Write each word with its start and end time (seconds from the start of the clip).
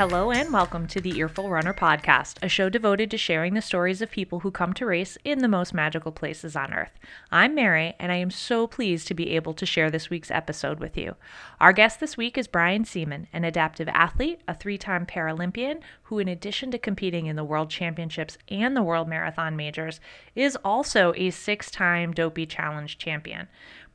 Hello 0.00 0.30
and 0.30 0.50
welcome 0.50 0.86
to 0.86 0.98
the 0.98 1.18
Earful 1.18 1.50
Runner 1.50 1.74
podcast, 1.74 2.38
a 2.42 2.48
show 2.48 2.70
devoted 2.70 3.10
to 3.10 3.18
sharing 3.18 3.52
the 3.52 3.60
stories 3.60 4.00
of 4.00 4.10
people 4.10 4.40
who 4.40 4.50
come 4.50 4.72
to 4.72 4.86
race 4.86 5.18
in 5.26 5.40
the 5.40 5.46
most 5.46 5.74
magical 5.74 6.10
places 6.10 6.56
on 6.56 6.72
earth. 6.72 6.98
I'm 7.30 7.54
Mary, 7.54 7.96
and 7.98 8.10
I 8.10 8.14
am 8.14 8.30
so 8.30 8.66
pleased 8.66 9.08
to 9.08 9.14
be 9.14 9.32
able 9.32 9.52
to 9.52 9.66
share 9.66 9.90
this 9.90 10.08
week's 10.08 10.30
episode 10.30 10.80
with 10.80 10.96
you. 10.96 11.16
Our 11.60 11.74
guest 11.74 12.00
this 12.00 12.16
week 12.16 12.38
is 12.38 12.48
Brian 12.48 12.84
Siemann, 12.84 13.26
an 13.34 13.44
adaptive 13.44 13.88
athlete, 13.88 14.40
a 14.48 14.54
three 14.54 14.78
time 14.78 15.04
Paralympian, 15.04 15.82
who, 16.04 16.18
in 16.18 16.28
addition 16.28 16.70
to 16.70 16.78
competing 16.78 17.26
in 17.26 17.36
the 17.36 17.44
World 17.44 17.68
Championships 17.68 18.38
and 18.48 18.74
the 18.74 18.82
World 18.82 19.06
Marathon 19.06 19.54
Majors, 19.54 20.00
is 20.34 20.56
also 20.64 21.12
a 21.18 21.28
six 21.28 21.70
time 21.70 22.14
Dopey 22.14 22.46
Challenge 22.46 22.96
champion. 22.96 23.48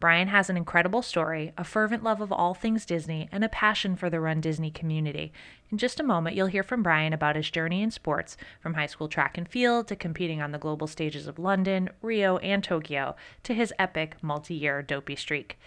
Brian 0.05 0.27
has 0.27 0.52
an 0.52 0.55
incredible 0.55 1.02
story, 1.02 1.52
a 1.58 1.64
fervent 1.64 2.04
love 2.04 2.22
of 2.22 2.32
all 2.32 2.54
things 2.54 2.86
Disney, 2.86 3.27
and 3.32 3.44
a 3.44 3.50
passion 3.50 3.96
for 3.96 4.08
the 4.08 4.20
Run 4.20 4.40
Disney 4.40 4.70
community. 4.70 5.34
In 5.72 5.80
just 5.80 6.00
a 6.00 6.04
moment, 6.04 6.36
you'll 6.36 6.46
hear 6.46 6.62
from 6.62 6.84
Brian 6.84 7.12
about 7.12 7.36
his 7.36 7.50
journey 7.50 7.82
in 7.82 7.90
sports, 7.90 8.38
from 8.60 8.76
high 8.76 8.86
school 8.86 9.08
track 9.08 9.36
and 9.36 9.49
field 9.49 9.88
to 9.88 9.96
competing 9.96 10.44
on 10.44 10.52
the 10.52 10.60
global 10.60 10.86
stages 10.86 11.26
of 11.26 11.40
London, 11.40 11.90
Rio, 12.04 12.38
and 12.38 12.63
Tokyo, 12.63 13.16
to 13.41 13.55
his 13.55 13.73
epic 13.80 14.16
multi 14.22 14.54
year 14.54 14.84
dopey 14.84 15.16
streak. 15.16 15.58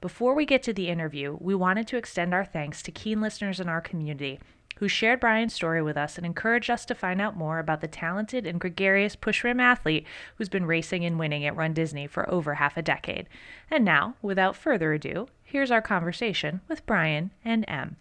Before 0.00 0.34
we 0.34 0.44
get 0.44 0.64
to 0.64 0.72
the 0.72 0.88
interview, 0.88 1.38
we 1.40 1.54
wanted 1.54 1.86
to 1.86 1.96
extend 1.96 2.34
our 2.34 2.44
thanks 2.44 2.82
to 2.82 2.90
keen 2.90 3.20
listeners 3.20 3.60
in 3.60 3.68
our 3.68 3.80
community 3.80 4.40
who 4.84 4.88
shared 4.88 5.18
Brian's 5.18 5.54
story 5.54 5.80
with 5.80 5.96
us 5.96 6.18
and 6.18 6.26
encouraged 6.26 6.68
us 6.68 6.84
to 6.84 6.94
find 6.94 7.18
out 7.18 7.38
more 7.38 7.58
about 7.58 7.80
the 7.80 7.88
talented 7.88 8.46
and 8.46 8.60
gregarious 8.60 9.16
pushrim 9.16 9.58
athlete 9.58 10.06
who's 10.36 10.50
been 10.50 10.66
racing 10.66 11.06
and 11.06 11.18
winning 11.18 11.46
at 11.46 11.56
Run 11.56 11.72
Disney 11.72 12.06
for 12.06 12.28
over 12.28 12.56
half 12.56 12.76
a 12.76 12.82
decade. 12.82 13.26
And 13.70 13.82
now, 13.82 14.16
without 14.20 14.56
further 14.56 14.92
ado, 14.92 15.28
here's 15.42 15.70
our 15.70 15.80
conversation 15.80 16.60
with 16.68 16.84
Brian 16.84 17.30
and 17.42 17.64
Em. 17.66 17.96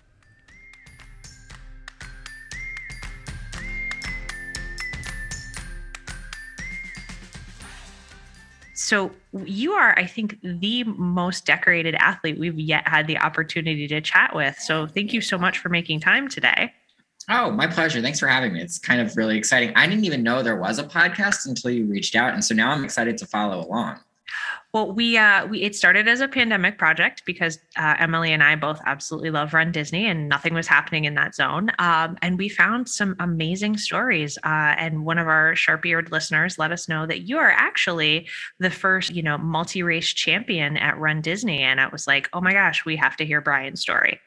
So 8.84 9.12
you 9.46 9.72
are, 9.72 9.98
I 9.98 10.06
think, 10.06 10.38
the 10.44 10.84
most 10.84 11.46
decorated 11.46 11.96
athlete 11.96 12.38
we've 12.38 12.60
yet 12.60 12.86
had 12.86 13.08
the 13.08 13.18
opportunity 13.18 13.88
to 13.88 14.02
chat 14.02 14.36
with. 14.36 14.60
So 14.60 14.88
thank 14.88 15.14
you 15.14 15.22
so 15.22 15.38
much 15.38 15.60
for 15.60 15.70
making 15.70 16.02
time 16.02 16.28
today. 16.28 16.74
Oh, 17.30 17.50
my 17.50 17.66
pleasure. 17.66 18.02
Thanks 18.02 18.20
for 18.20 18.28
having 18.28 18.52
me. 18.52 18.62
It's 18.62 18.78
kind 18.78 19.00
of 19.00 19.16
really 19.16 19.38
exciting. 19.38 19.72
I 19.78 19.88
didn't 19.88 20.04
even 20.04 20.22
know 20.22 20.44
there 20.44 20.58
was 20.58 20.80
a 20.80 20.84
podcast 20.84 21.46
until 21.46 21.72
you 21.72 21.86
reached 21.86 22.14
out. 22.14 22.34
And 22.34 22.44
so 22.44 22.54
now 22.54 22.72
I'm 22.72 22.84
excited 22.84 23.18
to 23.20 23.26
follow 23.26 23.66
along. 23.66 24.02
Well, 24.74 24.92
we 24.92 25.20
uh, 25.20 25.46
we 25.46 25.62
it 25.62 25.76
started 25.76 26.08
as 26.08 26.20
a 26.20 26.28
pandemic 26.28 26.80
project 26.80 27.22
because 27.28 27.60
uh, 27.78 27.94
Emily 28.00 28.34
and 28.34 28.42
I 28.42 28.56
both 28.56 28.82
absolutely 28.88 29.30
love 29.30 29.54
Run 29.54 29.72
Disney, 29.72 30.08
and 30.08 30.28
nothing 30.28 30.56
was 30.56 30.66
happening 30.66 31.06
in 31.06 31.14
that 31.14 31.36
zone. 31.36 31.70
Um, 31.78 32.18
and 32.24 32.40
we 32.40 32.50
found 32.50 32.90
some 32.90 33.16
amazing 33.20 33.78
stories. 33.78 34.36
Uh, 34.44 34.74
and 34.80 35.06
one 35.06 35.20
of 35.20 35.28
our 35.28 35.56
sharp-eared 35.56 36.12
listeners 36.12 36.58
let 36.58 36.72
us 36.72 36.90
know 36.90 37.06
that 37.06 37.22
you 37.22 37.38
are 37.38 37.52
actually 37.52 38.28
the 38.58 38.72
first, 38.72 39.12
you 39.14 39.22
know, 39.22 39.38
multi-race 39.38 40.12
champion 40.12 40.76
at 40.78 40.98
Run 40.98 41.22
Disney. 41.22 41.62
And 41.62 41.80
it 41.80 41.92
was 41.92 42.08
like, 42.08 42.28
oh 42.34 42.42
my 42.42 42.54
gosh, 42.54 42.84
we 42.84 42.96
have 42.96 43.16
to 43.18 43.26
hear 43.26 43.42
Brian's 43.42 43.82
story. 43.82 44.20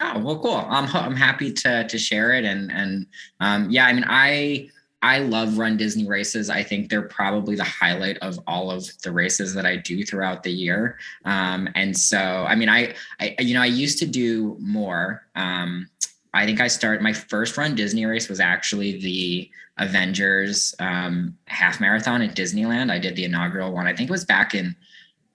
Oh 0.00 0.20
well, 0.20 0.38
cool. 0.38 0.64
I'm 0.68 0.86
I'm 0.94 1.16
happy 1.16 1.52
to 1.52 1.86
to 1.88 1.98
share 1.98 2.32
it. 2.32 2.44
And 2.44 2.70
and 2.70 3.06
um, 3.40 3.70
yeah, 3.70 3.86
I 3.86 3.92
mean, 3.92 4.04
I 4.06 4.70
I 5.04 5.18
love 5.18 5.58
run 5.58 5.76
Disney 5.76 6.06
races. 6.06 6.48
I 6.48 6.62
think 6.62 6.88
they're 6.88 7.02
probably 7.02 7.56
the 7.56 7.62
highlight 7.62 8.16
of 8.18 8.40
all 8.46 8.70
of 8.70 8.88
the 9.02 9.12
races 9.12 9.52
that 9.52 9.66
I 9.66 9.76
do 9.76 10.02
throughout 10.02 10.42
the 10.42 10.50
year. 10.50 10.98
Um, 11.26 11.68
and 11.74 11.94
so, 11.94 12.18
I 12.18 12.54
mean, 12.54 12.70
I, 12.70 12.94
I, 13.20 13.36
you 13.38 13.52
know, 13.52 13.60
I 13.60 13.66
used 13.66 13.98
to 13.98 14.06
do 14.06 14.56
more. 14.60 15.26
Um, 15.36 15.90
I 16.32 16.46
think 16.46 16.58
I 16.62 16.68
started 16.68 17.02
my 17.02 17.12
first 17.12 17.54
run 17.58 17.74
Disney 17.74 18.06
race 18.06 18.30
was 18.30 18.40
actually 18.40 18.98
the 18.98 19.50
Avengers 19.76 20.74
um, 20.78 21.36
half 21.48 21.82
marathon 21.82 22.22
at 22.22 22.34
Disneyland. 22.34 22.90
I 22.90 22.98
did 22.98 23.14
the 23.14 23.24
inaugural 23.24 23.72
one. 23.72 23.86
I 23.86 23.94
think 23.94 24.08
it 24.08 24.12
was 24.12 24.24
back 24.24 24.54
in 24.54 24.74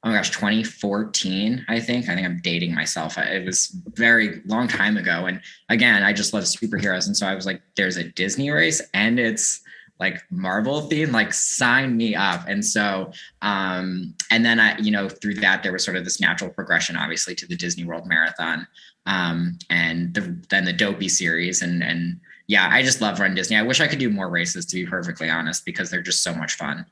oh 0.04 0.10
my 0.10 0.16
gosh 0.16 0.30
2014 0.30 1.66
i 1.68 1.80
think. 1.80 2.08
I 2.08 2.16
think 2.16 2.26
i'm 2.26 2.40
dating 2.42 2.74
myself. 2.74 3.18
It 3.18 3.46
was 3.46 3.76
very 3.94 4.42
long 4.46 4.68
time 4.68 4.98
ago. 4.98 5.26
And 5.26 5.42
again 5.70 6.04
i 6.04 6.14
just 6.14 6.34
love 6.34 6.44
superheroes. 6.44 7.08
And 7.08 7.16
so 7.16 7.28
i 7.28 7.36
was 7.36 7.46
like 7.46 7.62
there's 7.76 7.98
a 7.98 8.10
disney 8.12 8.50
race 8.50 8.82
and 8.94 9.20
it's 9.20 9.62
like 10.00 10.22
marvel 10.32 10.82
theme 10.82 11.12
like 11.12 11.34
sign 11.34 11.98
me 11.98 12.16
up. 12.16 12.48
And 12.48 12.66
so 12.66 13.12
um 13.42 14.14
and 14.32 14.46
then 14.46 14.60
i 14.60 14.78
you 14.78 14.92
know 14.92 15.10
through 15.10 15.36
that 15.36 15.64
there 15.64 15.74
was 15.74 15.84
sort 15.84 15.98
of 15.98 16.06
this 16.06 16.22
natural 16.22 16.50
progression 16.50 16.96
obviously 16.96 17.36
to 17.36 17.46
the 17.48 17.58
disney 17.58 17.84
world 17.84 18.08
marathon 18.08 18.66
um 19.06 19.58
and 19.70 20.14
the, 20.14 20.42
then 20.50 20.64
the 20.64 20.74
dopey 20.74 21.10
series. 21.10 21.62
And 21.62 21.84
and 21.84 22.20
yeah 22.48 22.70
i 22.72 22.82
just 22.82 23.02
love 23.02 23.20
run 23.20 23.36
disney. 23.36 23.58
I 23.58 23.64
wish 23.64 23.82
i 23.82 23.88
could 23.88 24.00
do 24.00 24.10
more 24.10 24.30
races 24.30 24.66
to 24.68 24.76
be 24.76 24.86
perfectly 24.86 25.30
honest 25.30 25.66
because 25.66 25.90
they're 25.90 26.02
just 26.02 26.24
so 26.24 26.34
much 26.34 26.54
fun 26.54 26.86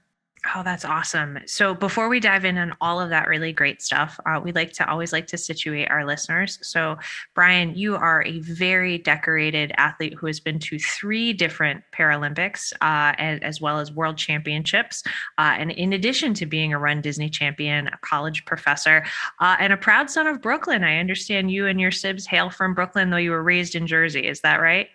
Oh, 0.56 0.64
that's 0.64 0.86
awesome. 0.86 1.40
So 1.46 1.74
before 1.74 2.08
we 2.08 2.20
dive 2.20 2.46
in 2.46 2.58
on 2.58 2.76
all 2.80 3.02
of 3.02 3.10
that 3.10 3.28
really 3.28 3.52
great 3.52 3.82
stuff, 3.82 4.20
uh, 4.26 4.40
we 4.42 4.52
like 4.52 4.72
to 4.74 4.90
always 4.90 5.12
like 5.12 5.28
to 5.28 5.38
situate 5.38 5.90
our 5.90 6.06
listeners. 6.06 6.60
So 6.62 6.98
Brian, 7.34 7.76
you 7.76 7.96
are 7.96 8.24
a 8.24 8.40
very 8.40 8.98
decorated 8.98 9.74
athlete 9.78 10.14
who 10.14 10.28
has 10.28 10.40
been 10.40 10.60
to 10.60 10.80
three 10.80 11.34
different 11.34 11.84
Paralympics, 11.92 12.72
uh, 12.82 13.14
as, 13.18 13.40
as, 13.42 13.62
well 13.62 13.80
as 13.80 13.92
World 13.92 14.18
Championships. 14.18 15.04
Uh, 15.38 15.56
and 15.58 15.72
in 15.72 15.94
addition 15.94 16.34
to 16.36 16.46
being 16.46 16.72
a 16.72 16.80
Run 16.80 17.02
Disney 17.02 17.30
champion, 17.30 17.88
a 17.88 17.98
college 18.02 18.46
professor, 18.46 19.04
uh, 19.40 19.58
and 19.60 19.74
a 19.74 19.78
proud 19.78 20.10
son 20.10 20.28
of 20.28 20.42
Brooklyn, 20.42 20.84
I 20.84 21.00
understand 21.00 21.52
you 21.52 21.68
and 21.68 21.82
your 21.82 21.92
sibs 21.92 22.26
hail 22.26 22.50
from 22.50 22.74
Brooklyn, 22.74 23.10
though 23.10 23.18
you 23.18 23.32
were 23.32 23.44
raised 23.44 23.76
in 23.76 23.88
Jersey. 23.88 24.28
Is 24.28 24.42
that 24.42 24.58
right? 24.58 24.90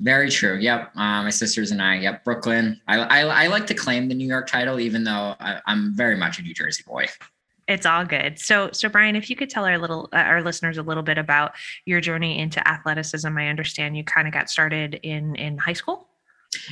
Very 0.00 0.30
true. 0.30 0.58
Yep. 0.58 0.94
Uh, 0.94 1.22
my 1.22 1.30
sisters 1.30 1.70
and 1.70 1.80
I. 1.80 1.96
Yep. 1.96 2.24
Brooklyn. 2.24 2.80
I, 2.86 2.98
I, 2.98 3.44
I 3.44 3.46
like 3.46 3.66
to 3.68 3.74
claim 3.74 4.08
the 4.08 4.14
New 4.14 4.28
York 4.28 4.46
title, 4.46 4.78
even 4.78 5.04
though 5.04 5.34
I, 5.40 5.60
I'm 5.66 5.94
very 5.94 6.16
much 6.16 6.38
a 6.38 6.42
New 6.42 6.52
Jersey 6.52 6.84
boy. 6.86 7.06
It's 7.66 7.86
all 7.86 8.04
good. 8.04 8.38
So, 8.38 8.70
so 8.72 8.88
Brian, 8.88 9.16
if 9.16 9.28
you 9.28 9.36
could 9.36 9.50
tell 9.50 9.64
our 9.64 9.78
little 9.78 10.08
uh, 10.12 10.18
our 10.18 10.42
listeners 10.42 10.78
a 10.78 10.82
little 10.82 11.02
bit 11.02 11.18
about 11.18 11.52
your 11.84 12.00
journey 12.00 12.38
into 12.38 12.66
athleticism. 12.68 13.36
I 13.36 13.48
understand 13.48 13.96
you 13.96 14.04
kind 14.04 14.28
of 14.28 14.34
got 14.34 14.48
started 14.48 15.00
in 15.02 15.34
in 15.34 15.58
high 15.58 15.72
school. 15.72 16.08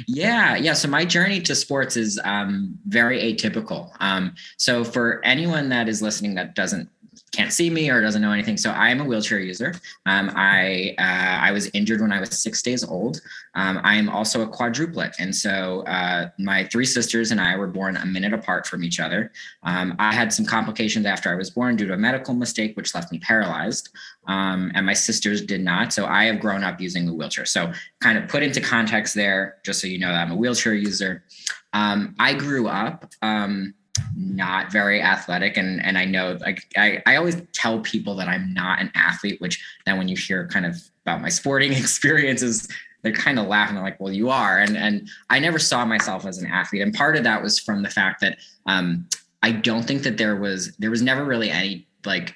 Yeah, 0.06 0.56
yeah. 0.56 0.72
So 0.72 0.88
my 0.88 1.04
journey 1.04 1.40
to 1.42 1.54
sports 1.54 1.96
is 1.96 2.20
um, 2.24 2.78
very 2.86 3.20
atypical. 3.20 3.90
Um, 4.00 4.34
so 4.56 4.84
for 4.84 5.20
anyone 5.24 5.68
that 5.70 5.88
is 5.88 6.00
listening 6.00 6.36
that 6.36 6.54
doesn't 6.54 6.88
can't 7.32 7.52
see 7.52 7.70
me 7.70 7.90
or 7.90 8.00
doesn't 8.00 8.22
know 8.22 8.32
anything. 8.32 8.56
So 8.56 8.70
I 8.70 8.88
am 8.90 9.00
a 9.00 9.04
wheelchair 9.04 9.38
user. 9.38 9.74
Um, 10.06 10.30
I 10.34 10.94
uh, 10.98 11.46
I 11.46 11.52
was 11.52 11.70
injured 11.72 12.00
when 12.00 12.12
I 12.12 12.20
was 12.20 12.30
six 12.30 12.62
days 12.62 12.84
old. 12.84 13.20
Um, 13.54 13.80
I 13.82 13.96
am 13.96 14.08
also 14.08 14.42
a 14.42 14.46
quadruplet, 14.46 15.14
and 15.18 15.34
so 15.34 15.82
uh, 15.82 16.30
my 16.38 16.64
three 16.64 16.84
sisters 16.84 17.30
and 17.30 17.40
I 17.40 17.56
were 17.56 17.66
born 17.66 17.96
a 17.96 18.06
minute 18.06 18.32
apart 18.32 18.66
from 18.66 18.84
each 18.84 19.00
other. 19.00 19.32
Um, 19.62 19.94
I 19.98 20.12
had 20.12 20.32
some 20.32 20.44
complications 20.44 21.06
after 21.06 21.30
I 21.30 21.34
was 21.34 21.50
born 21.50 21.76
due 21.76 21.86
to 21.86 21.94
a 21.94 21.98
medical 21.98 22.34
mistake, 22.34 22.76
which 22.76 22.94
left 22.94 23.12
me 23.12 23.18
paralyzed, 23.18 23.90
um, 24.26 24.70
and 24.74 24.84
my 24.86 24.94
sisters 24.94 25.42
did 25.42 25.60
not. 25.62 25.92
So 25.92 26.06
I 26.06 26.24
have 26.24 26.40
grown 26.40 26.64
up 26.64 26.80
using 26.80 27.08
a 27.08 27.14
wheelchair. 27.14 27.46
So 27.46 27.72
kind 28.00 28.18
of 28.18 28.28
put 28.28 28.42
into 28.42 28.60
context 28.60 29.14
there, 29.14 29.56
just 29.64 29.80
so 29.80 29.86
you 29.86 29.98
know 29.98 30.08
that 30.08 30.20
I'm 30.20 30.32
a 30.32 30.36
wheelchair 30.36 30.74
user. 30.74 31.24
Um, 31.72 32.14
I 32.18 32.34
grew 32.34 32.68
up. 32.68 33.12
Um, 33.22 33.74
not 34.16 34.70
very 34.70 35.02
athletic 35.02 35.56
and 35.56 35.84
and 35.84 35.98
I 35.98 36.04
know 36.04 36.38
like 36.40 36.66
I, 36.76 37.02
I 37.06 37.16
always 37.16 37.42
tell 37.52 37.80
people 37.80 38.14
that 38.16 38.28
I'm 38.28 38.52
not 38.54 38.80
an 38.80 38.90
athlete, 38.94 39.40
which 39.40 39.64
then 39.86 39.98
when 39.98 40.08
you 40.08 40.16
hear 40.16 40.46
kind 40.48 40.66
of 40.66 40.80
about 41.04 41.20
my 41.20 41.28
sporting 41.28 41.72
experiences, 41.74 42.68
they're 43.02 43.12
kind 43.12 43.38
of 43.38 43.46
laughing. 43.46 43.74
They're 43.74 43.84
like, 43.84 44.00
well, 44.00 44.12
you 44.12 44.30
are. 44.30 44.58
And 44.58 44.76
and 44.76 45.08
I 45.30 45.38
never 45.38 45.58
saw 45.58 45.84
myself 45.84 46.26
as 46.26 46.38
an 46.38 46.46
athlete. 46.46 46.82
And 46.82 46.94
part 46.94 47.16
of 47.16 47.24
that 47.24 47.42
was 47.42 47.58
from 47.58 47.82
the 47.82 47.90
fact 47.90 48.20
that 48.20 48.38
um 48.66 49.08
I 49.42 49.52
don't 49.52 49.82
think 49.84 50.02
that 50.04 50.16
there 50.16 50.36
was 50.36 50.74
there 50.76 50.90
was 50.90 51.02
never 51.02 51.24
really 51.24 51.50
any 51.50 51.86
like 52.04 52.34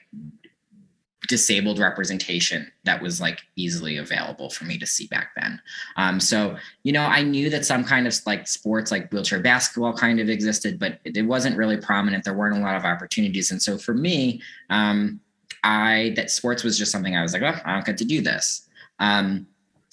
disabled 1.28 1.78
representation 1.78 2.72
that 2.84 3.00
was 3.00 3.20
like 3.20 3.42
easily 3.54 3.98
available 3.98 4.48
for 4.50 4.64
me 4.64 4.78
to 4.78 4.86
see 4.86 5.06
back 5.08 5.30
then. 5.36 5.60
Um, 5.96 6.18
so, 6.18 6.56
you 6.82 6.92
know, 6.92 7.02
I 7.02 7.22
knew 7.22 7.50
that 7.50 7.66
some 7.66 7.84
kind 7.84 8.06
of 8.06 8.14
like 8.26 8.48
sports 8.48 8.90
like 8.90 9.12
wheelchair 9.12 9.40
basketball 9.40 9.92
kind 9.92 10.18
of 10.18 10.28
existed, 10.28 10.78
but 10.78 10.98
it, 11.04 11.28
wasn't 11.28 11.58
really 11.58 11.76
prominent. 11.76 12.24
There 12.24 12.32
weren't 12.32 12.56
a 12.56 12.60
lot 12.60 12.74
of 12.74 12.84
opportunities. 12.84 13.50
And 13.50 13.60
so 13.60 13.76
for 13.76 13.92
me, 13.92 14.40
um, 14.70 15.20
I, 15.62 16.14
that 16.16 16.30
sports 16.30 16.64
was 16.64 16.78
just 16.78 16.90
something 16.90 17.14
I 17.14 17.20
was 17.20 17.34
like, 17.34 17.42
oh, 17.42 17.60
I 17.66 17.74
don't 17.74 17.84
get 17.84 17.98
to 17.98 18.06
do 18.06 18.22
this. 18.22 18.66
Um, 18.98 19.46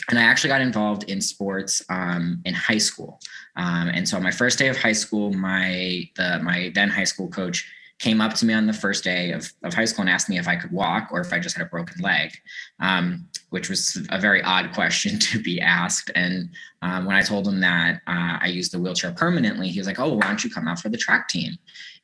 and 0.09 0.17
I 0.17 0.23
actually 0.23 0.49
got 0.49 0.61
involved 0.61 1.03
in 1.09 1.19
sports 1.19 1.83
um, 1.89 2.41
in 2.45 2.53
high 2.53 2.77
school. 2.77 3.19
Um, 3.57 3.89
and 3.89 4.07
so 4.07 4.15
on 4.15 4.23
my 4.23 4.31
first 4.31 4.57
day 4.57 4.69
of 4.69 4.77
high 4.77 4.93
school, 4.93 5.33
my 5.33 6.09
the 6.15 6.39
my 6.43 6.71
then 6.75 6.89
high 6.89 7.05
school 7.05 7.27
coach 7.27 7.67
came 7.99 8.19
up 8.19 8.33
to 8.35 8.45
me 8.45 8.53
on 8.53 8.67
the 8.67 8.73
first 8.73 9.03
day 9.03 9.31
of, 9.31 9.51
of 9.63 9.73
high 9.73 9.85
school 9.85 10.01
and 10.01 10.09
asked 10.09 10.29
me 10.29 10.37
if 10.37 10.47
I 10.47 10.55
could 10.55 10.71
walk 10.71 11.09
or 11.11 11.21
if 11.21 11.31
I 11.31 11.39
just 11.39 11.55
had 11.55 11.65
a 11.65 11.69
broken 11.69 12.01
leg, 12.01 12.31
um, 12.79 13.27
which 13.51 13.69
was 13.69 14.05
a 14.09 14.19
very 14.19 14.41
odd 14.43 14.73
question 14.73 15.17
to 15.19 15.41
be 15.41 15.61
asked. 15.61 16.11
And 16.15 16.49
um, 16.81 17.05
when 17.05 17.15
I 17.15 17.21
told 17.21 17.47
him 17.47 17.61
that 17.61 18.01
uh, 18.07 18.37
I 18.41 18.47
used 18.47 18.73
the 18.73 18.79
wheelchair 18.79 19.11
permanently, 19.13 19.69
he 19.69 19.79
was 19.79 19.87
like, 19.87 19.99
"Oh, 19.99 20.13
why 20.13 20.27
don't 20.27 20.43
you 20.43 20.49
come 20.49 20.67
out 20.67 20.79
for 20.79 20.89
the 20.89 20.97
track 20.97 21.29
team?" 21.29 21.57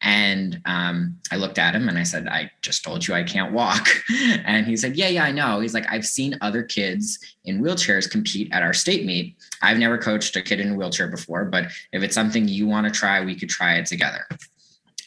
And 0.04 0.60
um, 0.66 1.18
I 1.32 1.36
looked 1.36 1.60
at 1.60 1.76
him 1.76 1.88
and 1.88 1.98
I 1.98 2.04
said, 2.04 2.28
I 2.28 2.50
just 2.64 2.84
told 2.84 3.08
you 3.08 3.14
I 3.14 3.24
can't 3.24 3.54
walk. 3.54 3.88
And 4.44 4.66
he 4.66 4.76
said, 4.76 4.96
Yeah, 4.96 5.08
yeah, 5.08 5.24
I 5.24 5.32
know. 5.32 5.60
He's 5.60 5.74
like, 5.74 5.86
I've 5.90 6.06
seen 6.06 6.38
other 6.42 6.64
kids 6.64 7.20
in 7.46 7.62
wheelchairs 7.62 8.10
compete 8.10 8.52
at 8.52 8.64
our 8.64 8.74
state 8.74 9.06
meet. 9.06 9.36
I've 9.62 9.78
never 9.78 9.98
coached 9.98 10.36
a 10.36 10.42
kid 10.42 10.60
in 10.60 10.72
a 10.72 10.76
wheelchair 10.76 11.08
before, 11.08 11.46
but 11.46 11.66
if 11.94 12.02
it's 12.02 12.16
something 12.16 12.48
you 12.48 12.68
want 12.68 12.88
to 12.88 12.92
try, 12.92 13.24
we 13.24 13.36
could 13.36 13.50
try 13.50 13.76
it 13.76 13.86
together. 13.86 14.26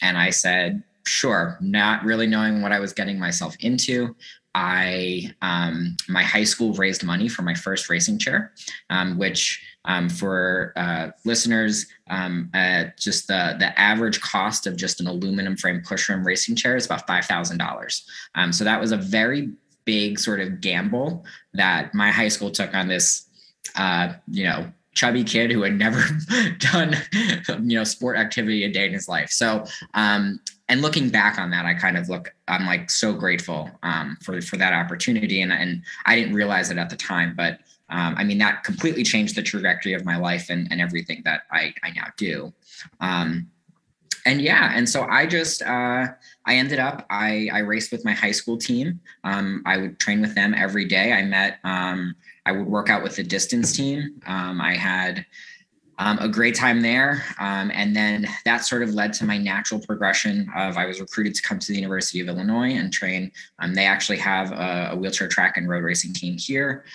And 0.01 0.17
I 0.17 0.29
said, 0.29 0.83
Sure, 1.07 1.57
not 1.61 2.03
really 2.03 2.25
knowing 2.25 2.63
what 2.63 2.71
I 2.71 2.79
was 2.79 2.91
getting 2.91 3.19
myself 3.19 3.55
into. 3.59 4.15
I, 4.55 5.33
um, 5.41 5.97
my 6.07 6.23
high 6.23 6.45
school 6.45 6.73
raised 6.73 7.03
money 7.03 7.27
for 7.27 7.43
my 7.43 7.53
first 7.53 7.89
racing 7.89 8.17
chair, 8.17 8.53
um, 8.89 9.17
which 9.17 9.61
um, 9.83 10.09
for 10.09 10.73
uh, 10.77 11.09
listeners, 11.25 11.85
um, 12.09 12.49
uh, 12.53 12.85
just 12.97 13.27
the 13.27 13.55
the 13.59 13.77
average 13.79 14.19
cost 14.21 14.65
of 14.65 14.77
just 14.77 14.99
an 14.99 15.07
aluminum 15.07 15.57
frame 15.57 15.83
pushrim 15.85 16.25
racing 16.25 16.55
chair 16.55 16.75
is 16.75 16.85
about 16.85 17.05
five 17.05 17.25
thousand 17.25 17.61
um, 17.61 17.67
dollars. 17.67 18.09
So 18.51 18.63
that 18.63 18.79
was 18.79 18.91
a 18.91 18.97
very 18.97 19.51
big 19.85 20.19
sort 20.19 20.39
of 20.39 20.59
gamble 20.59 21.23
that 21.53 21.93
my 21.93 22.11
high 22.11 22.27
school 22.27 22.51
took 22.51 22.73
on 22.73 22.87
this, 22.87 23.27
uh, 23.75 24.13
you 24.27 24.43
know, 24.43 24.71
chubby 24.95 25.23
kid 25.23 25.51
who 25.51 25.61
had 25.61 25.77
never 25.77 26.03
done, 26.57 26.95
you 27.63 27.77
know, 27.77 27.83
sport 27.83 28.17
activity 28.17 28.63
a 28.63 28.71
day 28.71 28.87
in 28.87 28.93
his 28.93 29.07
life. 29.07 29.29
So, 29.29 29.65
um, 29.93 30.39
and 30.67 30.81
looking 30.81 31.09
back 31.09 31.37
on 31.37 31.51
that, 31.51 31.65
I 31.65 31.75
kind 31.75 31.95
of 31.97 32.09
look, 32.09 32.33
I'm 32.47 32.65
like 32.65 32.89
so 32.89 33.13
grateful 33.13 33.69
um, 33.83 34.17
for 34.23 34.41
for 34.41 34.57
that 34.57 34.73
opportunity, 34.73 35.41
and 35.41 35.53
and 35.53 35.83
I 36.07 36.15
didn't 36.15 36.33
realize 36.33 36.71
it 36.71 36.77
at 36.79 36.89
the 36.89 36.95
time, 36.95 37.35
but 37.35 37.59
um, 37.89 38.15
I 38.17 38.23
mean, 38.23 38.39
that 38.39 38.63
completely 38.63 39.03
changed 39.03 39.35
the 39.35 39.43
trajectory 39.43 39.93
of 39.93 40.05
my 40.05 40.17
life 40.17 40.49
and, 40.49 40.67
and 40.71 40.81
everything 40.81 41.21
that 41.25 41.43
I, 41.51 41.73
I 41.83 41.91
now 41.91 42.07
do. 42.17 42.51
Um, 42.99 43.49
and 44.25 44.41
yeah, 44.41 44.71
and 44.73 44.89
so 44.89 45.03
I 45.03 45.27
just, 45.27 45.61
uh, 45.61 46.07
I 46.45 46.55
ended 46.55 46.79
up, 46.79 47.05
I, 47.09 47.49
I 47.51 47.59
raced 47.59 47.91
with 47.91 48.05
my 48.05 48.13
high 48.13 48.31
school 48.31 48.57
team. 48.57 48.99
Um, 49.23 49.63
I 49.65 49.77
would 49.77 49.99
train 49.99 50.21
with 50.21 50.35
them 50.35 50.53
every 50.53 50.85
day. 50.85 51.13
I 51.13 51.23
met, 51.23 51.59
um, 51.63 52.15
I 52.45 52.51
would 52.51 52.67
work 52.67 52.89
out 52.89 53.03
with 53.03 53.15
the 53.15 53.23
distance 53.23 53.75
team. 53.75 54.21
Um, 54.27 54.61
I 54.61 54.75
had 54.75 55.25
um, 55.97 56.19
a 56.19 56.27
great 56.27 56.55
time 56.55 56.81
there. 56.81 57.23
Um, 57.39 57.71
and 57.73 57.95
then 57.95 58.27
that 58.43 58.65
sort 58.65 58.83
of 58.83 58.93
led 58.93 59.13
to 59.13 59.25
my 59.25 59.37
natural 59.37 59.79
progression 59.79 60.47
of 60.55 60.77
I 60.77 60.85
was 60.85 60.99
recruited 60.99 61.33
to 61.35 61.41
come 61.41 61.57
to 61.57 61.67
the 61.67 61.75
University 61.75 62.19
of 62.19 62.27
Illinois 62.27 62.73
and 62.73 62.91
train. 62.93 63.31
Um, 63.59 63.73
they 63.73 63.85
actually 63.85 64.17
have 64.17 64.51
a, 64.51 64.89
a, 64.91 64.95
wheelchair 64.95 65.27
track 65.27 65.57
and 65.57 65.67
road 65.69 65.83
racing 65.83 66.13
team 66.13 66.37
here. 66.37 66.85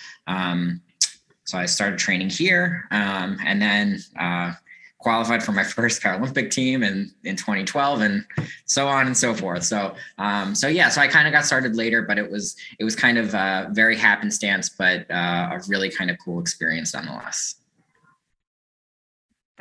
So 1.45 1.57
I 1.57 1.65
started 1.65 1.99
training 1.99 2.29
here 2.29 2.87
and 2.91 3.61
then 3.61 3.99
uh, 4.17 4.53
qualified 5.01 5.43
for 5.43 5.51
my 5.51 5.63
first 5.77 6.01
Paralympic 6.01 6.51
team 6.51 6.83
in, 6.83 7.11
in 7.23 7.35
2012 7.35 8.01
and 8.01 8.25
so 8.65 8.87
on 8.87 9.07
and 9.07 9.17
so 9.17 9.33
forth. 9.33 9.63
So, 9.63 9.95
um, 10.17 10.55
so 10.55 10.67
yeah, 10.67 10.89
so 10.89 11.01
I 11.01 11.07
kind 11.07 11.27
of 11.27 11.33
got 11.33 11.45
started 11.45 11.75
later, 11.75 12.01
but 12.01 12.17
it 12.17 12.31
was, 12.31 12.55
it 12.79 12.83
was 12.83 12.95
kind 12.95 13.17
of 13.17 13.35
uh, 13.35 13.67
very 13.71 13.97
happenstance, 13.97 14.69
but 14.69 15.09
uh, 15.11 15.49
a 15.51 15.61
really 15.67 15.89
kind 15.89 16.09
of 16.09 16.17
cool 16.23 16.39
experience 16.39 16.93
nonetheless. 16.93 17.55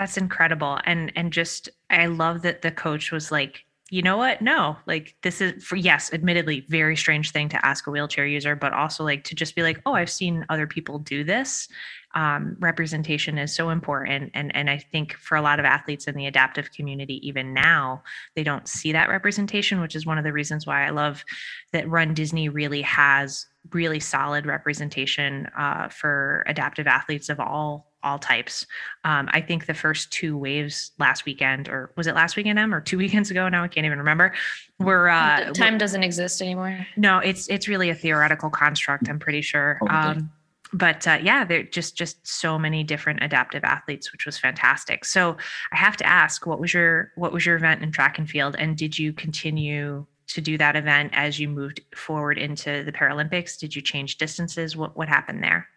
That's 0.01 0.17
incredible. 0.17 0.79
And 0.87 1.13
and 1.15 1.31
just 1.31 1.69
I 1.91 2.07
love 2.07 2.41
that 2.41 2.63
the 2.63 2.71
coach 2.71 3.13
was 3.13 3.31
like, 3.31 3.67
you 3.91 4.01
know 4.01 4.17
what? 4.17 4.41
No, 4.41 4.79
like 4.87 5.15
this 5.23 5.43
is 5.43 5.63
for 5.63 5.77
yes, 5.77 6.11
admittedly, 6.15 6.65
very 6.71 6.97
strange 6.97 7.33
thing 7.33 7.51
to 7.51 7.67
ask 7.67 7.87
a 7.87 7.91
wheelchair 7.91 8.25
user, 8.25 8.57
but 8.57 8.73
also 8.73 9.05
like 9.05 9.25
to 9.25 9.35
just 9.35 9.55
be 9.55 9.63
like, 9.63 9.79
oh, 9.85 9.93
I've 9.93 10.09
seen 10.09 10.47
other 10.49 10.67
people 10.67 11.01
do 11.01 11.23
this. 11.23 11.69
Um, 12.15 12.57
representation 12.59 13.39
is 13.39 13.55
so 13.55 13.71
important, 13.71 14.33
and 14.35 14.55
and 14.55 14.69
I 14.69 14.79
think 14.79 15.15
for 15.15 15.37
a 15.37 15.43
lot 15.43 15.59
of 15.59 15.65
athletes 15.65 16.07
in 16.07 16.15
the 16.17 16.27
adaptive 16.27 16.73
community, 16.73 17.27
even 17.27 17.55
now, 17.55 18.03
they 18.35 18.43
don't 18.43 18.69
see 18.69 18.93
that 18.93 19.09
representation, 19.09 19.81
which 19.81 19.95
is 19.95 20.07
one 20.07 20.19
of 20.19 20.25
the 20.25 20.33
reasons 20.33 20.67
why 20.67 20.87
I 20.87 20.91
love 20.91 21.25
that 21.73 21.89
Run 21.89 22.15
Disney 22.15 22.49
really 22.49 22.83
has 22.83 23.47
really 23.73 24.01
solid 24.01 24.47
representation 24.47 25.47
uh, 25.57 25.89
for 25.89 26.45
adaptive 26.47 26.87
athletes 26.87 27.29
of 27.29 27.39
all 27.39 27.91
all 28.03 28.19
types. 28.19 28.67
Um, 29.05 29.29
I 29.33 29.41
think 29.41 29.67
the 29.67 29.75
first 29.75 30.11
two 30.11 30.37
waves 30.37 30.93
last 30.99 31.27
weekend, 31.27 31.69
or 31.69 31.93
was 31.97 32.07
it 32.07 32.15
last 32.15 32.37
weekend, 32.37 32.59
M, 32.59 32.75
or 32.75 32.81
two 32.81 32.99
weekends 33.05 33.31
ago? 33.31 33.49
Now 33.49 33.63
I 33.63 33.69
can't 33.69 33.87
even 33.87 33.99
remember. 33.99 34.35
Were 34.79 35.09
uh, 35.09 35.53
time 35.53 35.79
doesn't 35.79 36.03
exist 36.03 36.41
anymore. 36.41 36.87
No, 36.97 37.19
it's 37.19 37.49
it's 37.49 37.69
really 37.69 37.91
a 37.91 37.95
theoretical 37.95 38.51
construct. 38.51 39.09
I'm 39.09 39.19
pretty 39.19 39.43
sure. 39.43 39.79
Um, 39.89 40.31
but 40.73 41.07
uh, 41.07 41.19
yeah, 41.23 41.45
there 41.45 41.63
just 41.63 41.97
just 41.97 42.27
so 42.27 42.59
many 42.59 42.85
different 42.85 43.23
adaptive 43.23 43.65
athletes, 43.65 44.13
which 44.13 44.27
was 44.27 44.39
fantastic. 44.39 45.05
So 45.05 45.37
I 45.73 45.77
have 45.77 45.97
to 45.99 46.07
ask, 46.07 46.47
what 46.47 46.61
was 46.61 46.73
your 46.73 47.13
what 47.17 47.33
was 47.33 47.45
your 47.45 47.57
event 47.57 47.83
in 47.83 47.93
track 47.93 48.19
and 48.19 48.29
field, 48.29 48.57
and 48.59 48.77
did 48.77 48.99
you 48.99 49.13
continue 49.13 50.07
to 50.29 50.41
do 50.41 50.57
that 50.59 50.77
event 50.77 51.11
as 51.13 51.41
you 51.41 51.49
moved 51.49 51.81
forward 51.95 52.39
into 52.39 52.85
the 52.85 52.93
Paralympics? 52.93 53.59
Did 53.59 53.75
you 53.75 53.83
change 53.83 54.19
distances? 54.19 54.77
What 54.77 54.97
what 54.97 55.09
happened 55.09 55.43
there? 55.43 55.69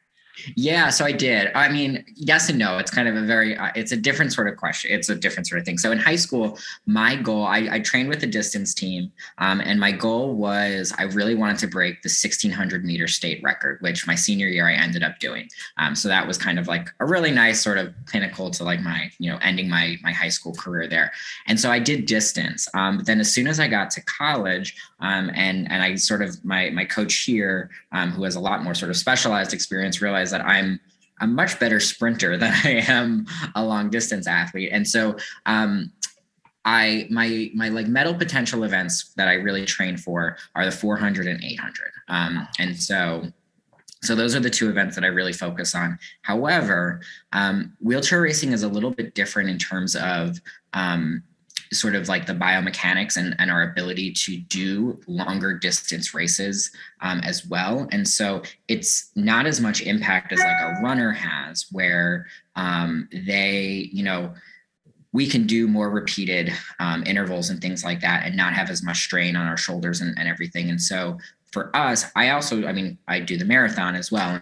Yeah, 0.56 0.90
so 0.90 1.06
I 1.06 1.12
did. 1.12 1.52
I 1.54 1.70
mean, 1.70 2.04
yes 2.16 2.50
and 2.50 2.58
no. 2.58 2.78
It's 2.78 2.90
kind 2.90 3.08
of 3.08 3.16
a 3.16 3.22
very, 3.22 3.56
uh, 3.56 3.72
it's 3.76 3.92
a 3.92 3.98
different 3.98 4.34
sort 4.34 4.48
of 4.48 4.58
question. 4.58 4.92
It's 4.92 5.10
a 5.10 5.16
different 5.16 5.48
sort 5.48 5.60
of 5.60 5.66
thing. 5.66 5.78
So 5.78 5.92
in 5.92 6.00
high 6.00 6.16
school, 6.16 6.58
my 6.86 7.16
goal, 7.16 7.44
I, 7.46 7.68
I 7.72 7.80
trained 7.80 8.10
with 8.10 8.20
the 8.20 8.28
distance 8.28 8.74
team, 8.74 9.12
um, 9.38 9.62
and 9.62 9.80
my 9.80 9.92
goal 9.92 10.34
was 10.34 10.94
I 10.98 11.04
really 11.04 11.36
wanted 11.36 11.60
to 11.60 11.68
break 11.68 12.02
the 12.02 12.08
1600 12.08 12.84
meter 12.84 13.08
state 13.08 13.42
record, 13.44 13.78
which 13.82 14.08
my 14.08 14.16
senior 14.16 14.48
year 14.48 14.68
I 14.68 14.74
ended 14.74 15.04
up 15.04 15.20
doing. 15.20 15.50
Um, 15.78 15.96
so 15.96 16.08
that 16.08 16.28
was 16.28 16.38
kind 16.38 16.58
of 16.58 16.68
like 16.68 16.90
a 17.00 17.06
really 17.06 17.32
nice 17.32 17.62
sort 17.62 17.78
of 17.78 17.94
pinnacle 18.08 18.50
to 18.52 18.64
like 18.64 18.82
my, 18.82 19.12
you 19.20 19.32
know, 19.32 19.38
ending 19.42 19.70
my 19.70 19.98
my 20.04 20.12
high 20.12 20.30
school 20.30 20.54
career 20.54 20.88
there. 20.88 21.12
And 21.48 21.60
so 21.60 21.70
I 21.70 21.80
did 21.80 22.06
distance. 22.06 22.68
Um, 22.74 22.98
but 22.98 23.06
then 23.06 23.20
as 23.20 23.32
soon 23.32 23.48
as 23.48 23.60
I 23.60 23.68
got 23.68 23.92
to 23.92 24.02
college, 24.02 24.76
um, 25.04 25.30
and 25.36 25.70
and 25.70 25.84
I 25.84 25.96
sort 25.96 26.22
of 26.22 26.44
my 26.44 26.70
my 26.70 26.86
coach 26.86 27.14
here, 27.26 27.70
um, 27.92 28.12
who 28.12 28.24
has 28.24 28.36
a 28.36 28.40
lot 28.40 28.64
more 28.64 28.74
sort 28.74 28.90
of 28.90 28.98
specialized 28.98 29.54
experience, 29.54 30.02
realized 30.02 30.32
that 30.32 30.42
I'm 30.42 30.80
a 31.22 31.28
much 31.28 31.60
better 31.60 31.80
sprinter 31.80 32.38
than 32.40 32.54
I 32.64 32.86
am 32.88 33.28
a 33.54 33.64
long 33.64 33.90
distance 33.90 34.26
athlete, 34.28 34.70
and 34.72 34.88
so 34.88 35.18
um, 35.46 35.92
I 36.64 37.08
my 37.12 37.52
my 37.54 37.68
like 37.68 37.88
medal 37.88 38.16
potential 38.16 38.64
events 38.64 39.14
that 39.16 39.28
I 39.28 39.34
really 39.34 39.66
train 39.66 39.98
for 39.98 40.38
are 40.56 40.66
the 40.66 40.72
400 40.72 41.28
and 41.28 41.44
800, 41.44 41.92
um, 42.08 42.48
and 42.58 42.76
so 42.76 43.26
so 44.02 44.16
those 44.16 44.36
are 44.36 44.40
the 44.42 44.50
two 44.50 44.70
events 44.70 44.96
that 44.96 45.04
I 45.04 45.08
really 45.08 45.34
focus 45.34 45.76
on. 45.76 46.00
However, 46.22 47.02
um, 47.34 47.74
wheelchair 47.80 48.22
racing 48.22 48.54
is 48.54 48.64
a 48.64 48.68
little 48.70 48.92
bit 48.92 49.16
different 49.16 49.50
in 49.50 49.58
terms 49.58 49.96
of 49.96 50.40
um, 50.74 51.24
sort 51.74 51.96
of 51.96 52.08
like 52.08 52.26
the 52.26 52.34
biomechanics 52.34 53.18
and, 53.18 53.36
and 53.40 53.52
our 53.52 53.64
ability 53.64 54.12
to 54.12 54.38
do 54.38 55.00
longer 55.08 55.58
distance 55.58 56.14
races 56.14 56.72
um, 57.02 57.20
as 57.22 57.46
well. 57.46 57.88
And 57.92 58.08
so 58.08 58.44
it's 58.68 59.12
not 59.16 59.46
as 59.46 59.60
much 59.60 59.82
impact 59.82 60.32
as 60.32 60.40
like 60.40 60.62
a 60.62 60.82
runner 60.82 61.12
has, 61.12 61.66
where 61.72 62.28
um, 62.56 63.10
they, 63.12 63.90
you 63.92 64.04
know, 64.04 64.34
we 65.12 65.28
can 65.28 65.46
do 65.46 65.68
more 65.68 65.90
repeated 65.90 66.52
um, 66.80 67.04
intervals 67.06 67.50
and 67.50 67.62
things 67.62 67.84
like 67.84 68.02
that 68.02 68.26
and 68.26 68.36
not 68.36 68.54
have 68.54 68.70
as 68.70 68.84
much 68.84 68.98
strain 68.98 69.36
on 69.36 69.48
our 69.48 69.58
shoulders 69.58 70.02
and, 70.02 70.18
and 70.18 70.28
everything. 70.28 70.70
And 70.70 70.82
so 70.82 71.20
for 71.52 71.76
us, 71.76 72.06
I 72.16 72.30
also, 72.30 72.66
I 72.66 72.74
mean, 72.74 72.98
I 73.08 73.20
do 73.20 73.38
the 73.38 73.46
marathon 73.46 73.96
as 73.96 74.12
well. 74.12 74.42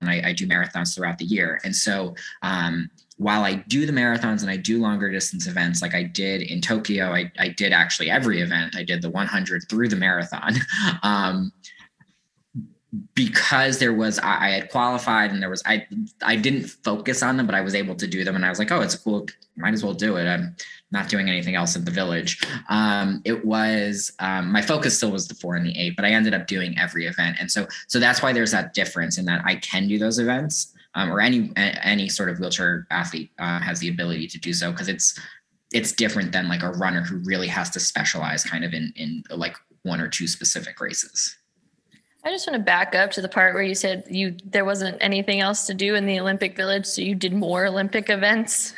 And 0.00 0.10
I, 0.10 0.28
I 0.28 0.32
do 0.32 0.46
marathons 0.46 0.94
throughout 0.94 1.18
the 1.18 1.24
year. 1.24 1.60
And 1.64 1.74
so 1.74 2.14
um, 2.42 2.90
while 3.22 3.44
I 3.44 3.54
do 3.54 3.86
the 3.86 3.92
marathons 3.92 4.42
and 4.42 4.50
I 4.50 4.56
do 4.56 4.80
longer 4.80 5.10
distance 5.10 5.46
events, 5.46 5.80
like 5.80 5.94
I 5.94 6.02
did 6.02 6.42
in 6.42 6.60
Tokyo, 6.60 7.12
I, 7.12 7.30
I 7.38 7.48
did 7.48 7.72
actually 7.72 8.10
every 8.10 8.40
event. 8.40 8.74
I 8.76 8.82
did 8.82 9.00
the 9.00 9.10
100 9.10 9.68
through 9.68 9.88
the 9.88 9.96
marathon. 9.96 10.54
Um, 11.02 11.52
because 13.14 13.78
there 13.78 13.92
was 13.92 14.18
I, 14.18 14.46
I, 14.46 14.50
had 14.50 14.70
qualified 14.70 15.30
and 15.30 15.42
there 15.42 15.48
was 15.48 15.62
I 15.64 15.86
I 16.22 16.36
didn't 16.36 16.66
focus 16.66 17.22
on 17.22 17.36
them, 17.36 17.46
but 17.46 17.54
I 17.54 17.62
was 17.62 17.74
able 17.74 17.94
to 17.94 18.06
do 18.06 18.22
them, 18.22 18.36
and 18.36 18.44
I 18.44 18.50
was 18.50 18.58
like, 18.58 18.70
oh, 18.70 18.80
it's 18.80 18.94
cool. 18.94 19.26
Might 19.56 19.72
as 19.72 19.82
well 19.82 19.94
do 19.94 20.16
it. 20.16 20.26
I'm 20.26 20.54
not 20.90 21.08
doing 21.08 21.28
anything 21.28 21.54
else 21.54 21.74
in 21.74 21.84
the 21.84 21.90
village. 21.90 22.40
Um, 22.68 23.22
it 23.24 23.44
was 23.44 24.12
um, 24.18 24.52
my 24.52 24.60
focus 24.60 24.96
still 24.96 25.10
was 25.10 25.26
the 25.26 25.34
four 25.34 25.56
and 25.56 25.66
the 25.66 25.78
eight, 25.78 25.96
but 25.96 26.04
I 26.04 26.10
ended 26.10 26.34
up 26.34 26.46
doing 26.46 26.78
every 26.78 27.06
event, 27.06 27.38
and 27.40 27.50
so 27.50 27.66
so 27.88 27.98
that's 27.98 28.22
why 28.22 28.32
there's 28.32 28.52
that 28.52 28.74
difference 28.74 29.16
in 29.16 29.24
that 29.24 29.42
I 29.44 29.56
can 29.56 29.88
do 29.88 29.98
those 29.98 30.18
events 30.18 30.74
um, 30.94 31.10
or 31.10 31.20
any 31.20 31.52
any 31.56 32.08
sort 32.08 32.28
of 32.28 32.38
wheelchair 32.38 32.86
athlete 32.90 33.30
uh, 33.38 33.60
has 33.60 33.80
the 33.80 33.88
ability 33.88 34.26
to 34.28 34.38
do 34.38 34.52
so 34.52 34.70
because 34.70 34.88
it's 34.88 35.18
it's 35.72 35.92
different 35.92 36.32
than 36.32 36.48
like 36.48 36.62
a 36.62 36.70
runner 36.70 37.02
who 37.02 37.16
really 37.24 37.48
has 37.48 37.70
to 37.70 37.80
specialize 37.80 38.44
kind 38.44 38.64
of 38.64 38.74
in 38.74 38.92
in 38.96 39.22
like 39.30 39.56
one 39.82 40.00
or 40.00 40.08
two 40.08 40.26
specific 40.26 40.80
races. 40.80 41.36
I 42.24 42.30
just 42.30 42.46
want 42.46 42.56
to 42.56 42.62
back 42.62 42.94
up 42.94 43.10
to 43.12 43.20
the 43.20 43.28
part 43.28 43.54
where 43.54 43.64
you 43.64 43.74
said 43.74 44.04
you 44.08 44.36
there 44.44 44.64
wasn't 44.64 44.96
anything 45.00 45.40
else 45.40 45.66
to 45.66 45.74
do 45.74 45.94
in 45.94 46.06
the 46.06 46.20
Olympic 46.20 46.56
Village, 46.56 46.86
so 46.86 47.02
you 47.02 47.14
did 47.14 47.32
more 47.32 47.66
Olympic 47.66 48.10
events. 48.10 48.74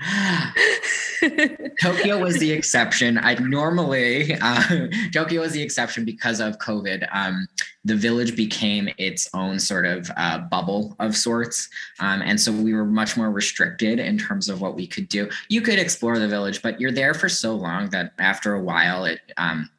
Tokyo 1.80 2.18
was 2.18 2.38
the 2.38 2.50
exception. 2.52 3.18
I 3.18 3.34
normally 3.34 4.34
uh, 4.40 4.88
Tokyo 5.12 5.42
was 5.42 5.52
the 5.52 5.62
exception 5.62 6.04
because 6.04 6.40
of 6.40 6.58
COVID. 6.58 7.06
Um, 7.12 7.46
the 7.84 7.94
village 7.94 8.34
became 8.34 8.88
its 8.98 9.28
own 9.34 9.58
sort 9.58 9.86
of 9.86 10.10
uh, 10.16 10.38
bubble 10.38 10.96
of 10.98 11.16
sorts, 11.16 11.68
um, 12.00 12.22
and 12.22 12.40
so 12.40 12.50
we 12.52 12.74
were 12.74 12.84
much 12.84 13.16
more 13.16 13.30
restricted 13.30 13.98
in 14.00 14.18
terms 14.18 14.48
of 14.48 14.60
what 14.60 14.74
we 14.74 14.86
could 14.86 15.08
do. 15.08 15.30
You 15.48 15.60
could 15.60 15.78
explore 15.78 16.18
the 16.18 16.28
village, 16.28 16.60
but 16.62 16.80
you're 16.80 16.92
there 16.92 17.14
for 17.14 17.28
so 17.28 17.54
long 17.54 17.90
that 17.90 18.12
after 18.18 18.54
a 18.54 18.60
while, 18.60 19.04
it 19.04 19.20
um, 19.36 19.70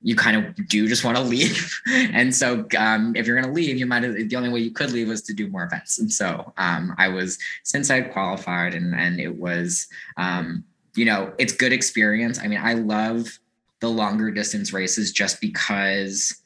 you 0.00 0.14
kind 0.14 0.36
of 0.36 0.68
do 0.68 0.86
just 0.86 1.04
want 1.04 1.16
to 1.16 1.22
leave. 1.22 1.80
and 1.88 2.34
so 2.34 2.66
um, 2.78 3.14
if 3.16 3.26
you're 3.26 3.40
going 3.40 3.52
to 3.52 3.54
leave, 3.54 3.76
you 3.76 3.86
might 3.86 4.02
have, 4.04 4.14
the 4.14 4.36
only 4.36 4.48
way 4.48 4.60
you 4.60 4.70
could 4.70 4.92
leave 4.92 5.08
was 5.08 5.22
to 5.22 5.34
do 5.34 5.48
more 5.48 5.64
events. 5.64 5.98
And 5.98 6.10
so 6.10 6.52
um, 6.56 6.94
I 6.98 7.08
was, 7.08 7.38
since 7.64 7.90
I 7.90 8.02
had 8.02 8.12
qualified 8.12 8.74
and, 8.74 8.94
and 8.94 9.18
it 9.18 9.34
was, 9.36 9.88
um, 10.16 10.64
you 10.94 11.04
know, 11.04 11.32
it's 11.38 11.52
good 11.52 11.72
experience. 11.72 12.38
I 12.38 12.46
mean, 12.46 12.60
I 12.62 12.74
love 12.74 13.38
the 13.80 13.88
longer 13.88 14.30
distance 14.30 14.72
races 14.72 15.12
just 15.12 15.40
because 15.40 16.42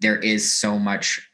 there 0.00 0.18
is 0.18 0.50
so 0.50 0.78
much 0.78 1.28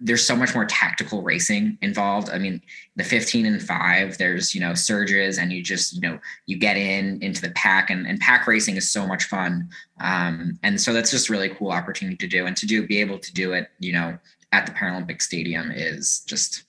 there's 0.00 0.26
so 0.26 0.34
much 0.34 0.54
more 0.54 0.64
tactical 0.64 1.22
racing 1.22 1.76
involved. 1.82 2.30
I 2.30 2.38
mean, 2.38 2.62
the 2.96 3.04
15 3.04 3.44
and 3.44 3.62
five, 3.62 4.16
there's, 4.16 4.54
you 4.54 4.60
know, 4.60 4.72
surges 4.72 5.38
and 5.38 5.52
you 5.52 5.62
just, 5.62 5.94
you 5.94 6.00
know, 6.00 6.18
you 6.46 6.56
get 6.56 6.76
in 6.76 7.22
into 7.22 7.42
the 7.42 7.50
pack 7.50 7.90
and, 7.90 8.06
and 8.06 8.18
pack 8.18 8.46
racing 8.46 8.76
is 8.76 8.90
so 8.90 9.06
much 9.06 9.24
fun. 9.24 9.68
Um, 10.00 10.58
and 10.62 10.80
so 10.80 10.94
that's 10.94 11.10
just 11.10 11.28
really 11.28 11.50
cool 11.50 11.70
opportunity 11.70 12.16
to 12.16 12.26
do 12.26 12.46
and 12.46 12.56
to 12.56 12.66
do, 12.66 12.86
be 12.86 13.00
able 13.00 13.18
to 13.18 13.32
do 13.34 13.52
it, 13.52 13.68
you 13.78 13.92
know, 13.92 14.18
at 14.52 14.66
the 14.66 14.72
Paralympic 14.72 15.20
stadium 15.20 15.70
is 15.70 16.20
just, 16.20 16.64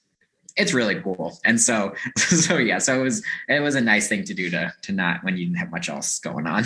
it's 0.57 0.73
really 0.73 0.99
cool. 1.01 1.39
And 1.45 1.59
so, 1.59 1.95
so 2.17 2.57
yeah, 2.57 2.79
so 2.79 2.99
it 2.99 3.03
was, 3.03 3.23
it 3.47 3.61
was 3.61 3.75
a 3.75 3.81
nice 3.81 4.09
thing 4.09 4.25
to 4.25 4.33
do 4.33 4.49
to, 4.49 4.73
to 4.81 4.91
not, 4.91 5.23
when 5.23 5.37
you 5.37 5.45
didn't 5.45 5.57
have 5.57 5.71
much 5.71 5.89
else 5.89 6.19
going 6.19 6.47
on. 6.47 6.65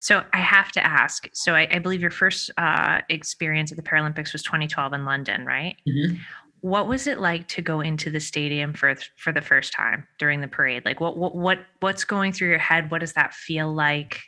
So 0.00 0.22
I 0.32 0.38
have 0.38 0.72
to 0.72 0.84
ask. 0.84 1.28
So 1.32 1.54
I, 1.54 1.68
I 1.70 1.78
believe 1.78 2.00
your 2.00 2.10
first 2.10 2.50
uh, 2.58 3.00
experience 3.08 3.72
at 3.72 3.76
the 3.76 3.82
Paralympics 3.82 4.32
was 4.32 4.42
2012 4.42 4.92
in 4.92 5.04
London, 5.04 5.44
right? 5.44 5.76
Mm-hmm. 5.88 6.16
What 6.60 6.86
was 6.86 7.06
it 7.06 7.20
like 7.20 7.48
to 7.48 7.62
go 7.62 7.80
into 7.80 8.10
the 8.10 8.20
stadium 8.20 8.72
for 8.72 8.94
for 9.16 9.32
the 9.32 9.40
first 9.40 9.72
time 9.72 10.06
during 10.18 10.40
the 10.40 10.48
parade? 10.48 10.84
Like, 10.84 11.00
what 11.00 11.16
what 11.16 11.34
what 11.34 11.58
what's 11.80 12.04
going 12.04 12.32
through 12.32 12.48
your 12.48 12.58
head? 12.58 12.90
What 12.90 13.00
does 13.00 13.12
that 13.12 13.34
feel 13.34 13.72
like? 13.72 14.20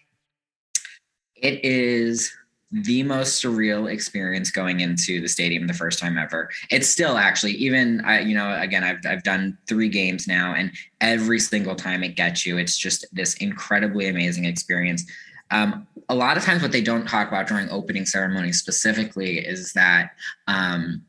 It 1.37 1.65
is 1.65 2.33
the 2.71 3.03
most 3.03 3.43
surreal 3.43 3.91
experience 3.91 4.51
going 4.51 4.81
into 4.81 5.21
the 5.21 5.29
stadium 5.29 5.67
the 5.67 5.73
first 5.73 5.99
time 5.99 6.19
ever. 6.19 6.51
It's 6.71 6.89
still 6.89 7.17
actually 7.17 7.53
even 7.53 8.03
I 8.03 8.21
you 8.21 8.35
know 8.35 8.61
again 8.61 8.85
I've 8.85 8.99
I've 9.07 9.23
done 9.23 9.57
3 9.69 9.89
games 9.89 10.29
now 10.29 10.55
and 10.55 10.71
every 11.01 11.41
single 11.41 11.75
time 11.75 12.05
it 12.05 12.15
gets 12.15 12.45
you 12.45 12.59
it's 12.59 12.77
just 12.77 13.07
this 13.13 13.35
incredibly 13.35 14.09
amazing 14.09 14.45
experience. 14.45 15.05
Um, 15.50 15.87
a 16.09 16.14
lot 16.14 16.37
of 16.37 16.45
times, 16.45 16.62
what 16.62 16.73
they 16.73 16.81
don't 16.81 17.07
talk 17.07 17.28
about 17.28 17.49
during 17.49 17.69
opening 17.71 18.07
ceremonies 18.07 18.59
specifically 18.59 19.38
is 19.38 19.73
that 19.75 20.12
um, 20.47 21.02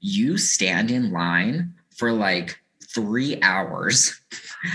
you 0.00 0.36
stand 0.38 0.90
in 0.90 1.10
line 1.10 1.74
for 1.96 2.12
like 2.12 2.58
three 2.96 3.40
hours. 3.42 4.20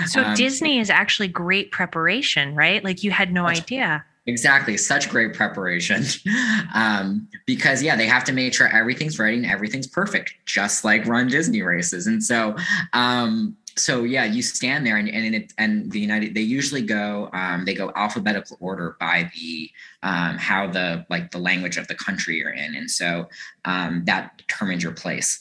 So 0.08 0.24
um, 0.24 0.36
Disney 0.36 0.80
is 0.80 0.90
actually 0.90 1.28
great 1.28 1.72
preparation, 1.72 2.56
right? 2.56 2.84
Like 2.84 3.04
you 3.04 3.12
had 3.12 3.32
no 3.34 3.46
idea. 3.46 4.06
Exactly, 4.28 4.78
such 4.78 5.10
great 5.10 5.34
preparation. 5.34 6.04
um, 6.76 7.28
because 7.48 7.82
yeah, 7.82 7.96
they 7.96 8.06
have 8.06 8.24
to 8.26 8.32
make 8.32 8.54
sure 8.54 8.68
everything's 8.68 9.18
ready 9.18 9.38
and 9.38 9.46
everything's 9.46 9.88
perfect, 9.88 10.36
just 10.46 10.86
like 10.86 11.06
run 11.08 11.28
Disney 11.28 11.64
races. 11.64 12.06
And 12.06 12.24
so 12.24 12.56
um, 12.94 13.58
so 13.78 14.04
yeah, 14.04 14.26
you 14.26 14.42
stand 14.42 14.86
there 14.86 14.98
and 14.98 15.10
and 15.10 15.36
it, 15.36 15.54
and 15.58 15.92
the 15.92 16.00
United 16.00 16.34
they 16.36 16.42
usually 16.42 16.82
go 16.82 17.30
um, 17.34 17.66
they 17.66 17.74
go 17.74 17.92
alphabetical 17.96 18.58
order 18.60 18.98
by 19.00 19.30
the 19.34 19.70
um, 20.04 20.38
how 20.38 20.68
the 20.68 21.06
like 21.10 21.32
the 21.32 21.38
language 21.38 21.78
of 21.78 21.88
the 21.88 21.96
country 21.96 22.38
you're 22.38 22.52
in, 22.52 22.76
and 22.76 22.90
so 22.90 23.30
um, 23.66 24.04
that 24.06 24.38
determines 24.38 24.84
your 24.84 24.92
place. 24.94 25.40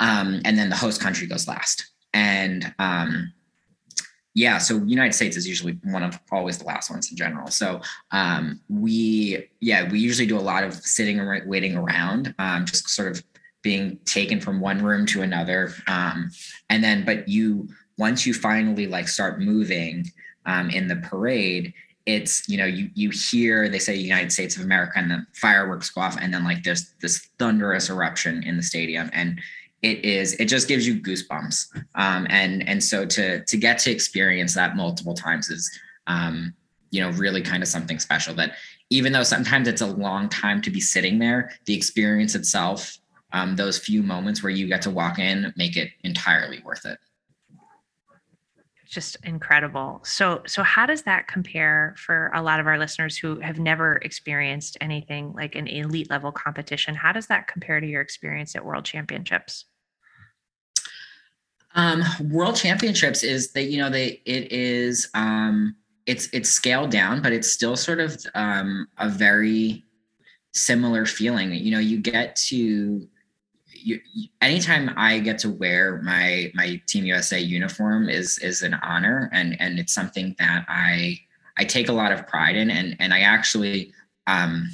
Um, 0.00 0.40
and 0.44 0.58
then 0.58 0.70
the 0.70 0.76
host 0.76 1.00
country 1.00 1.26
goes 1.26 1.46
last, 1.48 1.90
and 2.12 2.74
um, 2.78 3.32
yeah, 4.34 4.58
so 4.58 4.82
United 4.84 5.14
States 5.14 5.36
is 5.36 5.46
usually 5.46 5.78
one 5.84 6.02
of 6.02 6.18
always 6.32 6.58
the 6.58 6.64
last 6.64 6.90
ones 6.90 7.10
in 7.10 7.16
general. 7.16 7.48
So 7.48 7.80
um, 8.10 8.60
we 8.68 9.48
yeah 9.60 9.90
we 9.90 9.98
usually 10.00 10.26
do 10.26 10.38
a 10.38 10.40
lot 10.40 10.64
of 10.64 10.74
sitting 10.74 11.18
and 11.18 11.48
waiting 11.48 11.76
around, 11.76 12.34
just 12.66 12.88
sort 12.88 13.12
of 13.12 13.24
being 13.64 13.98
taken 14.04 14.40
from 14.40 14.60
one 14.60 14.82
room 14.82 15.04
to 15.06 15.22
another 15.22 15.72
um, 15.88 16.30
and 16.70 16.84
then 16.84 17.04
but 17.04 17.28
you 17.28 17.68
once 17.98 18.24
you 18.24 18.32
finally 18.32 18.86
like 18.86 19.08
start 19.08 19.40
moving 19.40 20.04
um, 20.46 20.70
in 20.70 20.86
the 20.86 20.96
parade 20.96 21.74
it's 22.06 22.48
you 22.48 22.56
know 22.56 22.66
you 22.66 22.90
you 22.94 23.10
hear 23.10 23.68
they 23.68 23.78
say 23.78 23.96
united 23.96 24.30
states 24.30 24.56
of 24.56 24.62
america 24.62 24.92
and 24.96 25.10
the 25.10 25.26
fireworks 25.32 25.90
go 25.90 26.02
off 26.02 26.16
and 26.20 26.32
then 26.32 26.44
like 26.44 26.62
there's 26.62 26.94
this 27.00 27.28
thunderous 27.38 27.90
eruption 27.90 28.42
in 28.44 28.56
the 28.56 28.62
stadium 28.62 29.10
and 29.12 29.40
it 29.84 30.02
is 30.02 30.32
it 30.34 30.46
just 30.46 30.66
gives 30.66 30.86
you 30.86 30.98
goosebumps. 30.98 31.66
Um, 31.94 32.26
and 32.30 32.66
and 32.66 32.82
so 32.82 33.04
to 33.04 33.44
to 33.44 33.56
get 33.56 33.78
to 33.80 33.90
experience 33.90 34.54
that 34.54 34.76
multiple 34.76 35.12
times 35.12 35.50
is 35.50 35.70
um, 36.06 36.54
you 36.90 37.02
know 37.02 37.10
really 37.10 37.42
kind 37.42 37.62
of 37.62 37.68
something 37.68 37.98
special 37.98 38.34
that 38.36 38.54
even 38.88 39.12
though 39.12 39.22
sometimes 39.22 39.68
it's 39.68 39.82
a 39.82 39.86
long 39.86 40.28
time 40.30 40.62
to 40.62 40.70
be 40.70 40.80
sitting 40.80 41.18
there 41.18 41.52
the 41.66 41.74
experience 41.74 42.34
itself 42.34 42.96
um, 43.34 43.56
those 43.56 43.76
few 43.76 44.02
moments 44.02 44.42
where 44.42 44.52
you 44.52 44.68
get 44.68 44.80
to 44.82 44.90
walk 44.90 45.18
in 45.18 45.52
make 45.56 45.76
it 45.76 45.90
entirely 46.04 46.60
worth 46.64 46.86
it. 46.86 46.98
Just 48.86 49.16
incredible. 49.24 50.00
So 50.04 50.42
so 50.46 50.62
how 50.62 50.86
does 50.86 51.02
that 51.02 51.26
compare 51.26 51.96
for 51.98 52.30
a 52.32 52.40
lot 52.40 52.60
of 52.60 52.68
our 52.68 52.78
listeners 52.78 53.16
who 53.16 53.40
have 53.40 53.58
never 53.58 53.96
experienced 53.96 54.76
anything 54.80 55.32
like 55.32 55.56
an 55.56 55.66
elite 55.66 56.08
level 56.10 56.30
competition? 56.30 56.94
How 56.94 57.10
does 57.10 57.26
that 57.26 57.48
compare 57.48 57.80
to 57.80 57.86
your 57.86 58.00
experience 58.00 58.54
at 58.54 58.64
world 58.64 58.84
championships? 58.84 59.64
Um, 61.74 62.04
world 62.30 62.54
championships 62.54 63.24
is 63.24 63.50
that 63.52 63.64
you 63.64 63.78
know 63.78 63.90
they 63.90 64.22
it 64.24 64.52
is 64.52 65.10
um, 65.14 65.74
it's 66.06 66.28
it's 66.32 66.50
scaled 66.50 66.90
down 66.90 67.20
but 67.20 67.32
it's 67.32 67.50
still 67.50 67.74
sort 67.74 67.98
of 67.98 68.16
um, 68.36 68.86
a 68.98 69.08
very 69.08 69.82
similar 70.52 71.04
feeling. 71.04 71.52
You 71.52 71.72
know 71.72 71.80
you 71.80 71.98
get 71.98 72.36
to 72.36 73.08
you, 73.84 74.00
anytime 74.40 74.92
I 74.96 75.18
get 75.18 75.38
to 75.40 75.50
wear 75.50 76.00
my 76.02 76.50
my 76.54 76.80
Team 76.86 77.04
USA 77.04 77.38
uniform 77.38 78.08
is 78.08 78.38
is 78.38 78.62
an 78.62 78.74
honor, 78.74 79.30
and 79.32 79.60
and 79.60 79.78
it's 79.78 79.94
something 79.94 80.34
that 80.38 80.64
I 80.68 81.20
I 81.58 81.64
take 81.64 81.88
a 81.88 81.92
lot 81.92 82.12
of 82.12 82.26
pride 82.26 82.56
in, 82.56 82.70
and 82.70 82.96
and 82.98 83.12
I 83.12 83.20
actually 83.20 83.92
um, 84.26 84.70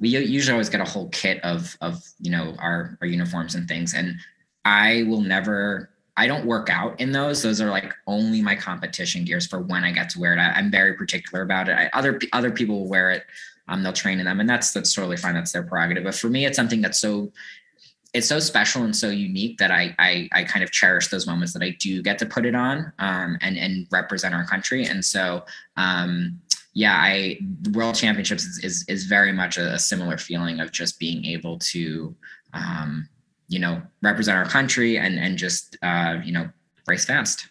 we 0.00 0.08
usually 0.08 0.52
always 0.52 0.68
get 0.68 0.80
a 0.80 0.84
whole 0.84 1.08
kit 1.10 1.42
of 1.44 1.76
of 1.80 2.02
you 2.18 2.30
know 2.30 2.54
our 2.58 2.98
our 3.00 3.06
uniforms 3.06 3.54
and 3.54 3.68
things, 3.68 3.94
and 3.94 4.16
I 4.64 5.04
will 5.08 5.20
never 5.20 5.90
I 6.16 6.26
don't 6.26 6.46
work 6.46 6.70
out 6.70 6.98
in 6.98 7.12
those. 7.12 7.42
Those 7.42 7.60
are 7.60 7.70
like 7.70 7.92
only 8.06 8.40
my 8.40 8.56
competition 8.56 9.24
gears 9.24 9.46
for 9.46 9.60
when 9.60 9.84
I 9.84 9.92
get 9.92 10.08
to 10.10 10.20
wear 10.20 10.32
it. 10.32 10.38
I, 10.38 10.58
am 10.58 10.70
very 10.70 10.94
particular 10.94 11.42
about 11.42 11.68
it. 11.68 11.72
I, 11.72 11.90
other 11.92 12.18
other 12.32 12.50
people 12.50 12.80
will 12.80 12.88
wear 12.88 13.10
it. 13.10 13.24
Um, 13.68 13.82
they'll 13.82 13.92
train 13.92 14.18
in 14.18 14.24
them, 14.24 14.40
and 14.40 14.48
that's 14.48 14.72
that's 14.72 14.94
totally 14.94 15.16
fine. 15.16 15.34
That's 15.34 15.52
their 15.52 15.62
prerogative. 15.62 16.04
But 16.04 16.14
for 16.14 16.28
me, 16.28 16.46
it's 16.46 16.56
something 16.56 16.80
that's 16.80 17.00
so 17.00 17.32
it's 18.16 18.26
so 18.26 18.40
special 18.40 18.82
and 18.82 18.96
so 18.96 19.10
unique 19.10 19.58
that 19.58 19.70
I, 19.70 19.94
I, 19.98 20.28
I 20.32 20.44
kind 20.44 20.64
of 20.64 20.70
cherish 20.72 21.08
those 21.08 21.26
moments 21.26 21.52
that 21.52 21.62
I 21.62 21.76
do 21.78 22.02
get 22.02 22.18
to 22.20 22.26
put 22.26 22.46
it 22.46 22.54
on 22.54 22.90
um, 22.98 23.36
and 23.42 23.58
and 23.58 23.86
represent 23.90 24.34
our 24.34 24.46
country. 24.46 24.86
And 24.86 25.04
so 25.04 25.44
um, 25.76 26.40
yeah, 26.72 26.94
I 26.94 27.38
World 27.72 27.94
Championships 27.94 28.44
is 28.44 28.64
is, 28.64 28.84
is 28.88 29.04
very 29.04 29.32
much 29.32 29.58
a, 29.58 29.78
similar 29.78 30.16
feeling 30.16 30.60
of 30.60 30.72
just 30.72 30.98
being 30.98 31.26
able 31.26 31.58
to 31.58 32.14
um, 32.54 33.06
you 33.48 33.58
know 33.58 33.82
represent 34.02 34.38
our 34.38 34.46
country 34.46 34.96
and 34.96 35.18
and 35.18 35.36
just 35.36 35.76
uh, 35.82 36.16
you 36.24 36.32
know 36.32 36.48
race 36.86 37.04
fast. 37.04 37.48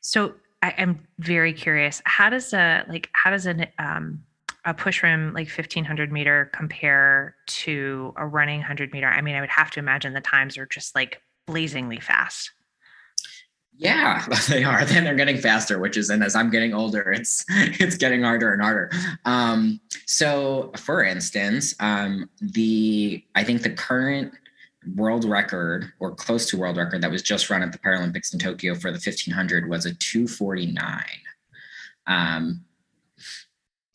So 0.00 0.34
I 0.60 0.70
am 0.70 1.06
very 1.20 1.52
curious. 1.52 2.02
How 2.04 2.30
does 2.30 2.52
a 2.52 2.84
like 2.88 3.10
how 3.12 3.30
does 3.30 3.46
an 3.46 3.66
um, 3.78 4.24
a 4.64 4.74
push 4.74 5.02
rim 5.02 5.32
like 5.34 5.46
1500 5.46 6.10
meter 6.10 6.50
compare 6.54 7.36
to 7.46 8.12
a 8.16 8.26
running 8.26 8.60
100 8.60 8.92
meter? 8.92 9.08
I 9.08 9.20
mean, 9.20 9.34
I 9.34 9.40
would 9.40 9.50
have 9.50 9.70
to 9.72 9.80
imagine 9.80 10.12
the 10.12 10.20
times 10.20 10.56
are 10.58 10.66
just 10.66 10.94
like 10.94 11.20
blazingly 11.46 12.00
fast. 12.00 12.50
Yeah, 13.76 14.24
they 14.48 14.64
are. 14.64 14.84
Then 14.84 15.04
they're 15.04 15.14
getting 15.14 15.38
faster, 15.38 15.78
which 15.78 15.96
is, 15.96 16.10
and 16.10 16.22
as 16.22 16.34
I'm 16.34 16.50
getting 16.50 16.74
older, 16.74 17.12
it's 17.12 17.44
it's 17.50 17.96
getting 17.96 18.22
harder 18.22 18.52
and 18.52 18.62
harder. 18.62 18.90
Um, 19.24 19.80
so, 20.06 20.72
for 20.76 21.02
instance, 21.02 21.74
um, 21.80 22.28
the 22.40 23.24
I 23.34 23.44
think 23.44 23.62
the 23.62 23.70
current 23.70 24.32
world 24.96 25.24
record 25.24 25.90
or 25.98 26.14
close 26.14 26.48
to 26.50 26.58
world 26.58 26.76
record 26.76 27.00
that 27.02 27.10
was 27.10 27.22
just 27.22 27.48
run 27.48 27.62
at 27.62 27.72
the 27.72 27.78
Paralympics 27.78 28.32
in 28.32 28.38
Tokyo 28.38 28.74
for 28.74 28.90
the 28.90 28.96
1500 28.98 29.68
was 29.68 29.86
a 29.86 29.94
249. 29.94 31.04
Um, 32.06 32.64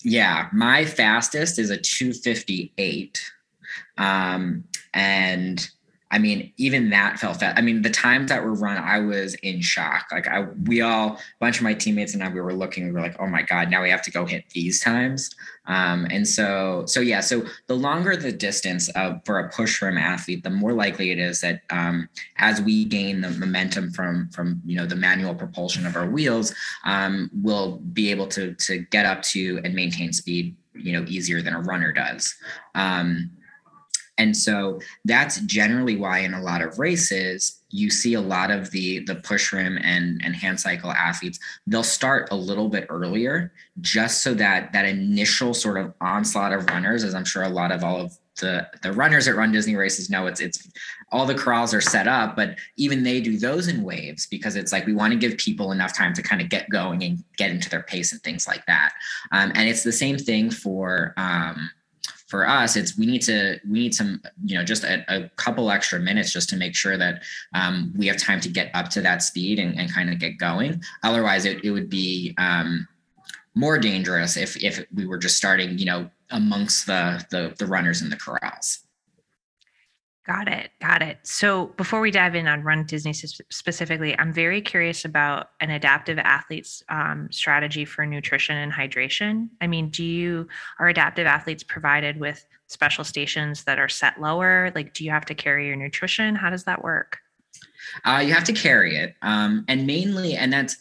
yeah, 0.04 0.48
my 0.54 0.86
fastest 0.86 1.60
is 1.60 1.70
a 1.70 1.78
258. 1.78 3.32
Um, 3.98 4.64
and 4.94 5.70
I 6.12 6.18
mean, 6.18 6.52
even 6.58 6.90
that 6.90 7.20
felt 7.20 7.40
fast. 7.40 7.58
I 7.58 7.62
mean, 7.62 7.84
the 7.84 7.90
times 7.90 8.30
that 8.30 8.44
were 8.44 8.54
run, 8.54 8.78
I 8.78 9.00
was 9.00 9.36
in 9.36 9.62
shock. 9.62 10.08
Like 10.12 10.28
I, 10.28 10.48
we 10.66 10.82
all, 10.82 11.14
a 11.14 11.20
bunch 11.40 11.58
of 11.58 11.64
my 11.64 11.76
teammates 11.76 12.16
and 12.16 12.24
I, 12.24 12.30
we 12.30 12.42
were 12.42 12.54
looking, 12.54 12.86
we 12.86 12.92
were 12.92 13.02
like, 13.02 13.16
oh 13.20 13.28
my 13.28 13.44
God, 13.44 13.70
now 13.70 13.84
we 13.84 13.92
have 13.92 14.02
to 14.04 14.12
go 14.12 14.26
hit 14.26 14.50
these 14.50 14.82
times. 14.82 15.30
Um, 15.68 16.08
and 16.10 16.28
so, 16.28 16.84
so 16.88 17.00
yeah, 17.00 17.20
so 17.20 17.46
the 17.68 17.76
longer 17.76 18.16
the 18.18 18.32
distance 18.32 18.90
uh, 18.96 19.20
for 19.24 19.38
a 19.40 19.50
push 19.50 19.82
rim 19.84 20.00
athlete, 20.00 20.44
the 20.44 20.50
more 20.50 20.74
likely 20.74 21.12
it 21.12 21.20
is 21.20 21.42
that 21.42 21.62
um, 21.70 22.10
as 22.38 22.60
we 22.60 22.86
gain 22.86 23.22
the 23.22 23.30
momentum 23.30 23.92
from, 23.92 24.30
from, 24.30 24.62
you 24.66 24.78
know, 24.78 24.88
the 24.88 24.96
manual 24.96 25.36
propulsion 25.36 25.86
of 25.86 25.96
our 25.96 26.10
wheels, 26.10 26.56
um, 26.86 27.30
we'll 27.44 27.78
be 27.78 28.10
able 28.10 28.26
to, 28.28 28.56
to 28.56 28.80
get 28.90 29.06
up 29.06 29.22
to 29.22 29.62
and 29.64 29.76
maintain 29.76 30.12
speed, 30.12 30.56
you 30.74 30.94
know, 30.94 31.06
easier 31.08 31.44
than 31.44 31.54
a 31.54 31.62
runner 31.62 31.92
does. 31.92 32.34
Um, 32.74 33.30
and 34.20 34.38
so 34.38 34.80
that's 35.06 35.40
generally 35.42 35.96
why 35.96 36.20
in 36.20 36.34
a 36.34 36.42
lot 36.42 36.62
of 36.62 36.78
races 36.78 37.62
you 37.72 37.90
see 37.90 38.14
a 38.14 38.22
lot 38.22 38.52
of 38.52 38.70
the 38.72 39.00
the 39.06 39.16
push 39.16 39.52
rim 39.52 39.80
and 39.82 40.22
and 40.24 40.36
hand 40.36 40.60
cycle 40.60 40.92
athletes 40.92 41.40
they'll 41.66 41.84
start 41.84 42.28
a 42.32 42.36
little 42.36 42.70
bit 42.70 42.86
earlier 42.90 43.52
just 43.82 44.22
so 44.22 44.34
that 44.34 44.72
that 44.74 44.86
initial 44.86 45.54
sort 45.54 45.78
of 45.78 45.94
onslaught 46.02 46.54
of 46.54 46.68
runners 46.68 47.04
as 47.04 47.16
i'm 47.16 47.26
sure 47.26 47.44
a 47.44 47.50
lot 47.50 47.72
of 47.72 47.84
all 47.84 48.00
of 48.00 48.14
the 48.40 48.68
the 48.84 48.92
runners 48.94 49.26
that 49.26 49.36
run 49.36 49.52
disney 49.52 49.76
races 49.76 50.10
know 50.10 50.28
it's 50.28 50.40
it's 50.40 50.70
all 51.12 51.26
the 51.26 51.36
corrals 51.36 51.74
are 51.74 51.82
set 51.82 52.08
up 52.08 52.36
but 52.36 52.56
even 52.78 53.04
they 53.04 53.20
do 53.20 53.38
those 53.38 53.68
in 53.68 53.84
waves 53.84 54.28
because 54.28 54.56
it's 54.56 54.72
like 54.72 54.86
we 54.86 54.94
want 54.94 55.12
to 55.12 55.20
give 55.20 55.38
people 55.38 55.72
enough 55.72 55.96
time 55.96 56.14
to 56.14 56.22
kind 56.22 56.42
of 56.42 56.50
get 56.50 56.70
going 56.70 57.04
and 57.04 57.24
get 57.38 57.52
into 57.52 57.70
their 57.70 57.84
pace 57.84 58.12
and 58.12 58.22
things 58.22 58.48
like 58.48 58.66
that. 58.66 58.94
Um, 59.32 59.52
and 59.56 59.68
it's 59.68 59.84
the 59.84 59.92
same 59.92 60.18
thing 60.18 60.52
for 60.52 61.14
um, 61.18 61.70
for 62.30 62.48
us 62.48 62.76
it's 62.76 62.98
we 62.98 63.06
need 63.08 63.24
to 63.24 63.60
we 63.68 63.80
need 63.80 63.94
some 63.94 64.22
you 64.46 64.56
know 64.56 64.64
just 64.64 64.84
a, 64.84 65.04
a 65.14 65.30
couple 65.30 65.72
extra 65.72 66.00
minutes 66.00 66.32
just 66.32 66.48
to 66.48 66.56
make 66.56 66.76
sure 66.76 66.96
that 66.96 67.24
um, 67.54 67.92
we 67.98 68.06
have 68.08 68.18
time 68.18 68.40
to 68.40 68.50
get 68.50 68.70
up 68.76 68.88
to 68.90 69.02
that 69.02 69.24
speed 69.24 69.60
and, 69.60 69.78
and 69.78 69.92
kind 69.92 70.10
of 70.10 70.20
get 70.20 70.38
going. 70.38 70.82
Otherwise 71.04 71.46
it, 71.46 71.64
it 71.66 71.72
would 71.72 71.90
be 71.90 72.36
um, 72.38 72.88
more 73.56 73.80
dangerous 73.80 74.38
if 74.38 74.64
if 74.64 74.86
we 74.94 75.06
were 75.06 75.18
just 75.18 75.38
starting 75.38 75.78
you 75.78 75.86
know 75.86 76.10
amongst 76.30 76.86
the 76.86 77.26
the, 77.32 77.54
the 77.58 77.66
runners 77.66 78.02
in 78.02 78.10
the 78.10 78.18
corrals 78.18 78.80
Got 80.30 80.48
it. 80.48 80.70
Got 80.80 81.02
it. 81.02 81.18
So 81.24 81.74
before 81.76 82.02
we 82.02 82.12
dive 82.12 82.36
in 82.36 82.48
on 82.48 82.62
Run 82.62 82.86
Disney 82.86 83.14
specifically, 83.14 84.16
I'm 84.20 84.32
very 84.32 84.62
curious 84.62 85.04
about 85.04 85.50
an 85.60 85.72
adaptive 85.72 86.20
athlete's 86.20 86.84
um, 86.88 87.30
strategy 87.32 87.84
for 87.84 88.06
nutrition 88.06 88.56
and 88.56 88.72
hydration. 88.72 89.50
I 89.60 89.66
mean, 89.66 89.90
do 89.90 90.04
you 90.04 90.48
are 90.78 90.88
adaptive 90.88 91.26
athletes 91.26 91.64
provided 91.64 92.20
with 92.20 92.46
special 92.68 93.04
stations 93.04 93.64
that 93.64 93.80
are 93.80 93.90
set 93.90 94.22
lower? 94.22 94.72
Like, 94.76 94.94
do 94.94 95.04
you 95.04 95.10
have 95.10 95.26
to 95.26 95.34
carry 95.34 95.66
your 95.66 95.76
nutrition? 95.76 96.36
How 96.36 96.52
does 96.52 96.66
that 96.66 96.84
work? 96.84 97.18
Uh, 98.06 98.22
you 98.24 98.32
have 98.32 98.44
to 98.44 98.54
carry 98.54 98.98
it, 98.98 99.16
um, 99.24 99.66
and 99.68 99.88
mainly, 99.88 100.36
and 100.36 100.54
that's 100.54 100.78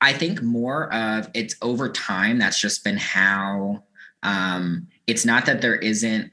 I 0.00 0.14
think 0.14 0.40
more 0.40 0.90
of 0.94 1.28
it's 1.34 1.54
over 1.60 1.90
time. 1.90 2.38
That's 2.38 2.58
just 2.58 2.82
been 2.82 2.96
how. 2.96 3.82
Um, 4.22 4.88
it's 5.06 5.26
not 5.26 5.44
that 5.46 5.60
there 5.60 5.76
isn't 5.76 6.32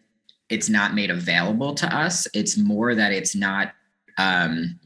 it's 0.53 0.69
not 0.69 0.93
made 0.93 1.09
available 1.09 1.73
to 1.73 1.95
us. 1.95 2.27
It's 2.33 2.57
more 2.57 2.93
that 2.93 3.11
it's 3.11 3.35
not 3.35 3.73
um, 4.17 4.79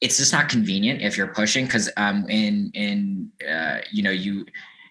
it's 0.00 0.16
just 0.16 0.32
not 0.32 0.48
convenient 0.48 1.02
if 1.02 1.16
you're 1.16 1.28
pushing 1.28 1.66
because 1.66 1.90
um, 1.96 2.28
in 2.28 2.70
in 2.74 3.30
uh, 3.48 3.78
you 3.92 4.02
know 4.02 4.10
you 4.10 4.46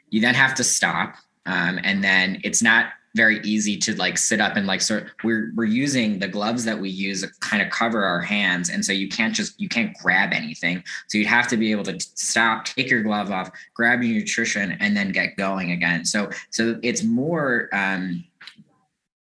you 0.09 0.21
then 0.21 0.35
have 0.35 0.53
to 0.55 0.63
stop 0.63 1.15
um, 1.45 1.79
and 1.83 2.03
then 2.03 2.39
it's 2.43 2.61
not 2.61 2.91
very 3.15 3.39
easy 3.39 3.75
to 3.77 3.95
like 3.95 4.15
sit 4.17 4.39
up 4.39 4.55
and 4.55 4.67
like 4.67 4.79
sort 4.79 5.09
we're 5.23 5.51
we're 5.55 5.65
using 5.65 6.19
the 6.19 6.27
gloves 6.27 6.63
that 6.63 6.77
we 6.77 6.87
use 6.87 7.21
to 7.21 7.29
kind 7.39 7.63
of 7.63 7.69
cover 7.71 8.03
our 8.03 8.21
hands 8.21 8.69
and 8.69 8.85
so 8.85 8.91
you 8.91 9.09
can't 9.09 9.33
just 9.33 9.59
you 9.59 9.67
can't 9.67 9.97
grab 9.97 10.33
anything 10.33 10.83
so 11.07 11.17
you'd 11.17 11.25
have 11.25 11.47
to 11.47 11.57
be 11.57 11.71
able 11.71 11.83
to 11.83 11.99
stop 11.99 12.65
take 12.65 12.91
your 12.91 13.01
glove 13.01 13.31
off 13.31 13.49
grab 13.73 14.03
your 14.03 14.19
nutrition 14.19 14.77
and 14.79 14.95
then 14.95 15.11
get 15.11 15.35
going 15.35 15.71
again 15.71 16.05
so 16.05 16.29
so 16.51 16.77
it's 16.83 17.03
more 17.03 17.69
um 17.73 18.23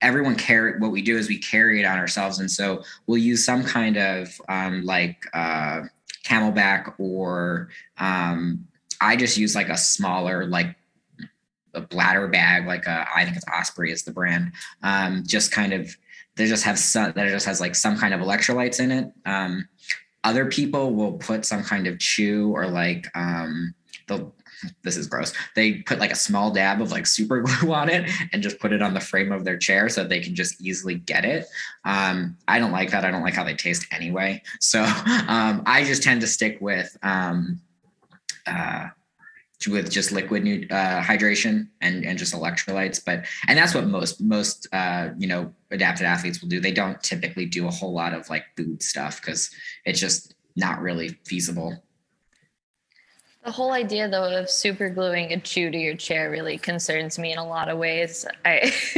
everyone 0.02 0.35
carry 0.35 0.78
what 0.78 0.90
we 0.90 1.02
do 1.02 1.16
is 1.16 1.28
we 1.28 1.38
carry 1.38 1.80
it 1.80 1.85
on 1.85 1.99
ourselves. 1.99 2.38
And 2.38 2.50
so 2.50 2.83
we'll 3.07 3.19
use 3.19 3.45
some 3.45 3.64
kind 3.64 3.97
of 3.97 4.28
um, 4.49 4.85
like 4.85 5.25
uh, 5.35 5.83
CamelBak 6.25 6.95
or 6.99 7.69
um, 7.99 8.66
i 9.00 9.16
just 9.16 9.37
use 9.37 9.54
like 9.54 9.69
a 9.69 9.76
smaller 9.76 10.47
like 10.47 10.76
a 11.75 11.80
bladder 11.80 12.28
bag 12.28 12.66
like 12.66 12.87
a, 12.87 13.07
I 13.14 13.25
think 13.25 13.37
it's 13.37 13.46
osprey 13.46 13.92
is 13.92 14.03
the 14.03 14.12
brand. 14.12 14.53
Um, 14.83 15.22
just 15.27 15.53
kind 15.53 15.72
of 15.72 15.96
they 16.37 16.46
just 16.46 16.64
have 16.64 16.79
some 16.79 17.12
that 17.12 17.29
just 17.29 17.46
has 17.46 17.61
like 17.61 17.75
some 17.75 17.96
kind 17.96 18.14
of 18.14 18.20
electrolytes 18.20 18.81
in 18.81 18.90
it. 18.90 19.12
Um, 19.25 19.68
other 20.25 20.46
people 20.46 20.94
will 20.94 21.12
put 21.14 21.44
some 21.44 21.62
kind 21.62 21.87
of 21.87 21.98
chew 21.98 22.51
or 22.53 22.66
like 22.66 23.07
um, 23.14 23.75
they'll 24.07 24.35
this 24.83 24.96
is 24.96 25.07
gross. 25.07 25.33
They 25.55 25.75
put 25.83 25.99
like 25.99 26.12
a 26.12 26.16
small 26.16 26.51
dab 26.51 26.81
of 26.81 26.90
like 26.90 27.07
super 27.07 27.40
glue 27.42 27.73
on 27.73 27.88
it 27.88 28.11
and 28.33 28.42
just 28.42 28.59
put 28.59 28.73
it 28.73 28.83
on 28.83 28.94
the 28.94 29.01
frame 29.01 29.33
of 29.33 29.44
their 29.44 29.57
chair 29.57 29.88
so 29.88 30.05
they 30.05 30.20
can 30.20 30.35
just 30.35 30.61
easily 30.61 30.96
get 30.96 31.25
it. 31.25 31.46
Um, 31.85 32.37
I 32.49 32.59
don't 32.59 32.73
like 32.73 32.90
that. 32.90 33.05
I 33.05 33.11
don't 33.11 33.23
like 33.23 33.35
how 33.35 33.44
they 33.44 33.55
taste 33.55 33.87
anyway. 33.90 34.42
So 34.61 34.83
um, 35.29 35.62
I 35.66 35.85
just 35.85 36.03
tend 36.03 36.20
to 36.23 36.27
stick 36.27 36.59
with 36.61 36.96
um, 37.03 37.61
uh, 38.46 38.88
with 39.68 39.90
just 39.90 40.11
liquid 40.11 40.68
uh, 40.70 41.03
hydration 41.03 41.68
and 41.81 42.05
and 42.05 42.18
just 42.18 42.35
electrolytes. 42.35 43.05
But 43.05 43.27
and 43.46 43.59
that's 43.59 43.75
what 43.75 43.87
most 43.87 44.20
most 44.20 44.66
uh, 44.73 45.11
you 45.18 45.27
know 45.27 45.53
adapted 45.70 46.07
athletes 46.07 46.40
will 46.40 46.49
do. 46.49 46.61
They 46.61 46.73
don't 46.73 47.03
typically 47.03 47.46
do 47.46 47.66
a 47.66 47.70
whole 47.70 47.92
lot 47.92 48.14
of 48.14 48.29
like 48.31 48.44
food 48.57 48.83
stuff 48.83 49.20
because 49.20 49.51
it's 49.85 50.01
just 50.01 50.35
not 50.57 50.81
really 50.81 51.18
feasible 51.25 51.83
the 53.44 53.50
whole 53.50 53.72
idea, 53.72 54.07
though, 54.09 54.37
of 54.37 54.50
super 54.50 54.90
gluing 54.90 55.33
a 55.33 55.40
chew 55.40 55.70
to 55.70 55.79
your 55.79 55.94
chair 55.94 56.31
really 56.31 56.59
concerns 56.59 57.18
me 57.18 57.33
in 57.33 57.38
a 57.38 57.46
lot 57.46 57.70
of 57.70 57.79
ways. 57.79 58.26
I 58.44 58.61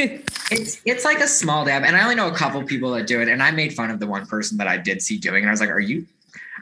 it's 0.51 0.81
it's 0.85 1.05
like 1.05 1.21
a 1.21 1.29
small 1.29 1.65
dab, 1.65 1.85
and 1.85 1.97
I 1.97 2.03
only 2.03 2.17
know 2.17 2.29
a 2.29 2.35
couple 2.35 2.63
people 2.65 2.91
that 2.93 3.07
do 3.07 3.21
it. 3.21 3.29
And 3.29 3.41
I 3.41 3.53
made 3.53 3.73
fun 3.73 3.91
of 3.91 4.01
the 4.01 4.07
one 4.07 4.27
person 4.27 4.59
that 4.59 4.67
I 4.67 4.79
did 4.79 5.01
see 5.01 5.17
doing, 5.17 5.45
and 5.45 5.49
I 5.49 5.53
was 5.53 5.61
like, 5.61 5.71
"Are 5.71 5.81
you, 5.81 6.07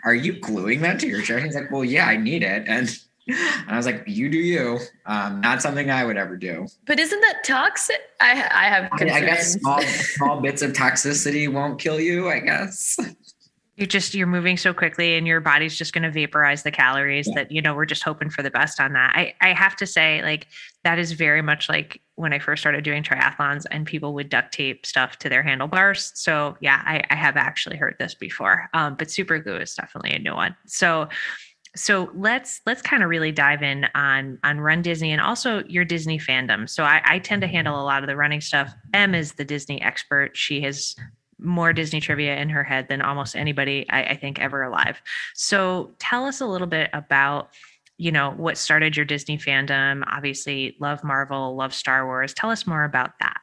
are 0.04 0.14
you 0.14 0.34
gluing 0.34 0.82
that 0.82 1.00
to 1.00 1.06
your 1.06 1.22
chair?" 1.22 1.38
And 1.38 1.46
he's 1.46 1.54
like, 1.54 1.70
"Well, 1.70 1.84
yeah, 1.84 2.06
I 2.06 2.18
need 2.18 2.42
it." 2.42 2.64
And, 2.68 2.94
and 3.26 3.70
I 3.70 3.78
was 3.78 3.86
like, 3.86 4.04
"You 4.06 4.28
do 4.28 4.38
you. 4.38 4.78
Um, 5.06 5.40
not 5.40 5.62
something 5.62 5.90
I 5.90 6.04
would 6.04 6.18
ever 6.18 6.36
do." 6.36 6.66
But 6.84 7.00
isn't 7.00 7.20
that 7.22 7.44
toxic? 7.44 8.00
I 8.20 8.32
I 8.32 8.64
have 8.64 8.90
concerns. 8.90 9.12
I, 9.12 9.16
I 9.16 9.20
guess 9.22 9.52
small 9.54 9.80
small 9.82 10.40
bits 10.42 10.60
of 10.60 10.74
toxicity 10.74 11.50
won't 11.50 11.80
kill 11.80 11.98
you. 11.98 12.28
I 12.28 12.40
guess 12.40 12.98
you're 13.80 13.86
just 13.86 14.14
you're 14.14 14.26
moving 14.26 14.58
so 14.58 14.74
quickly 14.74 15.16
and 15.16 15.26
your 15.26 15.40
body's 15.40 15.74
just 15.74 15.94
going 15.94 16.02
to 16.02 16.10
vaporize 16.10 16.62
the 16.62 16.70
calories 16.70 17.26
yeah. 17.26 17.34
that 17.36 17.50
you 17.50 17.62
know 17.62 17.74
we're 17.74 17.86
just 17.86 18.02
hoping 18.02 18.28
for 18.28 18.42
the 18.42 18.50
best 18.50 18.78
on 18.78 18.92
that. 18.92 19.12
I 19.16 19.34
i 19.40 19.54
have 19.54 19.74
to 19.76 19.86
say 19.86 20.22
like 20.22 20.48
that 20.84 20.98
is 20.98 21.12
very 21.12 21.40
much 21.40 21.68
like 21.68 22.02
when 22.14 22.34
i 22.34 22.38
first 22.38 22.62
started 22.62 22.84
doing 22.84 23.02
triathlons 23.02 23.64
and 23.70 23.86
people 23.86 24.12
would 24.12 24.28
duct 24.28 24.52
tape 24.52 24.84
stuff 24.84 25.16
to 25.20 25.30
their 25.30 25.42
handlebars. 25.42 26.12
So 26.14 26.58
yeah 26.60 26.82
i, 26.84 27.02
I 27.10 27.14
have 27.14 27.38
actually 27.38 27.78
heard 27.78 27.96
this 27.98 28.14
before 28.14 28.68
um, 28.74 28.96
but 28.96 29.10
super 29.10 29.38
glue 29.38 29.56
is 29.56 29.74
definitely 29.74 30.12
a 30.12 30.18
new 30.18 30.34
one. 30.34 30.54
So 30.66 31.08
so 31.74 32.10
let's 32.14 32.60
let's 32.66 32.82
kind 32.82 33.02
of 33.02 33.08
really 33.08 33.32
dive 33.32 33.62
in 33.62 33.86
on 33.94 34.38
on 34.44 34.60
run 34.60 34.82
disney 34.82 35.12
and 35.12 35.22
also 35.22 35.64
your 35.68 35.86
disney 35.86 36.18
fandom. 36.18 36.68
So 36.68 36.84
I, 36.84 37.00
I 37.04 37.18
tend 37.18 37.40
to 37.42 37.48
handle 37.48 37.80
a 37.80 37.84
lot 37.84 38.02
of 38.02 38.08
the 38.08 38.16
running 38.16 38.42
stuff. 38.42 38.74
Em 38.92 39.14
is 39.14 39.32
the 39.32 39.44
disney 39.44 39.80
expert. 39.80 40.36
She 40.36 40.60
has 40.62 40.96
more 41.42 41.72
Disney 41.72 42.00
trivia 42.00 42.36
in 42.36 42.48
her 42.50 42.64
head 42.64 42.88
than 42.88 43.02
almost 43.02 43.36
anybody 43.36 43.86
I, 43.90 44.02
I 44.04 44.16
think 44.16 44.38
ever 44.40 44.62
alive. 44.62 45.00
So 45.34 45.92
tell 45.98 46.24
us 46.24 46.40
a 46.40 46.46
little 46.46 46.66
bit 46.66 46.90
about 46.92 47.50
you 47.96 48.10
know 48.10 48.30
what 48.30 48.56
started 48.56 48.96
your 48.96 49.04
Disney 49.04 49.36
fandom. 49.36 50.02
Obviously, 50.06 50.76
love 50.80 51.04
Marvel, 51.04 51.54
love 51.54 51.74
Star 51.74 52.06
Wars. 52.06 52.32
Tell 52.32 52.50
us 52.50 52.66
more 52.66 52.84
about 52.84 53.18
that. 53.20 53.40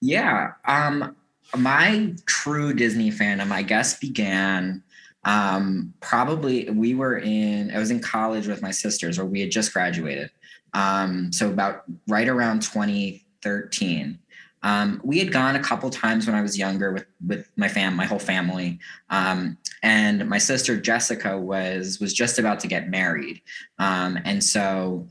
Yeah, 0.00 0.52
um, 0.64 1.16
my 1.56 2.14
true 2.26 2.74
Disney 2.74 3.10
fandom, 3.12 3.52
I 3.52 3.62
guess, 3.62 3.98
began 3.98 4.82
um, 5.24 5.94
probably 6.00 6.68
we 6.70 6.94
were 6.94 7.18
in. 7.18 7.70
I 7.70 7.78
was 7.78 7.90
in 7.90 8.00
college 8.00 8.48
with 8.48 8.60
my 8.60 8.70
sisters, 8.72 9.18
or 9.18 9.24
we 9.24 9.40
had 9.40 9.50
just 9.50 9.72
graduated. 9.72 10.30
Um, 10.74 11.32
so 11.32 11.48
about 11.48 11.84
right 12.08 12.28
around 12.28 12.62
2013 12.62 14.18
um, 14.62 15.00
we 15.04 15.18
had 15.18 15.32
gone 15.32 15.56
a 15.56 15.62
couple 15.62 15.88
times 15.90 16.26
when 16.26 16.34
I 16.34 16.42
was 16.42 16.58
younger 16.58 16.92
with 16.92 17.06
with 17.26 17.50
my 17.56 17.68
fam, 17.68 17.94
my 17.94 18.04
whole 18.04 18.18
family, 18.18 18.78
um, 19.10 19.56
and 19.82 20.28
my 20.28 20.38
sister 20.38 20.80
Jessica 20.80 21.38
was 21.38 22.00
was 22.00 22.12
just 22.12 22.38
about 22.38 22.60
to 22.60 22.68
get 22.68 22.90
married, 22.90 23.40
um, 23.78 24.18
and 24.24 24.42
so 24.42 25.06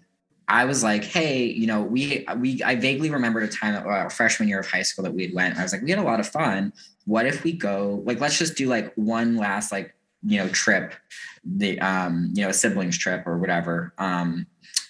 I 0.49 0.65
was 0.65 0.83
like, 0.83 1.03
hey, 1.03 1.45
you 1.45 1.67
know, 1.67 1.81
we 1.81 2.25
we 2.37 2.61
I 2.63 2.75
vaguely 2.75 3.09
remembered 3.09 3.43
a 3.43 3.47
time 3.47 3.87
uh, 3.87 4.09
freshman 4.09 4.49
year 4.49 4.59
of 4.59 4.67
high 4.67 4.81
school 4.81 5.03
that 5.03 5.13
we 5.13 5.23
had 5.23 5.33
went. 5.33 5.57
I 5.57 5.63
was 5.63 5.73
like, 5.73 5.81
we 5.81 5.89
had 5.89 5.99
a 5.99 6.03
lot 6.03 6.19
of 6.19 6.27
fun. 6.27 6.73
What 7.05 7.25
if 7.25 7.43
we 7.43 7.53
go 7.53 8.01
like 8.05 8.19
let's 8.19 8.37
just 8.37 8.55
do 8.55 8.67
like 8.67 8.93
one 8.95 9.37
last 9.37 9.71
like 9.71 9.93
you 10.25 10.37
know 10.39 10.49
trip, 10.49 10.93
the 11.43 11.79
um 11.79 12.31
you 12.33 12.43
know 12.43 12.49
a 12.49 12.53
siblings 12.53 12.97
trip 12.97 13.25
or 13.25 13.37
whatever 13.37 13.93
um 13.97 14.45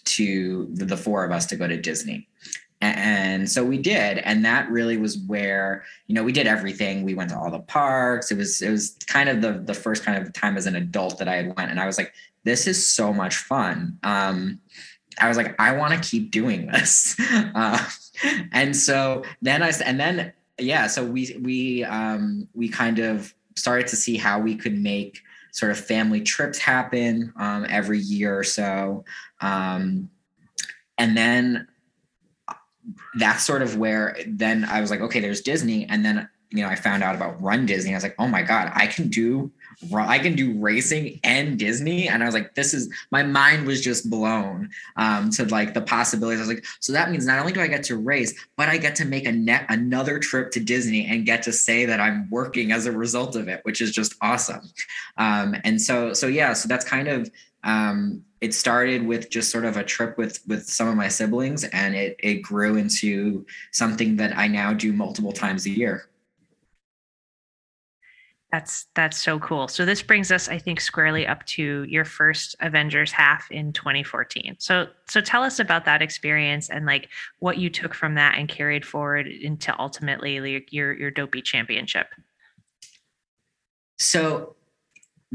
to 0.05 0.67
the, 0.73 0.85
the 0.85 0.97
four 0.97 1.25
of 1.25 1.31
us 1.31 1.45
to 1.47 1.55
go 1.55 1.67
to 1.67 1.77
Disney 1.77 2.27
and 2.81 3.49
so 3.49 3.63
we 3.63 3.77
did 3.77 4.19
and 4.19 4.45
that 4.45 4.69
really 4.69 4.97
was 4.97 5.17
where 5.17 5.83
you 6.07 6.15
know 6.15 6.23
we 6.23 6.31
did 6.31 6.47
everything. 6.47 7.03
We 7.03 7.15
went 7.15 7.31
to 7.31 7.37
all 7.37 7.49
the 7.49 7.59
parks. 7.59 8.31
It 8.31 8.37
was 8.37 8.61
it 8.61 8.69
was 8.69 8.95
kind 9.07 9.29
of 9.29 9.41
the 9.41 9.53
the 9.53 9.73
first 9.73 10.03
kind 10.03 10.21
of 10.21 10.31
time 10.33 10.57
as 10.57 10.67
an 10.67 10.75
adult 10.75 11.17
that 11.19 11.27
i 11.27 11.35
had 11.35 11.55
went 11.55 11.71
and 11.71 11.79
i 11.79 11.85
was 11.85 11.97
like 11.97 12.13
this 12.43 12.67
is 12.67 12.85
so 12.85 13.13
much 13.13 13.37
fun. 13.37 13.97
Um 14.03 14.59
i 15.19 15.27
was 15.27 15.37
like 15.37 15.59
i 15.59 15.71
want 15.71 15.93
to 15.93 16.09
keep 16.09 16.31
doing 16.31 16.67
this. 16.67 17.15
Uh, 17.55 17.87
and 18.51 18.75
so 18.75 19.23
then 19.43 19.61
i 19.61 19.71
and 19.85 19.99
then 19.99 20.33
yeah 20.59 20.87
so 20.87 21.05
we 21.05 21.37
we 21.41 21.83
um 21.83 22.47
we 22.55 22.67
kind 22.67 22.97
of 22.97 23.33
started 23.55 23.87
to 23.87 23.95
see 23.95 24.17
how 24.17 24.39
we 24.39 24.55
could 24.55 24.77
make 24.77 25.21
sort 25.57 25.71
of 25.71 25.79
family 25.79 26.21
trips 26.21 26.59
happen 26.59 27.33
um, 27.37 27.65
every 27.67 27.97
year 27.99 28.37
or 28.37 28.43
so. 28.43 29.03
Um, 29.41 30.09
and 30.99 31.17
then 31.17 31.67
that's 33.15 33.45
sort 33.45 33.61
of 33.61 33.77
where 33.77 34.17
then 34.27 34.65
I 34.65 34.81
was 34.81 34.89
like, 34.89 35.01
okay, 35.01 35.19
there's 35.19 35.41
Disney. 35.41 35.85
And 35.85 36.05
then, 36.05 36.29
you 36.51 36.63
know, 36.63 36.69
I 36.69 36.75
found 36.75 37.03
out 37.03 37.15
about 37.15 37.41
Run 37.41 37.65
Disney. 37.65 37.91
I 37.91 37.95
was 37.95 38.03
like, 38.03 38.15
oh 38.19 38.27
my 38.27 38.41
God, 38.41 38.71
I 38.73 38.87
can 38.87 39.09
do 39.09 39.51
I 39.93 40.17
can 40.17 40.35
do 40.35 40.59
racing 40.59 41.19
and 41.23 41.59
Disney. 41.59 42.07
And 42.07 42.23
I 42.23 42.25
was 42.25 42.33
like, 42.33 42.55
this 42.55 42.73
is 42.73 42.91
my 43.11 43.21
mind 43.21 43.67
was 43.67 43.83
just 43.83 44.09
blown 44.09 44.69
um, 44.95 45.29
to 45.31 45.45
like 45.45 45.75
the 45.75 45.81
possibilities. 45.81 46.39
I 46.39 46.47
was 46.47 46.49
like, 46.49 46.65
so 46.79 46.93
that 46.93 47.11
means 47.11 47.27
not 47.27 47.39
only 47.39 47.53
do 47.53 47.61
I 47.61 47.67
get 47.67 47.83
to 47.83 47.95
race, 47.95 48.33
but 48.55 48.69
I 48.69 48.77
get 48.77 48.95
to 48.95 49.05
make 49.05 49.27
a 49.27 49.31
net 49.31 49.65
another 49.69 50.17
trip 50.17 50.49
to 50.51 50.59
Disney 50.59 51.05
and 51.05 51.27
get 51.27 51.43
to 51.43 51.53
say 51.53 51.85
that 51.85 51.99
I'm 51.99 52.27
working 52.31 52.71
as 52.71 52.87
a 52.87 52.91
result 52.91 53.35
of 53.35 53.47
it, 53.47 53.59
which 53.63 53.79
is 53.79 53.91
just 53.91 54.15
awesome. 54.21 54.67
Um, 55.17 55.55
and 55.63 55.79
so, 55.79 56.13
so 56.13 56.25
yeah, 56.25 56.53
so 56.53 56.67
that's 56.67 56.85
kind 56.85 57.07
of 57.07 57.29
um, 57.63 58.23
it 58.41 58.53
started 58.53 59.05
with 59.05 59.29
just 59.29 59.51
sort 59.51 59.65
of 59.65 59.77
a 59.77 59.83
trip 59.83 60.17
with 60.17 60.39
with 60.47 60.67
some 60.67 60.87
of 60.87 60.95
my 60.95 61.07
siblings 61.07 61.63
and 61.65 61.95
it 61.95 62.15
it 62.19 62.35
grew 62.35 62.77
into 62.77 63.45
something 63.71 64.15
that 64.17 64.37
I 64.37 64.47
now 64.47 64.73
do 64.73 64.93
multiple 64.93 65.31
times 65.31 65.65
a 65.65 65.69
year. 65.69 66.09
That's 68.51 68.85
that's 68.95 69.17
so 69.17 69.39
cool. 69.39 69.67
So 69.67 69.85
this 69.85 70.01
brings 70.01 70.31
us 70.31 70.47
I 70.47 70.57
think 70.57 70.79
squarely 70.79 71.27
up 71.27 71.45
to 71.47 71.83
your 71.83 72.05
first 72.05 72.55
Avengers 72.59 73.11
half 73.11 73.49
in 73.51 73.73
2014. 73.73 74.55
So 74.59 74.87
so 75.09 75.19
tell 75.19 75.43
us 75.43 75.59
about 75.59 75.85
that 75.85 76.01
experience 76.01 76.69
and 76.69 76.85
like 76.85 77.09
what 77.39 77.57
you 77.57 77.69
took 77.69 77.93
from 77.93 78.15
that 78.15 78.37
and 78.37 78.47
carried 78.47 78.85
forward 78.85 79.27
into 79.27 79.77
ultimately 79.79 80.39
like 80.39 80.71
your 80.71 80.93
your 80.93 81.11
dopey 81.11 81.41
championship. 81.41 82.07
So 83.99 84.55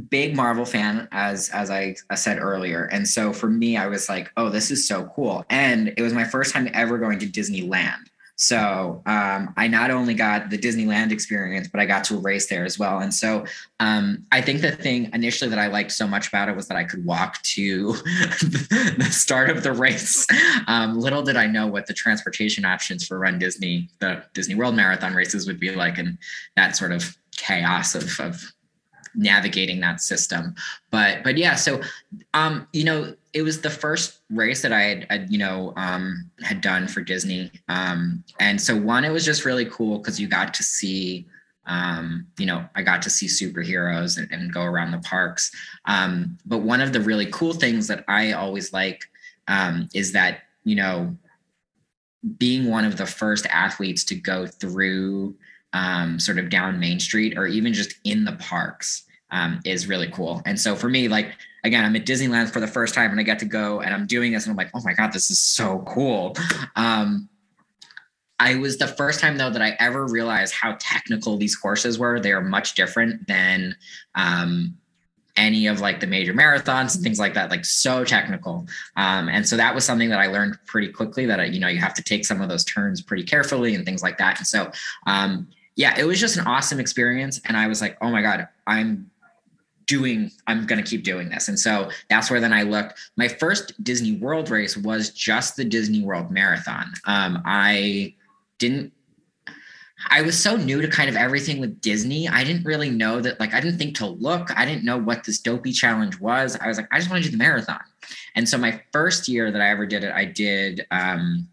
big 0.09 0.35
Marvel 0.35 0.65
fan 0.65 1.09
as 1.13 1.51
as 1.51 1.71
I, 1.71 1.97
I 2.11 2.15
said 2.15 2.39
earlier. 2.39 2.85
And 2.87 3.07
so 3.07 3.33
for 3.33 3.49
me, 3.49 3.77
I 3.77 3.87
was 3.87 4.09
like, 4.09 4.31
oh, 4.37 4.49
this 4.49 4.71
is 4.71 4.89
so 4.89 5.11
cool. 5.15 5.45
And 5.51 5.93
it 5.97 6.03
was 6.03 6.13
my 6.13 6.25
first 6.25 6.53
time 6.53 6.69
ever 6.73 6.99
going 6.99 7.19
to 7.21 7.27
Disneyland. 7.27 8.09
So 8.37 9.03
um, 9.07 9.53
I 9.57 9.69
not 9.69 9.91
only 9.91 10.15
got 10.15 10.51
the 10.51 10.59
Disneyland 10.59 11.13
experience, 11.13 11.69
but 11.69 11.81
I 11.81 11.87
got 11.87 12.03
to 12.05 12.17
a 12.17 12.19
race 12.19 12.49
there 12.49 12.65
as 12.65 12.79
well. 12.79 12.99
And 12.99 13.13
so 13.13 13.45
um, 13.79 14.27
I 14.33 14.41
think 14.41 14.63
the 14.63 14.73
thing 14.73 15.11
initially 15.13 15.49
that 15.51 15.59
I 15.59 15.69
liked 15.69 15.93
so 15.93 16.09
much 16.09 16.29
about 16.29 16.49
it 16.49 16.57
was 16.57 16.67
that 16.69 16.77
I 16.77 16.83
could 16.83 17.05
walk 17.05 17.41
to 17.43 17.93
the 17.93 19.09
start 19.11 19.51
of 19.51 19.63
the 19.63 19.73
race. 19.73 20.27
Um, 20.67 20.99
little 20.99 21.23
did 21.23 21.37
I 21.37 21.47
know 21.47 21.67
what 21.67 21.87
the 21.87 21.95
transportation 21.95 22.65
options 22.65 23.07
for 23.07 23.19
Run 23.19 23.39
Disney, 23.39 23.89
the 24.01 24.25
Disney 24.35 24.55
World 24.55 24.75
Marathon 24.75 25.15
races 25.15 25.47
would 25.47 25.61
be 25.61 25.71
like, 25.75 25.99
and 25.99 26.19
that 26.57 26.75
sort 26.75 26.93
of 26.93 27.17
chaos 27.37 27.95
of, 27.95 28.19
of 28.19 28.53
navigating 29.15 29.81
that 29.81 30.01
system. 30.01 30.55
But 30.91 31.23
but 31.25 31.37
yeah, 31.37 31.55
so 31.55 31.81
um, 32.35 32.67
you 32.73 32.85
know, 32.85 33.15
it 33.33 33.43
was 33.43 33.61
the 33.61 33.71
first 33.71 34.21
race 34.31 34.63
that 34.63 34.73
I 34.73 34.81
had, 34.83 35.07
had 35.11 35.33
you 35.33 35.39
know 35.39 35.73
um, 35.77 36.31
had 36.43 36.61
done 36.61 36.89
for 36.89 37.01
Disney, 37.01 37.51
um, 37.69 38.25
and 38.41 38.61
so 38.61 38.77
one, 38.77 39.05
it 39.05 39.11
was 39.11 39.25
just 39.25 39.45
really 39.45 39.67
cool 39.67 39.99
because 39.99 40.21
you 40.21 40.29
got 40.29 40.55
to 40.55 40.63
see. 40.63 41.27
Um, 41.65 42.27
you 42.41 42.47
know, 42.47 42.69
I 42.75 42.83
got 42.83 43.03
to 43.03 43.11
see 43.11 43.27
superheroes 43.27 44.19
and, 44.19 44.29
and 44.33 44.53
go 44.53 44.65
around 44.65 44.91
the 44.91 44.99
parks. 44.99 45.53
Um, 45.85 46.37
but 46.45 46.59
one 46.59 46.81
of 46.81 46.93
the 46.93 47.01
really 47.01 47.27
cool 47.27 47.53
things 47.53 47.87
that 47.87 48.05
I 48.09 48.33
always 48.33 48.73
like 48.73 49.05
um, 49.47 49.89
is 49.95 50.11
that, 50.11 50.41
you 50.65 50.75
know, 50.75 51.17
being 52.37 52.69
one 52.69 52.85
of 52.85 52.97
the 52.97 53.07
first 53.07 53.47
athletes 53.47 54.05
to 54.05 54.15
go 54.15 54.47
through 54.47 55.37
um, 55.73 56.19
sort 56.19 56.39
of 56.39 56.51
down 56.51 56.79
Main 56.79 57.01
Street 57.01 57.37
or 57.37 57.47
even 57.47 57.73
just 57.73 57.95
in 58.05 58.25
the 58.25 58.33
parks 58.33 59.05
um, 59.31 59.61
is 59.65 59.87
really 59.87 60.11
cool. 60.11 60.43
And 60.45 60.61
so 60.61 60.77
for 60.77 60.89
me, 60.89 61.09
like 61.09 61.33
again, 61.65 61.85
I'm 61.85 61.97
at 61.97 62.07
Disneyland 62.07 62.51
for 62.51 62.61
the 62.61 62.67
first 62.67 62.95
time 62.95 63.11
and 63.11 63.21
I 63.21 63.23
get 63.23 63.39
to 63.41 63.45
go 63.45 63.81
and 63.81 63.95
I'm 63.95 64.07
doing 64.07 64.33
this 64.33 64.45
and 64.45 64.51
I'm 64.51 64.57
like, 64.57 64.71
oh 64.75 64.83
my 64.85 64.93
God, 64.93 65.13
this 65.13 65.31
is 65.31 65.39
so 65.39 65.85
cool. 65.87 66.37
Um, 66.77 67.29
I 68.39 68.57
was 68.57 68.77
the 68.77 68.89
first 68.89 69.21
time 69.21 69.39
though 69.39 69.51
that 69.51 69.63
I 69.63 69.77
ever 69.79 70.07
realized 70.07 70.55
how 70.55 70.77
technical 70.81 71.37
these 71.37 71.55
courses 71.55 71.99
were. 71.99 72.19
They 72.19 72.33
are 72.33 72.41
much 72.41 72.75
different 72.75 73.27
than 73.29 73.77
um, 74.17 74.77
any 75.37 75.69
of 75.69 75.81
like 75.81 76.01
the 76.01 76.07
major 76.07 76.35
marathons 76.35 76.95
and 76.95 77.05
things 77.05 77.21
like 77.21 77.35
that, 77.35 77.51
like 77.51 77.65
so 77.65 78.05
technical. 78.05 78.67
Um, 78.97 79.29
and 79.29 79.47
so 79.47 79.57
that 79.57 79.75
was 79.75 79.85
something 79.85 80.11
that 80.11 80.19
I 80.19 80.27
learned 80.27 80.59
pretty 80.67 80.89
quickly 80.89 81.25
that, 81.27 81.53
you 81.53 81.61
know, 81.61 81.69
you 81.69 81.79
have 81.79 81.95
to 81.95 82.03
take 82.03 82.27
some 82.27 82.43
of 82.43 82.49
those 82.49 82.65
turns 82.65 83.01
pretty 83.01 83.23
carefully 83.23 83.75
and 83.75 83.85
things 83.85 84.03
like 84.03 84.19
that. 84.19 84.39
And 84.39 84.47
so, 84.47 84.73
um, 85.07 85.49
yeah, 85.77 85.99
it 85.99 86.05
was 86.05 86.21
just 86.21 86.37
an 86.37 86.47
awesome 86.47 86.79
experience. 86.79 87.41
And 87.45 87.57
I 87.57 87.67
was 87.67 87.81
like, 87.81 87.97
oh 88.01 88.11
my 88.11 88.23
God, 88.23 88.49
I'm 88.67 89.11
doing 89.87 90.31
i'm 90.47 90.65
going 90.65 90.83
to 90.83 90.89
keep 90.89 91.05
doing 91.05 91.29
this. 91.29 91.49
And 91.49 91.59
so 91.59 91.91
that's 92.09 92.31
where 92.31 92.41
then 92.41 92.53
i 92.53 92.63
looked. 92.63 92.99
My 93.17 93.29
first 93.29 93.83
disney 93.83 94.13
world 94.13 94.49
race 94.49 94.77
was 94.77 95.11
just 95.11 95.57
the 95.57 95.65
disney 95.65 96.03
world 96.03 96.31
marathon. 96.31 96.93
Um, 97.05 97.43
i 97.45 98.15
didn't 98.59 98.93
i 100.11 100.23
was 100.23 100.41
so 100.41 100.57
new 100.57 100.81
to 100.81 100.89
kind 100.89 101.09
of 101.09 101.17
everything 101.17 101.61
with 101.61 101.81
disney 101.81 102.29
i 102.29 102.43
didn't 102.43 102.65
really 102.65 102.91
know 102.91 103.21
that 103.21 103.39
like 103.39 103.55
i 103.55 103.61
didn't 103.61 103.79
think 103.79 103.97
to 103.97 104.07
look 104.07 104.57
i 104.57 104.65
didn't 104.65 104.85
know 104.85 104.97
what 104.97 105.25
this 105.25 105.39
dopey 105.41 105.73
challenge 105.73 106.19
was. 106.21 106.57
I 106.61 106.69
was 106.69 106.77
like 106.77 106.89
i 106.93 106.99
just 106.99 107.11
want 107.11 107.23
to 107.23 107.29
do 107.29 107.37
the 107.37 107.43
marathon. 107.43 107.81
And 108.35 108.49
so 108.49 108.57
my 108.57 108.81
first 108.93 109.29
year 109.29 109.51
that 109.51 109.61
i 109.61 109.69
ever 109.69 109.85
did 109.85 110.05
it 110.05 110.13
i 110.13 110.25
did 110.25 110.87
um, 110.91 111.49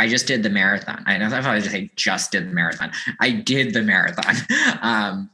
I 0.00 0.08
just 0.08 0.26
did 0.26 0.42
the 0.42 0.48
marathon. 0.48 1.02
I 1.06 1.18
know 1.18 1.26
if 1.26 1.46
I 1.46 1.58
just 1.60 1.72
say 1.72 1.90
just 1.94 2.32
did 2.32 2.48
the 2.48 2.54
marathon. 2.54 2.90
I 3.20 3.30
did 3.32 3.74
the 3.74 3.82
marathon. 3.82 4.34
Um, 4.82 5.30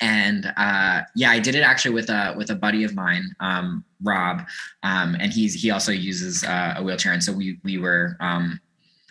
and 0.00 0.52
uh, 0.56 1.02
yeah, 1.14 1.30
I 1.30 1.38
did 1.38 1.54
it 1.54 1.60
actually 1.60 1.94
with 1.94 2.10
a 2.10 2.34
with 2.36 2.50
a 2.50 2.54
buddy 2.54 2.84
of 2.84 2.94
mine, 2.94 3.34
um, 3.40 3.84
Rob, 4.02 4.46
um, 4.82 5.16
and 5.20 5.32
he's 5.32 5.54
he 5.54 5.70
also 5.70 5.92
uses 5.92 6.44
uh, 6.44 6.74
a 6.76 6.82
wheelchair, 6.82 7.12
and 7.12 7.22
so 7.22 7.32
we 7.32 7.58
we 7.62 7.78
were 7.78 8.16
um, 8.20 8.60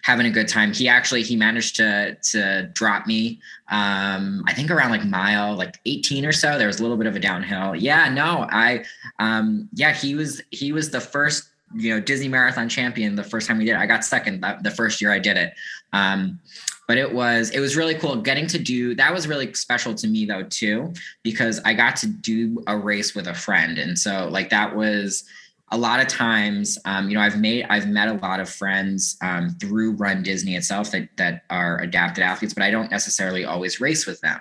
having 0.03 0.27
a 0.27 0.29
good 0.29 0.47
time. 0.47 0.73
He 0.73 0.88
actually 0.88 1.23
he 1.23 1.35
managed 1.35 1.77
to 1.77 2.15
to 2.31 2.69
drop 2.73 3.07
me, 3.07 3.39
um, 3.71 4.43
I 4.45 4.53
think 4.53 4.69
around 4.69 4.91
like 4.91 5.05
mile 5.05 5.55
like 5.55 5.79
18 5.85 6.25
or 6.25 6.31
so. 6.31 6.57
There 6.57 6.67
was 6.67 6.79
a 6.79 6.83
little 6.83 6.97
bit 6.97 7.07
of 7.07 7.15
a 7.15 7.19
downhill. 7.19 7.75
Yeah, 7.75 8.09
no, 8.09 8.47
I 8.51 8.83
um, 9.19 9.69
yeah 9.73 9.93
he 9.93 10.15
was 10.15 10.41
he 10.51 10.71
was 10.71 10.91
the 10.91 11.01
first 11.01 11.49
you 11.73 11.93
know 11.93 11.99
Disney 11.99 12.28
marathon 12.28 12.69
champion 12.69 13.15
the 13.15 13.23
first 13.23 13.47
time 13.47 13.58
we 13.58 13.65
did. 13.65 13.71
It. 13.71 13.78
I 13.78 13.86
got 13.86 14.04
second 14.04 14.45
the 14.62 14.71
first 14.71 15.01
year 15.01 15.12
I 15.12 15.19
did 15.19 15.38
it. 15.38 15.54
Um, 15.93 16.39
but 16.88 16.97
it 16.97 17.13
was 17.13 17.49
it 17.51 17.60
was 17.60 17.75
really 17.75 17.95
cool 17.95 18.15
getting 18.17 18.47
to 18.47 18.60
do 18.60 18.95
that 18.95 19.13
was 19.13 19.28
really 19.28 19.54
special 19.54 19.93
to 19.95 20.08
me 20.08 20.25
though 20.25 20.43
too 20.43 20.93
because 21.23 21.60
i 21.65 21.73
got 21.73 21.95
to 21.95 22.08
do 22.08 22.63
a 22.67 22.78
race 22.78 23.15
with 23.15 23.28
a 23.28 23.34
friend 23.34 23.78
and 23.78 23.97
so 23.97 24.28
like 24.30 24.49
that 24.49 24.75
was 24.75 25.23
a 25.71 25.78
lot 25.78 25.99
of 25.99 26.08
times 26.08 26.78
um, 26.86 27.10
you 27.10 27.15
know 27.15 27.21
i've 27.21 27.39
made 27.39 27.65
i've 27.69 27.88
met 27.88 28.08
a 28.08 28.13
lot 28.13 28.39
of 28.39 28.49
friends 28.49 29.17
um, 29.21 29.49
through 29.60 29.93
run 29.93 30.21
disney 30.21 30.56
itself 30.56 30.91
that 30.91 31.10
that 31.17 31.43
are 31.49 31.80
adapted 31.82 32.23
athletes 32.23 32.54
but 32.54 32.63
i 32.63 32.71
don't 32.71 32.91
necessarily 32.91 33.45
always 33.45 33.82
race 33.82 34.06
with 34.06 34.19
them 34.21 34.39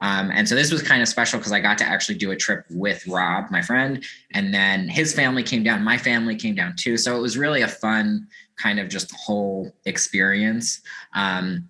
um, 0.00 0.30
and 0.32 0.48
so 0.48 0.54
this 0.54 0.72
was 0.72 0.82
kind 0.82 1.02
of 1.02 1.08
special 1.08 1.38
because 1.38 1.52
I 1.52 1.60
got 1.60 1.78
to 1.78 1.84
actually 1.84 2.16
do 2.16 2.30
a 2.30 2.36
trip 2.36 2.66
with 2.70 3.06
Rob, 3.06 3.50
my 3.50 3.62
friend, 3.62 4.04
and 4.32 4.52
then 4.52 4.88
his 4.88 5.14
family 5.14 5.42
came 5.42 5.62
down, 5.62 5.82
my 5.82 5.96
family 5.96 6.36
came 6.36 6.54
down 6.54 6.74
too. 6.76 6.96
So 6.96 7.16
it 7.16 7.20
was 7.20 7.38
really 7.38 7.62
a 7.62 7.68
fun 7.68 8.26
kind 8.56 8.80
of 8.80 8.88
just 8.88 9.14
whole 9.14 9.72
experience. 9.84 10.80
Um, 11.14 11.68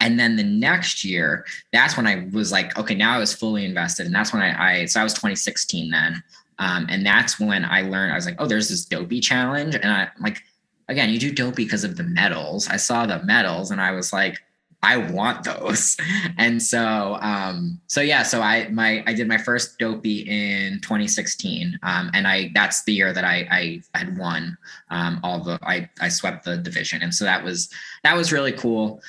and 0.00 0.18
then 0.18 0.36
the 0.36 0.44
next 0.44 1.04
year, 1.04 1.44
that's 1.72 1.96
when 1.96 2.06
I 2.06 2.28
was 2.32 2.52
like, 2.52 2.78
okay, 2.78 2.94
now 2.94 3.14
I 3.14 3.18
was 3.18 3.34
fully 3.34 3.64
invested. 3.64 4.06
And 4.06 4.14
that's 4.14 4.32
when 4.32 4.42
I, 4.42 4.82
I 4.82 4.84
so 4.86 5.00
I 5.00 5.04
was 5.04 5.12
2016 5.12 5.90
then. 5.90 6.22
Um, 6.60 6.86
and 6.88 7.04
that's 7.04 7.38
when 7.38 7.64
I 7.64 7.82
learned, 7.82 8.12
I 8.12 8.16
was 8.16 8.26
like, 8.26 8.36
oh, 8.38 8.46
there's 8.46 8.68
this 8.68 8.84
dopey 8.84 9.20
challenge. 9.20 9.74
And 9.74 9.86
I 9.92 10.08
like, 10.20 10.42
again, 10.88 11.10
you 11.10 11.18
do 11.18 11.32
dopey 11.32 11.64
because 11.64 11.84
of 11.84 11.96
the 11.96 12.04
medals. 12.04 12.68
I 12.68 12.76
saw 12.76 13.06
the 13.06 13.22
medals 13.24 13.70
and 13.70 13.80
I 13.80 13.92
was 13.92 14.12
like, 14.12 14.38
I 14.82 14.96
want 14.96 15.44
those. 15.44 15.96
And 16.38 16.62
so, 16.62 17.18
um, 17.20 17.80
so 17.88 18.00
yeah, 18.00 18.22
so 18.22 18.40
I, 18.40 18.68
my, 18.68 19.02
I 19.06 19.12
did 19.12 19.26
my 19.26 19.38
first 19.38 19.76
dopey 19.78 20.20
in 20.20 20.80
2016. 20.80 21.78
Um, 21.82 22.10
and 22.14 22.28
I, 22.28 22.52
that's 22.54 22.84
the 22.84 22.92
year 22.92 23.12
that 23.12 23.24
I, 23.24 23.82
I 23.92 23.98
had 23.98 24.16
won, 24.16 24.56
um, 24.90 25.18
all 25.24 25.42
the, 25.42 25.58
I, 25.62 25.90
I 26.00 26.08
swept 26.08 26.44
the 26.44 26.56
division. 26.56 27.02
And 27.02 27.12
so 27.12 27.24
that 27.24 27.42
was, 27.42 27.70
that 28.04 28.16
was 28.16 28.32
really 28.32 28.52
cool. 28.52 29.02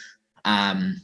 Um, 0.44 1.02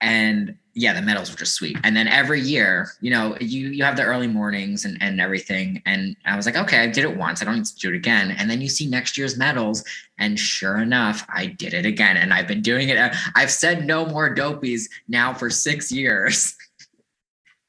and 0.00 0.56
yeah, 0.78 0.92
the 0.92 1.00
medals 1.00 1.30
were 1.30 1.38
just 1.38 1.54
sweet. 1.54 1.78
And 1.84 1.96
then 1.96 2.06
every 2.06 2.38
year, 2.38 2.90
you 3.00 3.10
know, 3.10 3.34
you 3.40 3.68
you 3.68 3.82
have 3.82 3.96
the 3.96 4.04
early 4.04 4.26
mornings 4.26 4.84
and, 4.84 4.98
and 5.00 5.22
everything. 5.22 5.82
And 5.86 6.14
I 6.26 6.36
was 6.36 6.44
like, 6.44 6.54
okay, 6.54 6.80
I 6.80 6.86
did 6.86 7.04
it 7.04 7.16
once. 7.16 7.40
I 7.40 7.46
don't 7.46 7.56
need 7.56 7.64
to 7.64 7.76
do 7.76 7.88
it 7.88 7.96
again. 7.96 8.32
And 8.32 8.50
then 8.50 8.60
you 8.60 8.68
see 8.68 8.86
next 8.86 9.16
year's 9.16 9.38
medals. 9.38 9.82
And 10.18 10.38
sure 10.38 10.76
enough, 10.76 11.26
I 11.34 11.46
did 11.46 11.72
it 11.72 11.86
again. 11.86 12.18
And 12.18 12.32
I've 12.32 12.46
been 12.46 12.60
doing 12.60 12.90
it. 12.90 12.98
I've 13.34 13.50
said 13.50 13.86
no 13.86 14.04
more 14.04 14.34
dopies 14.34 14.90
now 15.08 15.32
for 15.32 15.48
six 15.48 15.90
years. 15.90 16.54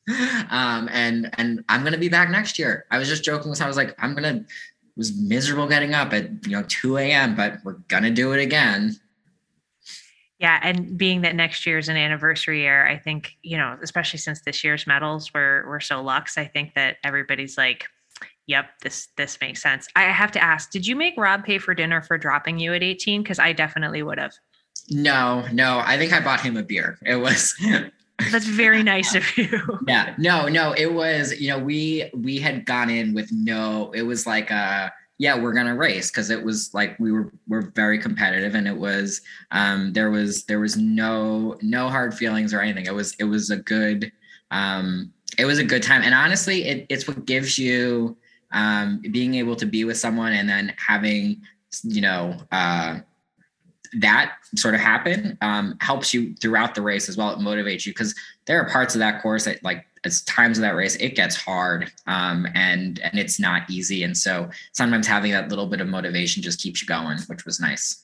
um, 0.49 0.89
and 0.91 1.33
and 1.37 1.63
I'm 1.69 1.85
gonna 1.85 1.97
be 1.97 2.09
back 2.09 2.29
next 2.29 2.59
year. 2.59 2.85
I 2.91 2.97
was 2.97 3.07
just 3.07 3.23
joking 3.23 3.49
with 3.49 3.61
I 3.61 3.67
was 3.67 3.77
like, 3.77 3.95
I'm 3.99 4.15
gonna 4.15 4.43
was 4.97 5.17
miserable 5.17 5.67
getting 5.67 5.93
up 5.93 6.11
at 6.11 6.45
you 6.45 6.51
know 6.51 6.65
2 6.67 6.97
a.m., 6.97 7.35
but 7.35 7.59
we're 7.63 7.77
gonna 7.87 8.11
do 8.11 8.33
it 8.33 8.41
again. 8.41 8.99
Yeah, 10.39 10.59
and 10.61 10.97
being 10.97 11.21
that 11.21 11.35
next 11.35 11.65
year 11.65 11.79
is 11.79 11.89
an 11.89 11.97
anniversary 11.97 12.61
year, 12.61 12.85
I 12.85 12.97
think 12.97 13.37
you 13.41 13.57
know, 13.57 13.77
especially 13.81 14.19
since 14.19 14.41
this 14.41 14.63
year's 14.63 14.85
medals 14.85 15.33
were 15.33 15.65
were 15.67 15.79
so 15.79 16.01
luxe, 16.01 16.37
I 16.37 16.45
think 16.45 16.75
that 16.75 16.97
everybody's 17.03 17.57
like, 17.57 17.87
"Yep, 18.45 18.69
this 18.83 19.07
this 19.17 19.39
makes 19.41 19.61
sense." 19.61 19.87
I 19.95 20.03
have 20.03 20.31
to 20.33 20.43
ask, 20.43 20.69
did 20.69 20.85
you 20.85 20.95
make 20.95 21.15
Rob 21.17 21.43
pay 21.43 21.57
for 21.57 21.73
dinner 21.73 22.01
for 22.01 22.17
dropping 22.19 22.59
you 22.59 22.73
at 22.73 22.83
18? 22.83 23.23
Because 23.23 23.39
I 23.39 23.51
definitely 23.51 24.03
would 24.03 24.19
have. 24.19 24.33
No, 24.89 25.45
no, 25.51 25.81
I 25.83 25.97
think 25.97 26.13
I 26.13 26.23
bought 26.23 26.41
him 26.41 26.55
a 26.55 26.63
beer. 26.63 26.97
It 27.03 27.15
was. 27.15 27.55
That's 28.31 28.47
very 28.47 28.81
nice 28.83 29.13
of 29.15 29.37
you. 29.37 29.61
yeah, 29.87 30.15
no, 30.17 30.47
no, 30.47 30.73
it 30.73 30.93
was. 30.93 31.39
You 31.39 31.49
know, 31.49 31.59
we 31.59 32.09
we 32.15 32.39
had 32.39 32.65
gone 32.65 32.89
in 32.89 33.13
with 33.13 33.31
no. 33.31 33.91
It 33.93 34.03
was 34.03 34.25
like 34.25 34.49
a 34.49 34.91
yeah, 35.19 35.37
we're 35.37 35.53
gonna 35.53 35.75
race 35.75 36.11
because 36.11 36.29
it 36.29 36.43
was 36.43 36.73
like 36.73 36.97
we 36.99 37.11
were 37.11 37.31
we're 37.47 37.71
very 37.71 37.99
competitive 37.99 38.55
and 38.55 38.67
it 38.67 38.77
was 38.77 39.21
um 39.51 39.93
there 39.93 40.11
was 40.11 40.43
there 40.45 40.59
was 40.59 40.77
no 40.77 41.57
no 41.61 41.89
hard 41.89 42.13
feelings 42.13 42.53
or 42.53 42.61
anything. 42.61 42.85
It 42.85 42.93
was 42.93 43.15
it 43.15 43.23
was 43.23 43.49
a 43.49 43.57
good 43.57 44.11
um 44.51 45.11
it 45.37 45.45
was 45.45 45.59
a 45.59 45.63
good 45.63 45.83
time. 45.83 46.03
And 46.03 46.13
honestly, 46.13 46.65
it, 46.65 46.85
it's 46.89 47.07
what 47.07 47.25
gives 47.25 47.57
you 47.57 48.17
um 48.51 49.01
being 49.11 49.35
able 49.35 49.55
to 49.55 49.65
be 49.65 49.85
with 49.85 49.97
someone 49.97 50.33
and 50.33 50.47
then 50.47 50.73
having 50.77 51.41
you 51.83 52.01
know 52.01 52.37
uh 52.51 52.99
that 53.93 54.35
sort 54.55 54.73
of 54.75 54.81
happen 54.81 55.37
um, 55.41 55.77
helps 55.79 56.13
you 56.13 56.35
throughout 56.35 56.75
the 56.75 56.81
race 56.81 57.09
as 57.09 57.17
well. 57.17 57.31
It 57.31 57.39
motivates 57.39 57.85
you 57.85 57.93
because 57.93 58.13
there 58.45 58.61
are 58.61 58.69
parts 58.69 58.95
of 58.95 58.99
that 58.99 59.21
course 59.21 59.45
that 59.45 59.63
like 59.63 59.85
as 60.07 60.23
times 60.23 60.57
of 60.57 60.63
that 60.63 60.75
race, 60.75 60.95
it 60.95 61.15
gets 61.15 61.35
hard 61.35 61.91
um, 62.07 62.47
and 62.55 62.99
and 62.99 63.19
it's 63.19 63.39
not 63.39 63.69
easy. 63.69 64.03
And 64.03 64.17
so 64.17 64.49
sometimes 64.73 65.05
having 65.05 65.31
that 65.33 65.49
little 65.49 65.67
bit 65.67 65.81
of 65.81 65.87
motivation 65.87 66.41
just 66.41 66.59
keeps 66.59 66.81
you 66.81 66.87
going, 66.87 67.19
which 67.27 67.45
was 67.45 67.59
nice. 67.59 68.03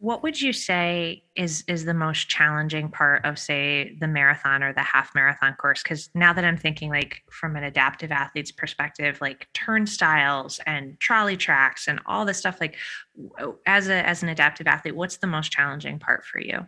What 0.00 0.22
would 0.22 0.40
you 0.40 0.52
say 0.52 1.24
is 1.34 1.64
is 1.66 1.84
the 1.84 1.94
most 1.94 2.28
challenging 2.28 2.88
part 2.88 3.24
of 3.24 3.36
say 3.36 3.96
the 3.98 4.06
marathon 4.06 4.62
or 4.62 4.72
the 4.72 4.82
half 4.82 5.12
marathon 5.14 5.54
course? 5.54 5.82
Because 5.82 6.08
now 6.14 6.32
that 6.32 6.44
I'm 6.44 6.56
thinking 6.56 6.90
like 6.90 7.22
from 7.32 7.56
an 7.56 7.64
adaptive 7.64 8.12
athlete's 8.12 8.52
perspective, 8.52 9.18
like 9.20 9.48
turnstiles 9.54 10.60
and 10.66 11.00
trolley 11.00 11.36
tracks 11.36 11.88
and 11.88 11.98
all 12.06 12.24
this 12.24 12.38
stuff, 12.38 12.60
like 12.60 12.76
as 13.66 13.88
a 13.88 14.06
as 14.06 14.22
an 14.22 14.28
adaptive 14.28 14.68
athlete, 14.68 14.94
what's 14.94 15.16
the 15.16 15.26
most 15.26 15.50
challenging 15.50 15.98
part 15.98 16.24
for 16.24 16.40
you? 16.40 16.64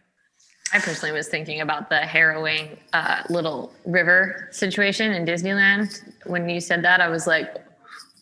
I 0.72 0.78
personally 0.78 1.12
was 1.12 1.28
thinking 1.28 1.60
about 1.60 1.88
the 1.88 1.98
harrowing 1.98 2.78
uh, 2.92 3.22
little 3.28 3.72
river 3.84 4.48
situation 4.52 5.12
in 5.12 5.24
Disneyland. 5.24 6.00
When 6.26 6.48
you 6.48 6.60
said 6.60 6.84
that, 6.84 7.00
I 7.00 7.08
was 7.08 7.26
like, 7.26 7.54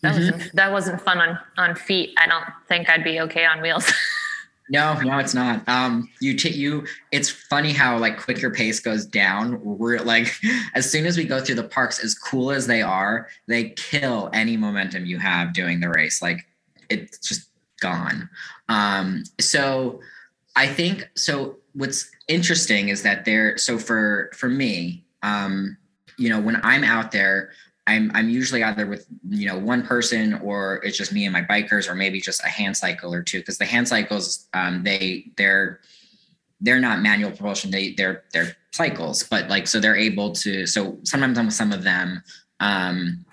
that 0.01 0.15
mm-hmm. 0.15 0.31
wasn't 0.31 0.55
that 0.55 0.71
wasn't 0.71 1.01
fun 1.01 1.19
on 1.19 1.39
on 1.57 1.75
feet. 1.75 2.13
I 2.17 2.27
don't 2.27 2.45
think 2.67 2.89
I'd 2.89 3.03
be 3.03 3.19
okay 3.21 3.45
on 3.45 3.61
wheels. 3.61 3.91
no, 4.69 4.99
no, 5.01 5.17
it's 5.19 5.33
not. 5.33 5.67
Um, 5.67 6.09
you 6.21 6.35
t- 6.35 6.49
you. 6.49 6.85
It's 7.11 7.29
funny 7.29 7.73
how 7.73 7.97
like 7.97 8.19
quick 8.19 8.41
your 8.41 8.51
pace 8.51 8.79
goes 8.79 9.05
down. 9.05 9.59
We're 9.61 9.99
like, 9.99 10.33
as 10.73 10.89
soon 10.89 11.05
as 11.05 11.17
we 11.17 11.25
go 11.25 11.41
through 11.41 11.55
the 11.55 11.63
parks, 11.63 12.03
as 12.03 12.15
cool 12.15 12.51
as 12.51 12.67
they 12.67 12.81
are, 12.81 13.27
they 13.47 13.71
kill 13.71 14.29
any 14.33 14.57
momentum 14.57 15.05
you 15.05 15.19
have 15.19 15.53
doing 15.53 15.81
the 15.81 15.89
race. 15.89 16.21
Like 16.21 16.45
it's 16.89 17.19
just 17.19 17.49
gone. 17.81 18.29
Um, 18.69 19.23
so 19.39 19.99
I 20.55 20.67
think 20.67 21.09
so. 21.15 21.57
What's 21.73 22.09
interesting 22.27 22.89
is 22.89 23.03
that 23.03 23.25
there. 23.25 23.57
So 23.57 23.77
for 23.77 24.31
for 24.33 24.49
me, 24.49 25.05
um, 25.23 25.77
you 26.17 26.29
know, 26.29 26.39
when 26.39 26.59
I'm 26.63 26.83
out 26.83 27.11
there, 27.11 27.51
I'm 27.87 28.11
I'm 28.13 28.29
usually 28.29 28.63
either 28.63 28.85
with 28.85 29.05
you 29.29 29.47
know 29.47 29.57
one 29.57 29.83
person 29.83 30.35
or 30.35 30.81
it's 30.83 30.97
just 30.97 31.13
me 31.13 31.25
and 31.25 31.33
my 31.33 31.41
bikers, 31.41 31.89
or 31.89 31.95
maybe 31.95 32.21
just 32.21 32.43
a 32.43 32.47
hand 32.49 32.77
cycle 32.77 33.13
or 33.13 33.23
two. 33.23 33.39
Because 33.39 33.57
the 33.57 33.65
hand 33.65 33.87
cycles, 33.87 34.47
um, 34.53 34.83
they 34.83 35.31
they're 35.37 35.79
they're 36.61 36.79
not 36.79 37.01
manual 37.01 37.31
propulsion. 37.31 37.71
They 37.71 37.93
they're 37.93 38.23
they're 38.33 38.55
cycles, 38.71 39.23
but 39.23 39.49
like 39.49 39.67
so 39.67 39.79
they're 39.79 39.95
able 39.95 40.31
to. 40.33 40.65
So 40.65 40.97
sometimes 41.03 41.37
I'm 41.37 41.45
with 41.45 41.55
some 41.55 41.71
of 41.71 41.83
them. 41.83 42.23
Um, 42.59 43.25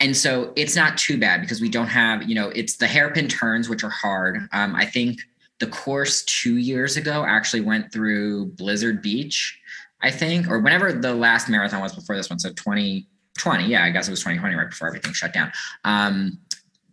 and 0.00 0.16
so 0.16 0.52
it's 0.56 0.74
not 0.74 0.96
too 0.96 1.18
bad 1.18 1.40
because 1.40 1.60
we 1.60 1.68
don't 1.68 1.86
have 1.86 2.28
you 2.28 2.34
know 2.34 2.48
it's 2.50 2.76
the 2.76 2.86
hairpin 2.86 3.28
turns 3.28 3.68
which 3.68 3.84
are 3.84 3.90
hard 3.90 4.48
um, 4.52 4.74
i 4.74 4.84
think 4.84 5.20
the 5.60 5.66
course 5.66 6.22
two 6.24 6.56
years 6.56 6.96
ago 6.96 7.24
actually 7.24 7.60
went 7.60 7.92
through 7.92 8.46
Blizzard 8.46 9.02
Beach, 9.02 9.58
I 10.02 10.10
think, 10.10 10.48
or 10.48 10.58
whenever 10.58 10.92
the 10.92 11.14
last 11.14 11.48
marathon 11.48 11.80
was 11.80 11.94
before 11.94 12.16
this 12.16 12.30
one. 12.30 12.38
So 12.38 12.48
2020, 12.48 13.66
yeah, 13.66 13.84
I 13.84 13.90
guess 13.90 14.08
it 14.08 14.10
was 14.10 14.20
2020 14.20 14.56
right 14.56 14.70
before 14.70 14.88
everything 14.88 15.12
shut 15.12 15.32
down. 15.32 15.52
Um, 15.84 16.38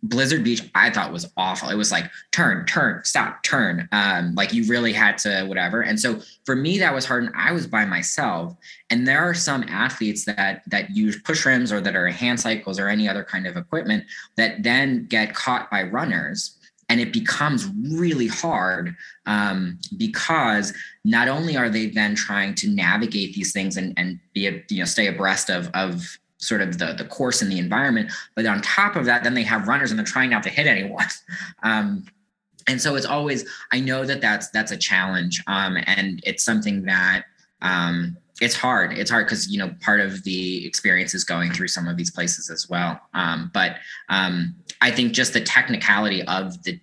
Blizzard 0.02 0.44
Beach, 0.44 0.62
I 0.74 0.90
thought 0.90 1.12
was 1.12 1.32
awful. 1.36 1.70
It 1.70 1.74
was 1.74 1.90
like 1.90 2.08
turn, 2.30 2.66
turn, 2.66 3.02
stop, 3.04 3.42
turn. 3.42 3.88
Um, 3.90 4.34
like 4.34 4.52
you 4.52 4.64
really 4.66 4.92
had 4.92 5.18
to 5.18 5.44
whatever. 5.46 5.80
And 5.80 5.98
so 5.98 6.20
for 6.44 6.54
me, 6.54 6.78
that 6.78 6.94
was 6.94 7.04
hard. 7.04 7.24
And 7.24 7.34
I 7.34 7.50
was 7.50 7.66
by 7.66 7.84
myself. 7.84 8.54
And 8.90 9.08
there 9.08 9.18
are 9.18 9.34
some 9.34 9.64
athletes 9.64 10.24
that 10.26 10.62
that 10.68 10.90
use 10.90 11.20
push 11.22 11.44
rims 11.44 11.72
or 11.72 11.80
that 11.80 11.96
are 11.96 12.08
hand 12.08 12.38
cycles 12.38 12.78
or 12.78 12.86
any 12.86 13.08
other 13.08 13.24
kind 13.24 13.46
of 13.46 13.56
equipment 13.56 14.04
that 14.36 14.62
then 14.62 15.06
get 15.06 15.34
caught 15.34 15.68
by 15.68 15.82
runners 15.82 16.57
and 16.88 17.00
it 17.00 17.12
becomes 17.12 17.68
really 17.90 18.26
hard 18.26 18.96
um, 19.26 19.78
because 19.96 20.72
not 21.04 21.28
only 21.28 21.56
are 21.56 21.68
they 21.68 21.86
then 21.86 22.14
trying 22.14 22.54
to 22.54 22.68
navigate 22.68 23.34
these 23.34 23.52
things 23.52 23.76
and, 23.76 23.92
and 23.96 24.18
be 24.32 24.46
a, 24.46 24.62
you 24.68 24.78
know 24.78 24.84
stay 24.84 25.06
abreast 25.06 25.50
of 25.50 25.70
of 25.74 26.18
sort 26.38 26.60
of 26.60 26.78
the 26.78 26.94
the 26.94 27.04
course 27.04 27.42
and 27.42 27.50
the 27.50 27.58
environment 27.58 28.10
but 28.36 28.46
on 28.46 28.62
top 28.62 28.94
of 28.94 29.04
that 29.04 29.24
then 29.24 29.34
they 29.34 29.42
have 29.42 29.66
runners 29.66 29.90
and 29.90 29.98
they're 29.98 30.06
trying 30.06 30.30
not 30.30 30.42
to 30.42 30.50
hit 30.50 30.66
anyone. 30.66 31.06
Um, 31.62 32.04
and 32.68 32.80
so 32.80 32.96
it's 32.96 33.06
always 33.06 33.48
i 33.72 33.80
know 33.80 34.04
that 34.04 34.20
that's 34.20 34.50
that's 34.50 34.70
a 34.72 34.76
challenge 34.76 35.42
um, 35.46 35.78
and 35.86 36.20
it's 36.24 36.44
something 36.44 36.82
that 36.84 37.24
um, 37.62 38.16
it's 38.40 38.54
hard. 38.54 38.96
It's 38.96 39.10
hard 39.10 39.26
because 39.26 39.48
you 39.48 39.58
know 39.58 39.74
part 39.80 40.00
of 40.00 40.22
the 40.24 40.66
experience 40.66 41.14
is 41.14 41.24
going 41.24 41.52
through 41.52 41.68
some 41.68 41.88
of 41.88 41.96
these 41.96 42.10
places 42.10 42.50
as 42.50 42.68
well. 42.68 43.00
Um, 43.14 43.50
but 43.52 43.76
um, 44.08 44.54
i 44.80 44.90
think 44.90 45.12
just 45.12 45.32
the 45.32 45.40
technicality 45.40 46.22
of 46.24 46.62
the 46.64 46.78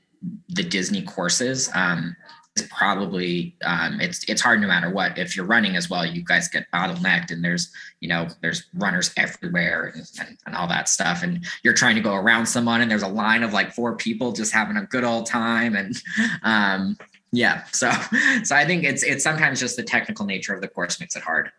the 0.50 0.64
disney 0.64 1.02
courses 1.04 1.70
um, 1.76 2.16
is 2.56 2.68
probably 2.68 3.56
um, 3.66 4.00
it's 4.00 4.24
it's 4.30 4.42
hard 4.42 4.62
no 4.62 4.68
matter 4.68 4.90
what. 4.90 5.18
If 5.18 5.36
you're 5.36 5.46
running 5.46 5.76
as 5.76 5.90
well 5.90 6.06
you 6.06 6.24
guys 6.24 6.48
get 6.48 6.66
bottlenecked 6.74 7.32
and 7.32 7.44
there's 7.44 7.72
you 8.00 8.08
know 8.08 8.28
there's 8.42 8.66
runners 8.76 9.12
everywhere 9.18 9.92
and, 9.94 10.10
and, 10.20 10.38
and 10.46 10.56
all 10.56 10.68
that 10.68 10.88
stuff. 10.88 11.24
And 11.24 11.46
you're 11.64 11.74
trying 11.74 11.96
to 11.96 12.02
go 12.02 12.16
around 12.16 12.46
someone 12.46 12.82
and 12.82 12.90
there's 12.90 13.04
a 13.04 13.08
line 13.08 13.44
of 13.44 13.54
like 13.54 13.74
four 13.74 13.96
people 13.96 14.32
just 14.32 14.54
having 14.54 14.78
a 14.78 14.86
good 14.86 15.04
old 15.04 15.26
time 15.26 15.76
and 15.76 16.02
um, 16.44 16.98
yeah. 17.32 17.66
So 17.72 17.92
so 18.44 18.56
i 18.56 18.66
think 18.66 18.84
it's 18.84 19.04
it's 19.04 19.24
sometimes 19.24 19.60
just 19.60 19.76
the 19.76 19.84
technical 19.84 20.26
nature 20.26 20.54
of 20.54 20.62
the 20.62 20.68
course 20.68 21.00
makes 21.00 21.16
it 21.16 21.24
hard 21.24 21.52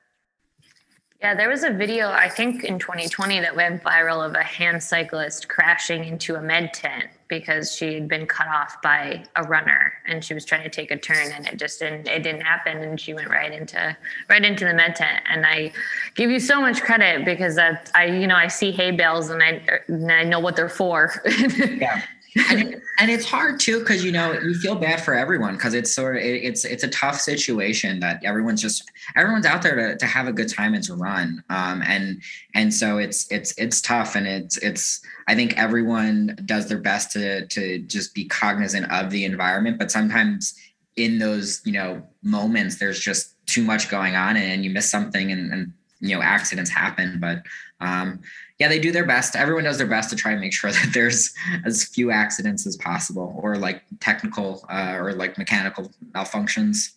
yeah, 1.26 1.34
there 1.34 1.48
was 1.48 1.64
a 1.64 1.70
video, 1.70 2.10
I 2.10 2.28
think 2.28 2.62
in 2.62 2.78
2020, 2.78 3.40
that 3.40 3.56
went 3.56 3.82
viral 3.82 4.24
of 4.24 4.36
a 4.36 4.44
hand 4.44 4.80
cyclist 4.80 5.48
crashing 5.48 6.04
into 6.04 6.36
a 6.36 6.40
med 6.40 6.72
tent 6.72 7.06
because 7.26 7.74
she 7.74 7.94
had 7.94 8.06
been 8.06 8.26
cut 8.26 8.46
off 8.46 8.80
by 8.80 9.24
a 9.34 9.42
runner 9.42 9.92
and 10.06 10.24
she 10.24 10.34
was 10.34 10.44
trying 10.44 10.62
to 10.62 10.68
take 10.68 10.92
a 10.92 10.96
turn 10.96 11.32
and 11.32 11.48
it 11.48 11.56
just 11.56 11.80
didn't 11.80 12.06
it 12.06 12.22
didn't 12.22 12.42
happen 12.42 12.76
and 12.76 13.00
she 13.00 13.12
went 13.12 13.28
right 13.28 13.52
into 13.52 13.96
right 14.30 14.44
into 14.44 14.64
the 14.64 14.72
med 14.72 14.94
tent 14.94 15.20
and 15.28 15.44
I 15.44 15.72
give 16.14 16.30
you 16.30 16.38
so 16.38 16.60
much 16.60 16.80
credit 16.80 17.24
because 17.24 17.58
I 17.58 18.04
you 18.04 18.28
know 18.28 18.36
I 18.36 18.46
see 18.46 18.70
hay 18.70 18.92
bales 18.92 19.30
and 19.30 19.42
I 19.42 19.60
and 19.88 20.12
I 20.12 20.22
know 20.22 20.38
what 20.38 20.54
they're 20.54 20.68
for. 20.68 21.20
yeah 21.58 22.02
and, 22.50 22.82
and, 22.98 23.10
it's 23.10 23.24
hard 23.24 23.58
too 23.58 23.80
because 23.80 24.04
you 24.04 24.12
know 24.12 24.32
you 24.32 24.54
feel 24.54 24.74
bad 24.74 25.02
for 25.02 25.14
everyone 25.14 25.56
because 25.56 25.74
it's 25.74 25.94
sort 25.94 26.16
of 26.16 26.22
it, 26.22 26.44
it's 26.44 26.64
it's 26.64 26.84
a 26.84 26.88
tough 26.88 27.20
situation 27.20 28.00
that 28.00 28.22
everyone's 28.24 28.60
just 28.60 28.90
everyone's 29.16 29.46
out 29.46 29.62
there 29.62 29.74
to, 29.74 29.96
to 29.96 30.06
have 30.06 30.28
a 30.28 30.32
good 30.32 30.48
time 30.48 30.74
and 30.74 30.84
to 30.84 30.94
run. 30.94 31.42
Um, 31.50 31.82
and 31.82 32.20
and 32.54 32.72
so 32.72 32.98
it's 32.98 33.30
it's 33.30 33.56
it's 33.58 33.80
tough 33.80 34.16
and 34.16 34.26
it's 34.26 34.56
it's 34.58 35.00
I 35.28 35.34
think 35.34 35.56
everyone 35.56 36.38
does 36.44 36.68
their 36.68 36.78
best 36.78 37.12
to 37.12 37.46
to 37.46 37.78
just 37.80 38.14
be 38.14 38.26
cognizant 38.26 38.90
of 38.92 39.10
the 39.10 39.24
environment 39.24 39.78
but 39.78 39.90
sometimes 39.90 40.54
in 40.96 41.18
those 41.18 41.62
you 41.64 41.72
know 41.72 42.02
moments 42.22 42.78
there's 42.78 43.00
just 43.00 43.34
too 43.46 43.62
much 43.62 43.88
going 43.90 44.16
on 44.16 44.36
and 44.36 44.64
you 44.64 44.70
miss 44.70 44.90
something 44.90 45.30
and, 45.30 45.52
and 45.52 45.72
you 46.00 46.14
know 46.14 46.22
accidents 46.22 46.70
happen. 46.70 47.18
But 47.20 47.42
um, 47.80 48.20
yeah, 48.58 48.68
they 48.68 48.78
do 48.78 48.90
their 48.90 49.04
best. 49.04 49.36
Everyone 49.36 49.64
does 49.64 49.78
their 49.78 49.86
best 49.86 50.10
to 50.10 50.16
try 50.16 50.32
and 50.32 50.40
make 50.40 50.52
sure 50.52 50.70
that 50.72 50.90
there's 50.92 51.34
as 51.64 51.84
few 51.84 52.10
accidents 52.10 52.66
as 52.66 52.76
possible, 52.76 53.38
or 53.42 53.56
like 53.56 53.82
technical 54.00 54.64
uh, 54.70 54.96
or 54.98 55.12
like 55.12 55.38
mechanical 55.38 55.92
malfunctions. 56.12 56.92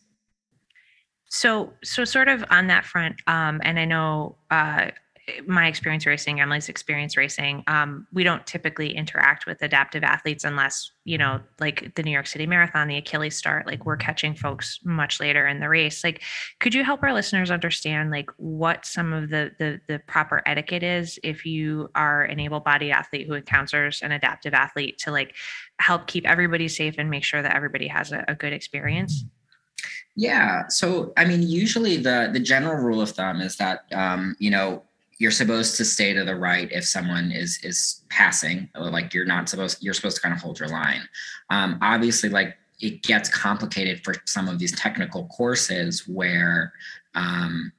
So, 1.32 1.74
so 1.84 2.06
sort 2.06 2.28
of 2.28 2.44
on 2.50 2.68
that 2.68 2.86
front, 2.86 3.22
um, 3.28 3.62
and 3.64 3.80
I 3.80 3.86
know 3.86 4.36
uh, 4.50 4.90
my 5.48 5.68
experience 5.68 6.06
racing, 6.06 6.40
Emily's 6.40 6.70
experience 6.70 7.18
racing, 7.18 7.64
um, 7.68 8.08
we 8.14 8.24
don't 8.24 8.46
typically 8.46 8.96
interact 8.96 9.46
with 9.46 9.62
adaptive 9.62 10.04
athletes 10.04 10.44
unless, 10.44 10.92
you 11.04 11.18
know, 11.18 11.40
like 11.60 11.94
the 11.96 12.04
New 12.04 12.12
York 12.12 12.28
City 12.28 12.46
Marathon, 12.46 12.88
the 12.88 12.98
Achilles 12.98 13.36
start, 13.36 13.66
like 13.66 13.86
we're 13.86 13.98
catching 13.98 14.36
folks 14.36 14.80
much 14.84 15.20
later 15.20 15.48
in 15.48 15.60
the 15.60 15.70
race. 15.70 16.04
Like, 16.04 16.22
could 16.60 16.74
you 16.74 16.84
help 16.84 17.04
our 17.04 17.14
listeners 17.14 17.52
understand 17.52 18.12
like 18.12 18.30
what 18.38 18.86
some 18.86 19.14
of 19.14 19.30
the 19.30 19.52
the, 19.58 19.80
the 19.88 20.00
proper 20.00 20.42
etiquette 20.46 20.84
is 20.84 21.20
if 21.24 21.46
you 21.46 21.90
are 21.96 22.24
an 22.24 22.40
able-bodied 22.40 22.92
athlete 22.92 23.28
who 23.28 23.34
encounters 23.34 24.02
an 24.02 24.12
adaptive 24.12 24.54
athlete 24.54 24.98
to 25.00 25.12
like 25.12 25.36
help 25.80 26.08
keep 26.08 26.28
everybody 26.28 26.68
safe 26.68 26.96
and 26.98 27.10
make 27.10 27.24
sure 27.24 27.42
that 27.42 27.56
everybody 27.56 27.88
has 27.88 28.12
a, 28.12 28.24
a 28.28 28.36
good 28.36 28.54
experience? 28.54 29.26
Yeah. 30.16 30.68
So, 30.68 31.14
I 31.16 31.26
mean, 31.26 31.44
usually 31.44 31.98
the 31.98 32.30
the 32.34 32.40
general 32.40 32.84
rule 32.84 33.02
of 33.02 33.12
thumb 33.12 33.42
is 33.42 33.56
that 33.58 33.86
um, 33.94 34.36
you 34.40 34.52
know 34.52 34.84
you're 35.20 35.32
supposed 35.32 35.76
to 35.76 35.86
stay 35.86 36.14
to 36.14 36.24
the 36.24 36.36
right 36.36 36.72
if 36.72 36.86
someone 36.86 37.32
is 37.32 37.60
is 37.62 38.04
passing 38.10 38.70
like 38.76 39.14
you're 39.14 39.26
not 39.26 39.48
supposed 39.48 39.84
you're 39.84 39.94
supposed 39.94 40.16
to 40.16 40.22
kind 40.22 40.34
of 40.34 40.42
hold 40.42 40.60
your 40.60 40.70
line. 40.70 41.02
Um, 41.50 41.78
obviously 41.82 42.30
like 42.30 42.58
it 42.80 43.04
gets 43.04 43.30
complicated 43.30 44.04
for 44.04 44.16
some 44.26 44.48
of 44.48 44.58
these 44.58 44.76
technical 44.80 45.28
courses 45.28 46.08
where 46.08 46.72
um, 47.14 47.72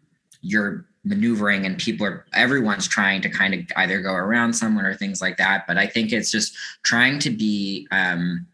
you're 0.43 0.85
maneuvering 1.03 1.65
and 1.65 1.79
people 1.79 2.07
are 2.07 2.27
everyone's 2.35 2.87
trying 2.87 3.23
to 3.23 3.31
kind 3.31 3.55
of 3.55 3.61
either 3.77 4.03
go 4.03 4.13
around 4.13 4.53
someone 4.53 4.85
or 4.85 4.95
things 4.95 5.23
like 5.23 5.39
that. 5.39 5.67
But 5.67 5.79
i 5.79 5.87
think 5.87 6.13
it's 6.13 6.31
just 6.31 6.55
trying 6.83 7.19
to 7.21 7.31
be 7.31 7.89
um, 7.91 8.47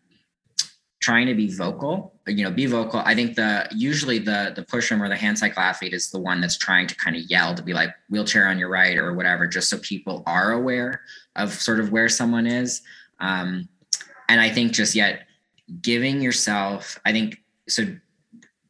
trying 1.00 1.26
to 1.26 1.34
be 1.34 1.52
vocal 1.52 2.15
you 2.26 2.44
know 2.44 2.50
be 2.50 2.66
vocal. 2.66 3.00
I 3.04 3.14
think 3.14 3.36
the 3.36 3.68
usually 3.74 4.18
the 4.18 4.52
the 4.54 4.62
pushrim 4.62 5.02
or 5.02 5.08
the 5.08 5.16
hand 5.16 5.38
cycle 5.38 5.62
athlete 5.62 5.94
is 5.94 6.10
the 6.10 6.18
one 6.18 6.40
that's 6.40 6.56
trying 6.56 6.86
to 6.86 6.94
kind 6.96 7.16
of 7.16 7.22
yell 7.22 7.54
to 7.54 7.62
be 7.62 7.72
like 7.72 7.90
wheelchair 8.10 8.48
on 8.48 8.58
your 8.58 8.68
right 8.68 8.96
or 8.96 9.14
whatever 9.14 9.46
just 9.46 9.68
so 9.68 9.78
people 9.78 10.22
are 10.26 10.52
aware 10.52 11.02
of 11.36 11.52
sort 11.52 11.80
of 11.80 11.92
where 11.92 12.08
someone 12.08 12.46
is. 12.46 12.82
Um, 13.20 13.68
and 14.28 14.40
i 14.40 14.50
think 14.50 14.72
just 14.72 14.94
yet 14.94 15.26
giving 15.80 16.20
yourself 16.20 16.98
i 17.04 17.12
think 17.12 17.42
so 17.68 17.84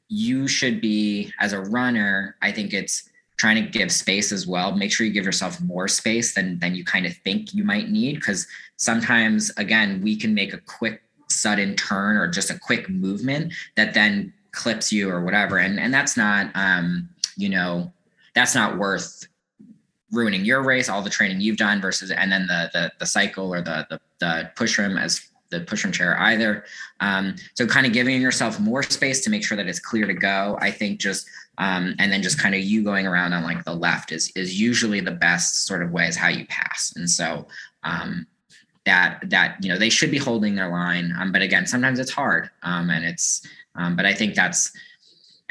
you 0.08 0.46
should 0.46 0.80
be 0.80 1.32
as 1.40 1.52
a 1.52 1.60
runner 1.60 2.36
i 2.42 2.52
think 2.52 2.72
it's 2.72 3.08
trying 3.36 3.62
to 3.62 3.70
give 3.70 3.92
space 3.92 4.32
as 4.32 4.46
well. 4.46 4.74
Make 4.74 4.90
sure 4.90 5.06
you 5.06 5.12
give 5.12 5.26
yourself 5.26 5.60
more 5.60 5.88
space 5.88 6.34
than 6.34 6.58
than 6.58 6.74
you 6.74 6.84
kind 6.84 7.06
of 7.06 7.14
think 7.18 7.52
you 7.52 7.64
might 7.64 7.90
need 7.90 8.14
because 8.14 8.46
sometimes 8.76 9.50
again 9.56 10.00
we 10.02 10.16
can 10.16 10.34
make 10.34 10.54
a 10.54 10.58
quick 10.58 11.02
sudden 11.36 11.74
turn 11.76 12.16
or 12.16 12.28
just 12.28 12.50
a 12.50 12.58
quick 12.58 12.88
movement 12.88 13.52
that 13.76 13.94
then 13.94 14.32
clips 14.52 14.92
you 14.92 15.10
or 15.10 15.22
whatever. 15.22 15.58
And 15.58 15.78
and 15.78 15.92
that's 15.92 16.16
not 16.16 16.50
um 16.54 17.08
you 17.36 17.48
know 17.48 17.92
that's 18.34 18.54
not 18.54 18.78
worth 18.78 19.26
ruining 20.12 20.44
your 20.44 20.62
race 20.62 20.88
all 20.88 21.02
the 21.02 21.10
training 21.10 21.40
you've 21.40 21.56
done 21.56 21.80
versus 21.80 22.10
and 22.10 22.30
then 22.32 22.46
the 22.46 22.70
the, 22.72 22.92
the 23.00 23.06
cycle 23.06 23.52
or 23.52 23.60
the, 23.60 23.86
the 23.90 24.00
the 24.18 24.50
pushrim 24.56 24.96
as 24.96 25.28
the 25.50 25.60
pushrim 25.60 25.92
chair 25.92 26.18
either. 26.20 26.64
Um 27.00 27.36
so 27.54 27.66
kind 27.66 27.86
of 27.86 27.92
giving 27.92 28.20
yourself 28.20 28.58
more 28.58 28.82
space 28.82 29.22
to 29.24 29.30
make 29.30 29.44
sure 29.44 29.56
that 29.56 29.68
it's 29.68 29.78
clear 29.78 30.06
to 30.06 30.14
go 30.14 30.58
i 30.60 30.70
think 30.70 30.98
just 30.98 31.28
um 31.58 31.94
and 31.98 32.10
then 32.12 32.22
just 32.22 32.40
kind 32.40 32.54
of 32.54 32.60
you 32.62 32.82
going 32.82 33.06
around 33.06 33.32
on 33.32 33.42
like 33.42 33.64
the 33.64 33.74
left 33.74 34.12
is 34.12 34.30
is 34.34 34.60
usually 34.60 35.00
the 35.00 35.10
best 35.10 35.66
sort 35.66 35.82
of 35.82 35.92
way 35.92 36.06
is 36.06 36.16
how 36.16 36.28
you 36.28 36.46
pass. 36.46 36.92
And 36.96 37.08
so 37.08 37.46
um 37.84 38.26
that 38.86 39.20
that 39.28 39.56
you 39.60 39.68
know 39.68 39.78
they 39.78 39.90
should 39.90 40.10
be 40.10 40.18
holding 40.18 40.54
their 40.54 40.70
line. 40.70 41.12
Um, 41.18 41.32
but 41.32 41.42
again 41.42 41.66
sometimes 41.66 41.98
it's 41.98 42.10
hard 42.10 42.50
um, 42.62 42.88
and 42.90 43.04
it's 43.04 43.46
um, 43.74 43.94
but 43.94 44.06
i 44.06 44.14
think 44.14 44.34
that's 44.34 44.72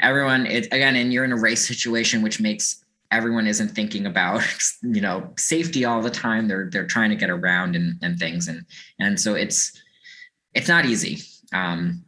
everyone 0.00 0.46
it 0.46 0.66
again 0.66 0.96
and 0.96 1.12
you're 1.12 1.24
in 1.24 1.32
a 1.32 1.36
race 1.36 1.66
situation 1.66 2.22
which 2.22 2.40
makes 2.40 2.84
everyone 3.10 3.46
isn't 3.46 3.68
thinking 3.68 4.06
about 4.06 4.42
you 4.82 5.00
know 5.00 5.32
safety 5.36 5.84
all 5.84 6.02
the 6.02 6.10
time. 6.10 6.48
They're 6.48 6.68
they're 6.70 6.86
trying 6.86 7.10
to 7.10 7.16
get 7.16 7.30
around 7.30 7.76
and, 7.76 7.98
and 8.02 8.18
things. 8.18 8.48
And 8.48 8.64
and 8.98 9.20
so 9.20 9.34
it's 9.34 9.80
it's 10.54 10.68
not 10.68 10.86
easy. 10.86 11.18
Um 11.52 12.04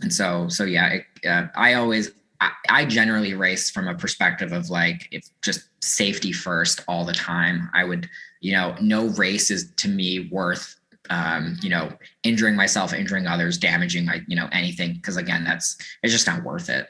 and 0.00 0.12
so 0.12 0.48
so 0.48 0.64
yeah 0.64 0.88
it, 0.88 1.04
uh, 1.26 1.48
i 1.56 1.74
always 1.74 2.12
I, 2.40 2.84
generally 2.84 3.34
race 3.34 3.70
from 3.70 3.88
a 3.88 3.94
perspective 3.94 4.52
of 4.52 4.70
like 4.70 5.08
if 5.10 5.24
just 5.42 5.68
safety 5.82 6.32
first 6.32 6.84
all 6.86 7.04
the 7.04 7.12
time 7.12 7.68
i 7.74 7.82
would 7.82 8.08
you 8.40 8.52
know, 8.52 8.76
no 8.80 9.06
race 9.08 9.50
is 9.50 9.72
to 9.76 9.88
me 9.88 10.28
worth, 10.30 10.76
um, 11.10 11.56
you 11.62 11.70
know, 11.70 11.92
injuring 12.22 12.56
myself, 12.56 12.92
injuring 12.92 13.26
others, 13.26 13.58
damaging 13.58 14.04
my, 14.04 14.22
you 14.26 14.36
know, 14.36 14.48
anything. 14.52 15.00
Cause 15.00 15.16
again, 15.16 15.44
that's, 15.44 15.76
it's 16.02 16.12
just 16.12 16.26
not 16.26 16.42
worth 16.44 16.68
it. 16.68 16.88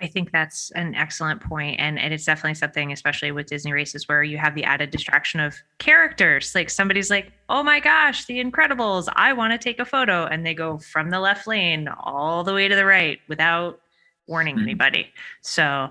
I 0.00 0.06
think 0.06 0.32
that's 0.32 0.70
an 0.72 0.94
excellent 0.94 1.40
point, 1.40 1.80
and, 1.80 1.98
and 1.98 2.14
it's 2.14 2.24
definitely 2.24 2.54
something, 2.54 2.92
especially 2.92 3.32
with 3.32 3.46
Disney 3.46 3.72
races, 3.72 4.08
where 4.08 4.22
you 4.22 4.38
have 4.38 4.54
the 4.54 4.64
added 4.64 4.90
distraction 4.90 5.40
of 5.40 5.56
characters. 5.78 6.54
Like 6.54 6.70
somebody's 6.70 7.10
like, 7.10 7.32
"Oh 7.48 7.62
my 7.62 7.80
gosh, 7.80 8.24
The 8.24 8.42
Incredibles! 8.42 9.08
I 9.14 9.32
want 9.32 9.52
to 9.52 9.58
take 9.58 9.78
a 9.78 9.84
photo," 9.84 10.24
and 10.24 10.44
they 10.46 10.54
go 10.54 10.78
from 10.78 11.10
the 11.10 11.20
left 11.20 11.46
lane 11.46 11.88
all 11.88 12.44
the 12.44 12.54
way 12.54 12.68
to 12.68 12.74
the 12.74 12.86
right 12.86 13.20
without 13.28 13.80
warning 14.26 14.56
mm-hmm. 14.56 14.64
anybody. 14.64 15.08
So 15.42 15.90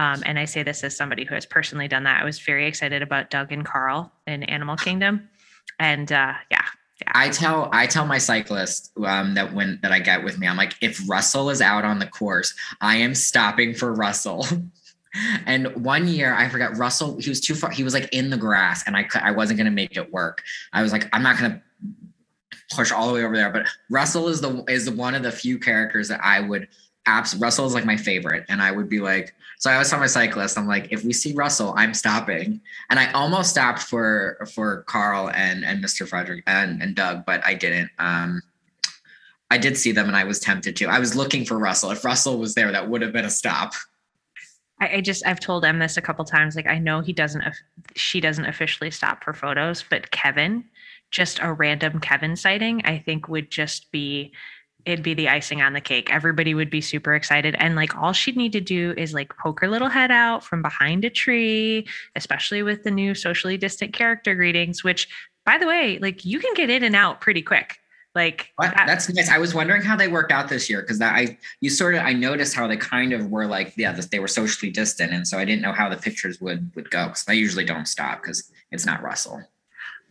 um, 0.00 0.22
and 0.24 0.38
I 0.38 0.46
say 0.46 0.62
this 0.62 0.82
as 0.82 0.96
somebody 0.96 1.26
who 1.26 1.34
has 1.34 1.44
personally 1.44 1.86
done 1.86 2.04
that. 2.04 2.22
I 2.22 2.24
was 2.24 2.38
very 2.38 2.66
excited 2.66 3.02
about 3.02 3.28
Doug 3.28 3.52
and 3.52 3.66
Carl 3.66 4.10
in 4.26 4.42
Animal 4.44 4.76
Kingdom, 4.76 5.28
and 5.78 6.10
uh, 6.10 6.32
yeah, 6.50 6.59
yeah. 6.59 6.59
I 7.08 7.30
tell 7.30 7.68
I 7.72 7.86
tell 7.86 8.06
my 8.06 8.18
cyclist 8.18 8.92
um, 9.04 9.34
that 9.34 9.52
when 9.52 9.78
that 9.82 9.92
I 9.92 10.00
get 10.00 10.24
with 10.24 10.38
me, 10.38 10.46
I'm 10.46 10.56
like, 10.56 10.74
if 10.80 11.08
Russell 11.08 11.50
is 11.50 11.60
out 11.60 11.84
on 11.84 11.98
the 11.98 12.06
course, 12.06 12.54
I 12.80 12.96
am 12.96 13.14
stopping 13.14 13.74
for 13.74 13.92
Russell. 13.92 14.46
and 15.46 15.68
one 15.84 16.06
year, 16.06 16.34
I 16.34 16.48
forgot 16.48 16.76
Russell. 16.76 17.18
He 17.18 17.28
was 17.28 17.40
too 17.40 17.54
far. 17.54 17.70
He 17.70 17.82
was 17.82 17.94
like 17.94 18.08
in 18.12 18.30
the 18.30 18.36
grass, 18.36 18.84
and 18.86 18.96
I 18.96 19.08
I 19.14 19.32
wasn't 19.32 19.58
gonna 19.58 19.70
make 19.70 19.96
it 19.96 20.12
work. 20.12 20.42
I 20.72 20.82
was 20.82 20.92
like, 20.92 21.08
I'm 21.12 21.22
not 21.22 21.38
gonna 21.38 21.62
push 22.70 22.92
all 22.92 23.08
the 23.08 23.14
way 23.14 23.24
over 23.24 23.36
there. 23.36 23.50
But 23.50 23.66
Russell 23.90 24.28
is 24.28 24.40
the 24.40 24.64
is 24.68 24.90
one 24.90 25.14
of 25.14 25.22
the 25.22 25.32
few 25.32 25.58
characters 25.58 26.08
that 26.08 26.20
I 26.22 26.40
would 26.40 26.68
apps. 27.06 27.40
Russell 27.40 27.66
is 27.66 27.74
like 27.74 27.84
my 27.84 27.96
favorite, 27.96 28.44
and 28.48 28.62
I 28.62 28.70
would 28.70 28.88
be 28.88 29.00
like, 29.00 29.34
so 29.60 29.68
I 29.70 29.74
always 29.74 29.90
tell 29.90 30.00
my 30.00 30.06
cyclist, 30.06 30.56
I'm 30.56 30.66
like, 30.66 30.88
if 30.90 31.04
we 31.04 31.12
see 31.12 31.34
Russell, 31.34 31.74
I'm 31.76 31.92
stopping. 31.92 32.62
And 32.88 32.98
I 32.98 33.12
almost 33.12 33.50
stopped 33.50 33.82
for 33.82 34.48
for 34.54 34.84
Carl 34.84 35.30
and 35.34 35.66
and 35.66 35.84
Mr. 35.84 36.08
Frederick 36.08 36.42
and 36.46 36.82
and 36.82 36.96
Doug, 36.96 37.26
but 37.26 37.44
I 37.44 37.54
didn't. 37.54 37.90
Um, 37.98 38.40
I 39.50 39.58
did 39.58 39.76
see 39.76 39.92
them, 39.92 40.06
and 40.06 40.16
I 40.16 40.24
was 40.24 40.40
tempted 40.40 40.76
to. 40.76 40.86
I 40.86 40.98
was 40.98 41.14
looking 41.14 41.44
for 41.44 41.58
Russell. 41.58 41.90
If 41.90 42.04
Russell 42.06 42.38
was 42.38 42.54
there, 42.54 42.72
that 42.72 42.88
would 42.88 43.02
have 43.02 43.12
been 43.12 43.26
a 43.26 43.30
stop. 43.30 43.74
I, 44.80 44.96
I 44.96 45.00
just 45.02 45.26
I've 45.26 45.40
told 45.40 45.66
Em 45.66 45.78
this 45.78 45.98
a 45.98 46.02
couple 46.02 46.24
times. 46.24 46.56
Like 46.56 46.66
I 46.66 46.78
know 46.78 47.00
he 47.00 47.12
doesn't, 47.12 47.44
she 47.94 48.18
doesn't 48.18 48.46
officially 48.46 48.90
stop 48.90 49.22
for 49.22 49.34
photos, 49.34 49.84
but 49.90 50.10
Kevin, 50.10 50.64
just 51.10 51.38
a 51.42 51.52
random 51.52 52.00
Kevin 52.00 52.34
sighting, 52.34 52.80
I 52.86 52.98
think 52.98 53.28
would 53.28 53.50
just 53.50 53.92
be 53.92 54.32
it'd 54.86 55.04
be 55.04 55.14
the 55.14 55.28
icing 55.28 55.62
on 55.62 55.72
the 55.72 55.80
cake. 55.80 56.12
Everybody 56.12 56.54
would 56.54 56.70
be 56.70 56.80
super 56.80 57.14
excited. 57.14 57.54
And 57.58 57.76
like 57.76 57.96
all 57.96 58.12
she'd 58.12 58.36
need 58.36 58.52
to 58.52 58.60
do 58.60 58.94
is 58.96 59.14
like 59.14 59.36
poke 59.36 59.60
her 59.60 59.68
little 59.68 59.88
head 59.88 60.10
out 60.10 60.44
from 60.44 60.62
behind 60.62 61.04
a 61.04 61.10
tree, 61.10 61.86
especially 62.16 62.62
with 62.62 62.82
the 62.82 62.90
new 62.90 63.14
socially 63.14 63.56
distant 63.56 63.92
character 63.92 64.34
greetings, 64.34 64.82
which 64.84 65.08
by 65.46 65.58
the 65.58 65.66
way, 65.66 65.98
like 66.00 66.24
you 66.24 66.38
can 66.38 66.54
get 66.54 66.70
in 66.70 66.84
and 66.84 66.96
out 66.96 67.20
pretty 67.20 67.42
quick. 67.42 67.78
Like 68.14 68.48
that, 68.58 68.86
that's 68.88 69.08
nice. 69.08 69.30
I 69.30 69.38
was 69.38 69.54
wondering 69.54 69.82
how 69.82 69.94
they 69.96 70.08
worked 70.08 70.32
out 70.32 70.48
this 70.48 70.68
year 70.68 70.80
because 70.80 70.98
that 70.98 71.14
I 71.14 71.38
you 71.60 71.70
sort 71.70 71.94
of 71.94 72.02
I 72.02 72.12
noticed 72.12 72.56
how 72.56 72.66
they 72.66 72.76
kind 72.76 73.12
of 73.12 73.30
were 73.30 73.46
like 73.46 73.72
yeah 73.76 73.92
they 73.92 74.18
were 74.18 74.26
socially 74.26 74.72
distant 74.72 75.12
and 75.12 75.28
so 75.28 75.38
I 75.38 75.44
didn't 75.44 75.62
know 75.62 75.72
how 75.72 75.88
the 75.88 75.96
pictures 75.96 76.40
would 76.40 76.74
would 76.74 76.90
go 76.90 77.06
because 77.06 77.24
I 77.28 77.34
usually 77.34 77.64
don't 77.64 77.86
stop 77.86 78.20
because 78.20 78.50
it's 78.72 78.84
not 78.84 79.00
Russell. 79.00 79.44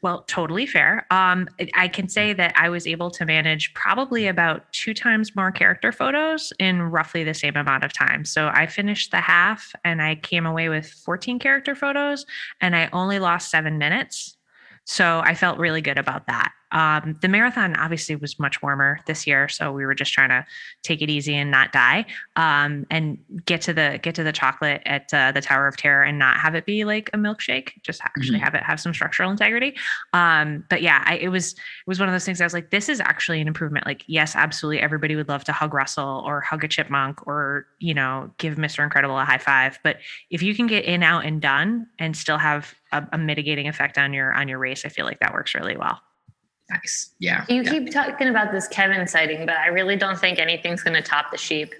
Well, 0.02 0.24
totally 0.28 0.66
fair. 0.66 1.06
Um, 1.12 1.50
I 1.74 1.90
can 1.90 2.08
say 2.08 2.32
that 2.34 2.54
I 2.56 2.70
was 2.70 2.88
able 2.88 3.12
to 3.12 3.26
manage 3.26 3.74
probably 3.74 4.28
about 4.28 4.72
two 4.72 4.94
times 4.94 5.36
more 5.36 5.52
character 5.52 5.92
photos 5.92 6.54
in 6.58 6.82
roughly 6.84 7.26
the 7.26 7.34
same 7.34 7.58
amount 7.58 7.84
of 7.84 7.92
time. 7.92 8.24
So 8.24 8.48
I 8.48 8.66
finished 8.66 9.12
the 9.12 9.20
half 9.20 9.74
and 9.84 10.02
I 10.02 10.16
came 10.16 10.46
away 10.46 10.70
with 10.70 10.90
14 10.90 11.40
character 11.40 11.76
photos 11.76 12.26
and 12.62 12.76
I 12.76 12.90
only 12.94 13.20
lost 13.20 13.52
seven 13.52 13.78
minutes. 13.78 14.38
So 14.86 15.20
I 15.20 15.36
felt 15.36 15.60
really 15.60 15.82
good 15.82 15.98
about 15.98 16.28
that. 16.28 16.54
Um, 16.72 17.18
the 17.22 17.28
marathon 17.28 17.76
obviously 17.76 18.16
was 18.16 18.40
much 18.40 18.62
warmer 18.62 19.00
this 19.08 19.26
year, 19.26 19.50
so 19.50 19.72
we 19.72 19.86
were 19.86 19.96
just 19.96 20.14
trying 20.14 20.30
to 20.30 20.46
take 20.84 21.02
it 21.02 21.10
easy 21.10 21.36
and 21.36 21.50
not 21.50 21.72
die, 21.72 22.06
um, 22.36 22.86
and 22.92 23.18
get 23.46 23.62
to 23.62 23.74
the 23.74 24.00
get 24.04 24.16
to 24.16 24.24
the 24.24 24.32
chocolate 24.32 24.82
at 24.86 25.14
uh, 25.14 25.32
the 25.32 25.42
Tower 25.42 25.68
of 25.68 25.78
Terror 25.78 26.04
and 26.04 26.20
not 26.20 26.38
have 26.38 26.56
it 26.56 26.66
be 26.66 26.86
like 26.86 27.10
a 27.14 27.18
milkshake. 27.18 27.82
Just 27.82 28.02
actually 28.02 28.38
mm-hmm. 28.38 28.44
have 28.44 28.56
it 28.56 28.64
have 28.64 28.80
some 28.80 28.94
structural 28.94 29.32
integrity. 29.32 29.76
Um, 30.14 30.64
but 30.70 30.82
yeah, 30.82 31.04
I, 31.06 31.18
it 31.18 31.30
was 31.30 31.54
it 31.54 31.88
was 31.88 32.00
one 32.00 32.08
of 32.08 32.14
those 32.14 32.26
things. 32.26 32.42
I 32.42 32.46
was 32.46 32.54
like, 32.54 32.70
this 32.70 32.90
is 32.90 33.00
actually 33.00 33.42
an 33.42 33.48
improvement. 33.48 33.86
Like, 33.86 34.04
yes, 34.08 34.36
absolutely, 34.36 34.82
everybody 34.82 35.16
would 35.16 35.30
love 35.30 35.44
to 35.46 35.52
hug 35.52 35.74
Russell 35.74 36.24
or 36.26 36.42
hug 36.42 36.64
a 36.64 36.68
chipmunk 36.68 37.26
or 37.26 37.66
you 37.80 37.94
know 37.94 38.32
give 38.38 38.58
Mister 38.58 38.84
Incredible 38.84 39.18
a 39.18 39.26
high 39.26 39.38
five. 39.38 39.80
But 39.84 39.98
if 40.30 40.44
you 40.44 40.54
can 40.54 40.68
get 40.68 40.86
in, 40.86 41.04
out, 41.04 41.26
and 41.26 41.42
done, 41.42 41.88
and 41.98 42.16
still 42.16 42.38
have 42.38 42.76
a, 42.92 43.06
a 43.14 43.18
mitigating 43.18 43.68
effect 43.68 43.98
on 43.98 44.14
your 44.14 44.34
on 44.34 44.48
your 44.48 44.60
race, 44.60 44.86
I 44.86 44.90
feel 44.90 45.06
like 45.06 45.20
that 45.22 45.34
works 45.34 45.56
really 45.56 45.76
well. 45.76 46.00
Nice. 46.70 47.12
Yeah. 47.20 47.46
You 47.50 47.64
yeah. 47.64 47.72
keep 47.72 47.92
talking 47.92 48.28
about 48.28 48.52
this 48.52 48.68
Kevin 48.68 49.08
sighting, 49.08 49.46
but 49.46 49.58
I 49.58 49.68
really 49.68 49.96
don't 49.96 50.20
think 50.20 50.40
anything's 50.40 50.84
going 50.84 50.96
to 50.96 51.02
top 51.02 51.32
the 51.32 51.38
sheep. 51.38 51.74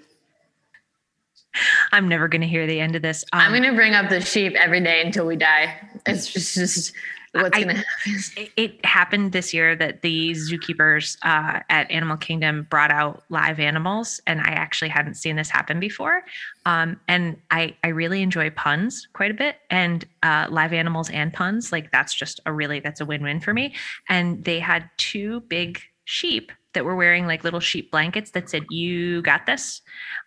I'm 1.92 2.08
never 2.08 2.28
going 2.28 2.42
to 2.42 2.46
hear 2.46 2.66
the 2.66 2.80
end 2.80 2.96
of 2.96 3.02
this. 3.02 3.24
Um, 3.32 3.40
I'm 3.40 3.50
going 3.50 3.64
to 3.64 3.74
bring 3.74 3.94
up 3.94 4.08
the 4.08 4.20
sheep 4.20 4.54
every 4.54 4.80
day 4.80 5.02
until 5.04 5.26
we 5.26 5.36
die. 5.36 5.76
It's 6.06 6.32
just, 6.32 6.54
just 6.54 6.92
what's 7.32 7.56
going 7.56 7.68
to 7.68 7.74
happen. 7.74 8.48
It, 8.56 8.84
happened 8.84 9.32
this 9.32 9.54
year 9.54 9.76
that 9.76 10.02
the 10.02 10.32
zookeepers 10.32 11.16
uh, 11.22 11.60
at 11.68 11.90
Animal 11.90 12.16
Kingdom 12.16 12.66
brought 12.70 12.90
out 12.90 13.22
live 13.28 13.60
animals, 13.60 14.20
and 14.26 14.40
I 14.40 14.50
actually 14.50 14.88
hadn't 14.88 15.14
seen 15.14 15.36
this 15.36 15.48
happen 15.48 15.80
before. 15.80 16.24
Um, 16.66 17.00
and 17.08 17.36
I 17.50 17.76
I 17.84 17.88
really 17.88 18.22
enjoy 18.22 18.50
puns 18.50 19.08
quite 19.12 19.30
a 19.30 19.34
bit, 19.34 19.56
and 19.70 20.04
uh, 20.22 20.46
live 20.50 20.72
animals 20.72 21.10
and 21.10 21.32
puns 21.32 21.72
like 21.72 21.92
that's 21.92 22.14
just 22.14 22.40
a 22.46 22.52
really 22.52 22.80
that's 22.80 23.00
a 23.00 23.06
win 23.06 23.22
win 23.22 23.40
for 23.40 23.54
me. 23.54 23.74
And 24.08 24.44
they 24.44 24.58
had 24.58 24.90
two 24.96 25.40
big 25.42 25.80
sheep 26.04 26.52
that 26.74 26.84
were 26.84 26.96
wearing 26.96 27.26
like 27.26 27.44
little 27.44 27.60
sheep 27.60 27.90
blankets 27.90 28.30
that 28.32 28.48
said 28.48 28.64
you 28.70 29.22
got 29.22 29.46
this. 29.46 29.82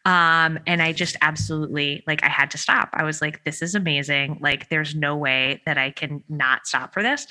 Um 0.05 0.59
and 0.67 0.81
i 0.81 0.91
just 0.91 1.15
absolutely 1.21 2.03
like 2.07 2.23
i 2.23 2.29
had 2.29 2.51
to 2.51 2.57
stop. 2.57 2.89
I 2.93 3.03
was 3.03 3.21
like 3.21 3.43
this 3.43 3.61
is 3.61 3.75
amazing. 3.75 4.39
Like 4.41 4.69
there's 4.69 4.95
no 4.95 5.15
way 5.15 5.61
that 5.65 5.77
i 5.77 5.91
can 5.91 6.23
not 6.29 6.67
stop 6.67 6.93
for 6.93 7.03
this 7.03 7.27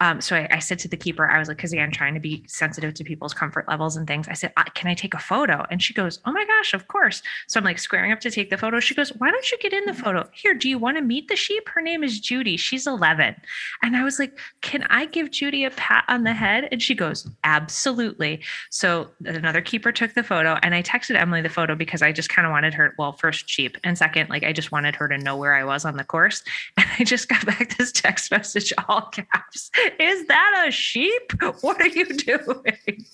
um, 0.00 0.20
so 0.20 0.36
I, 0.36 0.48
I, 0.52 0.58
said 0.60 0.78
to 0.80 0.88
the 0.88 0.96
keeper, 0.96 1.28
I 1.28 1.38
was 1.38 1.48
like, 1.48 1.56
because 1.56 1.72
again, 1.72 1.90
trying 1.90 2.14
to 2.14 2.20
be 2.20 2.44
sensitive 2.46 2.94
to 2.94 3.04
people's 3.04 3.34
comfort 3.34 3.66
levels 3.66 3.96
and 3.96 4.06
things. 4.06 4.28
I 4.28 4.34
said, 4.34 4.52
uh, 4.56 4.62
can 4.74 4.88
I 4.88 4.94
take 4.94 5.12
a 5.12 5.18
photo? 5.18 5.64
And 5.70 5.82
she 5.82 5.92
goes, 5.92 6.20
oh 6.24 6.30
my 6.30 6.44
gosh, 6.44 6.72
of 6.72 6.86
course. 6.86 7.20
So 7.48 7.58
I'm 7.58 7.64
like 7.64 7.80
squaring 7.80 8.12
up 8.12 8.20
to 8.20 8.30
take 8.30 8.50
the 8.50 8.58
photo. 8.58 8.78
She 8.78 8.94
goes, 8.94 9.10
why 9.16 9.30
don't 9.30 9.50
you 9.50 9.58
get 9.58 9.72
in 9.72 9.86
the 9.86 9.94
photo? 9.94 10.28
Here, 10.32 10.54
do 10.54 10.68
you 10.68 10.78
want 10.78 10.98
to 10.98 11.02
meet 11.02 11.26
the 11.26 11.34
sheep? 11.34 11.68
Her 11.68 11.80
name 11.80 12.04
is 12.04 12.20
Judy. 12.20 12.56
She's 12.56 12.86
11. 12.86 13.34
And 13.82 13.96
I 13.96 14.04
was 14.04 14.20
like, 14.20 14.38
can 14.60 14.84
I 14.84 15.06
give 15.06 15.32
Judy 15.32 15.64
a 15.64 15.70
pat 15.70 16.04
on 16.06 16.22
the 16.22 16.32
head? 16.32 16.68
And 16.70 16.80
she 16.80 16.94
goes, 16.94 17.28
absolutely. 17.42 18.40
So 18.70 19.10
another 19.24 19.60
keeper 19.60 19.90
took 19.90 20.14
the 20.14 20.22
photo 20.22 20.58
and 20.62 20.76
I 20.76 20.82
texted 20.82 21.16
Emily 21.16 21.40
the 21.40 21.48
photo 21.48 21.74
because 21.74 22.02
I 22.02 22.12
just 22.12 22.28
kind 22.28 22.46
of 22.46 22.52
wanted 22.52 22.72
her, 22.74 22.94
well, 22.98 23.12
first 23.12 23.48
sheep 23.48 23.76
and 23.82 23.98
second, 23.98 24.30
like 24.30 24.44
I 24.44 24.52
just 24.52 24.70
wanted 24.70 24.94
her 24.94 25.08
to 25.08 25.18
know 25.18 25.36
where 25.36 25.54
I 25.54 25.64
was 25.64 25.84
on 25.84 25.96
the 25.96 26.04
course. 26.04 26.44
And 26.78 26.86
I 27.00 27.04
just 27.04 27.28
got 27.28 27.44
back 27.44 27.76
this 27.76 27.90
text 27.90 28.30
message, 28.30 28.72
all 28.88 29.02
caps 29.02 29.70
is 29.98 30.26
that 30.26 30.64
a 30.66 30.70
sheep? 30.70 31.32
What 31.60 31.80
are 31.80 31.86
you 31.86 32.06
doing? 32.06 33.06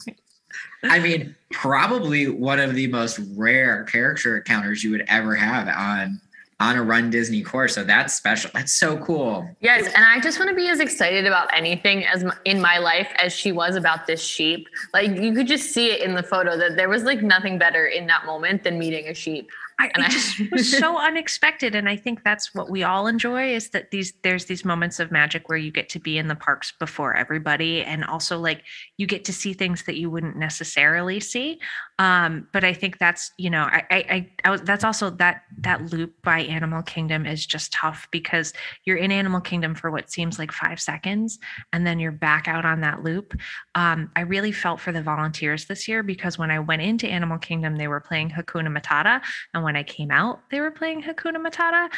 I 0.84 0.98
mean, 0.98 1.34
probably 1.50 2.28
one 2.28 2.60
of 2.60 2.74
the 2.74 2.86
most 2.88 3.20
rare 3.34 3.84
character 3.84 4.36
encounters 4.36 4.84
you 4.84 4.90
would 4.90 5.04
ever 5.08 5.34
have 5.34 5.68
on 5.68 6.20
on 6.60 6.76
a 6.76 6.82
run 6.82 7.10
Disney 7.10 7.42
course. 7.42 7.74
So 7.74 7.84
that's 7.84 8.14
special. 8.14 8.50
That's 8.54 8.72
so 8.72 8.96
cool. 8.98 9.48
Yes, 9.60 9.86
and 9.94 10.04
I 10.04 10.20
just 10.20 10.38
want 10.38 10.50
to 10.50 10.54
be 10.54 10.68
as 10.68 10.80
excited 10.80 11.26
about 11.26 11.48
anything 11.52 12.04
as 12.06 12.24
my, 12.24 12.36
in 12.44 12.60
my 12.60 12.78
life 12.78 13.08
as 13.16 13.32
she 13.32 13.52
was 13.52 13.76
about 13.76 14.06
this 14.06 14.22
sheep. 14.22 14.68
Like 14.92 15.10
you 15.10 15.32
could 15.34 15.46
just 15.46 15.72
see 15.72 15.90
it 15.90 16.00
in 16.00 16.14
the 16.14 16.22
photo 16.22 16.56
that 16.56 16.76
there 16.76 16.88
was 16.88 17.02
like 17.02 17.22
nothing 17.22 17.58
better 17.58 17.86
in 17.86 18.06
that 18.06 18.24
moment 18.24 18.62
than 18.62 18.78
meeting 18.78 19.08
a 19.08 19.14
sheep. 19.14 19.50
I, 19.78 19.90
it 19.96 20.10
just 20.10 20.52
was 20.52 20.78
so 20.78 20.98
unexpected, 20.98 21.74
and 21.74 21.88
I 21.88 21.96
think 21.96 22.22
that's 22.22 22.54
what 22.54 22.70
we 22.70 22.84
all 22.84 23.06
enjoy 23.06 23.54
is 23.54 23.70
that 23.70 23.90
these 23.90 24.12
there's 24.22 24.44
these 24.44 24.64
moments 24.64 25.00
of 25.00 25.10
magic 25.10 25.48
where 25.48 25.58
you 25.58 25.72
get 25.72 25.88
to 25.90 25.98
be 25.98 26.16
in 26.16 26.28
the 26.28 26.36
parks 26.36 26.72
before 26.78 27.14
everybody, 27.14 27.82
and 27.82 28.04
also 28.04 28.38
like 28.38 28.62
you 28.98 29.06
get 29.06 29.24
to 29.24 29.32
see 29.32 29.52
things 29.52 29.84
that 29.84 29.96
you 29.96 30.10
wouldn't 30.10 30.36
necessarily 30.36 31.18
see. 31.18 31.58
Um, 31.98 32.46
but 32.52 32.62
I 32.62 32.72
think 32.72 32.98
that's 32.98 33.32
you 33.36 33.50
know 33.50 33.62
I, 33.62 33.84
I 33.90 34.30
I, 34.44 34.50
was 34.50 34.62
that's 34.62 34.84
also 34.84 35.10
that 35.10 35.42
that 35.58 35.90
loop 35.92 36.14
by 36.22 36.40
Animal 36.40 36.82
Kingdom 36.82 37.26
is 37.26 37.44
just 37.44 37.72
tough 37.72 38.06
because 38.12 38.52
you're 38.84 38.96
in 38.96 39.10
Animal 39.10 39.40
Kingdom 39.40 39.74
for 39.74 39.90
what 39.90 40.10
seems 40.10 40.38
like 40.38 40.52
five 40.52 40.80
seconds, 40.80 41.40
and 41.72 41.84
then 41.84 41.98
you're 41.98 42.12
back 42.12 42.46
out 42.46 42.64
on 42.64 42.80
that 42.82 43.02
loop. 43.02 43.34
Um, 43.74 44.10
I 44.14 44.20
really 44.20 44.52
felt 44.52 44.80
for 44.80 44.92
the 44.92 45.02
volunteers 45.02 45.64
this 45.64 45.88
year 45.88 46.04
because 46.04 46.38
when 46.38 46.52
I 46.52 46.60
went 46.60 46.82
into 46.82 47.08
Animal 47.08 47.38
Kingdom, 47.38 47.76
they 47.76 47.88
were 47.88 48.00
playing 48.00 48.30
Hakuna 48.30 48.68
Matata, 48.68 49.20
and 49.52 49.63
when 49.64 49.76
I 49.76 49.82
came 49.82 50.10
out, 50.10 50.40
they 50.50 50.60
were 50.60 50.70
playing 50.70 51.02
Hakuna 51.02 51.36
Matata. 51.36 51.88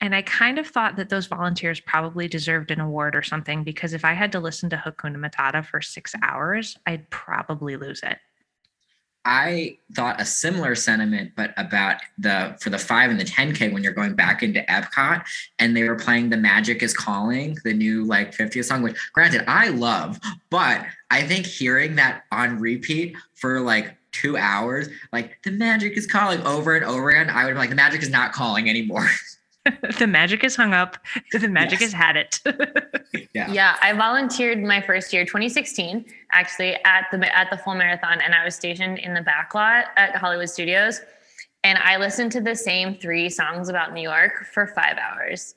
And 0.00 0.14
I 0.14 0.22
kind 0.22 0.58
of 0.58 0.66
thought 0.66 0.96
that 0.96 1.08
those 1.08 1.26
volunteers 1.26 1.80
probably 1.80 2.28
deserved 2.28 2.70
an 2.70 2.80
award 2.80 3.14
or 3.14 3.22
something 3.22 3.64
because 3.64 3.92
if 3.92 4.04
I 4.04 4.14
had 4.14 4.32
to 4.32 4.40
listen 4.40 4.70
to 4.70 4.76
Hakuna 4.76 5.16
Matata 5.16 5.64
for 5.64 5.82
six 5.82 6.14
hours, 6.22 6.78
I'd 6.86 7.10
probably 7.10 7.76
lose 7.76 8.00
it. 8.02 8.18
I 9.28 9.78
thought 9.92 10.20
a 10.20 10.24
similar 10.24 10.76
sentiment, 10.76 11.32
but 11.34 11.52
about 11.56 11.96
the 12.16 12.56
for 12.60 12.70
the 12.70 12.78
five 12.78 13.10
and 13.10 13.18
the 13.18 13.24
10K 13.24 13.72
when 13.72 13.82
you're 13.82 13.92
going 13.92 14.14
back 14.14 14.44
into 14.44 14.60
Epcot 14.62 15.26
and 15.58 15.76
they 15.76 15.82
were 15.82 15.96
playing 15.96 16.30
The 16.30 16.36
Magic 16.36 16.80
is 16.80 16.94
Calling, 16.94 17.58
the 17.64 17.74
new 17.74 18.04
like 18.04 18.30
50th 18.30 18.66
song, 18.66 18.82
which 18.82 18.96
granted 19.12 19.42
I 19.48 19.70
love, 19.70 20.20
but 20.48 20.86
I 21.10 21.22
think 21.22 21.44
hearing 21.44 21.96
that 21.96 22.22
on 22.30 22.60
repeat 22.60 23.16
for 23.34 23.60
like 23.60 23.96
two 24.20 24.36
hours, 24.36 24.88
like 25.12 25.38
the 25.44 25.50
magic 25.50 25.96
is 25.96 26.06
calling 26.06 26.40
over 26.42 26.74
and 26.76 26.84
over 26.84 27.10
again, 27.10 27.30
I 27.30 27.44
would 27.44 27.52
be 27.52 27.58
like, 27.58 27.70
the 27.70 27.76
magic 27.76 28.02
is 28.02 28.10
not 28.10 28.32
calling 28.32 28.68
anymore. 28.68 29.08
the 29.98 30.06
magic 30.06 30.44
is 30.44 30.56
hung 30.56 30.72
up. 30.72 30.96
The 31.32 31.48
magic 31.48 31.80
yes. 31.80 31.92
has 31.92 32.00
had 32.00 32.16
it. 32.16 32.40
yeah. 33.34 33.50
Yeah. 33.50 33.76
I 33.82 33.92
volunteered 33.92 34.62
my 34.62 34.80
first 34.80 35.12
year, 35.12 35.24
2016, 35.24 36.04
actually 36.32 36.74
at 36.84 37.06
the 37.10 37.36
at 37.36 37.50
the 37.50 37.58
full 37.58 37.74
marathon, 37.74 38.20
and 38.20 38.34
I 38.34 38.44
was 38.44 38.54
stationed 38.54 38.98
in 38.98 39.12
the 39.12 39.20
back 39.20 39.54
lot 39.54 39.86
at 39.96 40.16
Hollywood 40.16 40.48
Studios. 40.48 41.00
And 41.62 41.78
I 41.78 41.96
listened 41.96 42.32
to 42.32 42.40
the 42.40 42.54
same 42.54 42.94
three 42.94 43.28
songs 43.28 43.68
about 43.68 43.92
New 43.92 44.02
York 44.02 44.46
for 44.52 44.68
five 44.68 44.96
hours. 44.98 45.54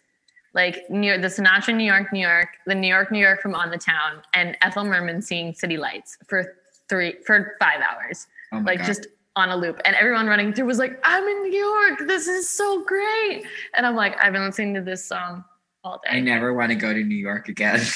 Like 0.53 0.89
New 0.89 1.07
York, 1.07 1.21
the 1.21 1.27
Sinatra 1.27 1.75
New 1.75 1.83
York, 1.85 2.11
New 2.11 2.27
York, 2.27 2.49
the 2.65 2.75
New 2.75 2.87
York, 2.87 3.11
New 3.11 3.19
York 3.19 3.41
from 3.41 3.53
On 3.53 3.69
the 3.69 3.77
Town, 3.77 4.21
and 4.33 4.57
Ethel 4.61 4.83
Merman 4.83 5.21
singing 5.21 5.53
City 5.53 5.77
Lights 5.77 6.17
for 6.27 6.55
three 6.89 7.15
for 7.25 7.55
five 7.59 7.81
hours. 7.81 8.27
Oh 8.53 8.59
like 8.59 8.79
God. 8.79 8.87
just 8.87 9.07
on 9.35 9.49
a 9.49 9.55
loop. 9.55 9.79
And 9.85 9.95
everyone 9.95 10.27
running 10.27 10.53
through 10.53 10.65
was 10.65 10.79
like, 10.79 10.99
I'm 11.03 11.23
in 11.23 11.43
New 11.43 11.57
York. 11.57 12.07
This 12.07 12.27
is 12.27 12.49
so 12.49 12.83
great. 12.83 13.45
And 13.75 13.85
I'm 13.85 13.95
like, 13.95 14.15
I've 14.21 14.33
been 14.33 14.43
listening 14.43 14.73
to 14.75 14.81
this 14.81 15.05
song 15.05 15.43
all 15.83 16.01
day. 16.03 16.17
I 16.17 16.19
never 16.19 16.53
want 16.53 16.69
to 16.69 16.75
go 16.75 16.93
to 16.93 17.03
New 17.03 17.15
York 17.15 17.47
again. 17.47 17.81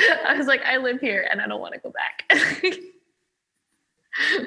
I 0.26 0.36
was 0.36 0.46
like, 0.46 0.62
I 0.64 0.76
live 0.76 1.00
here 1.00 1.28
and 1.30 1.40
I 1.40 1.46
don't 1.46 1.60
want 1.60 1.74
to 1.74 1.80
go 1.80 1.92
back. 1.92 2.78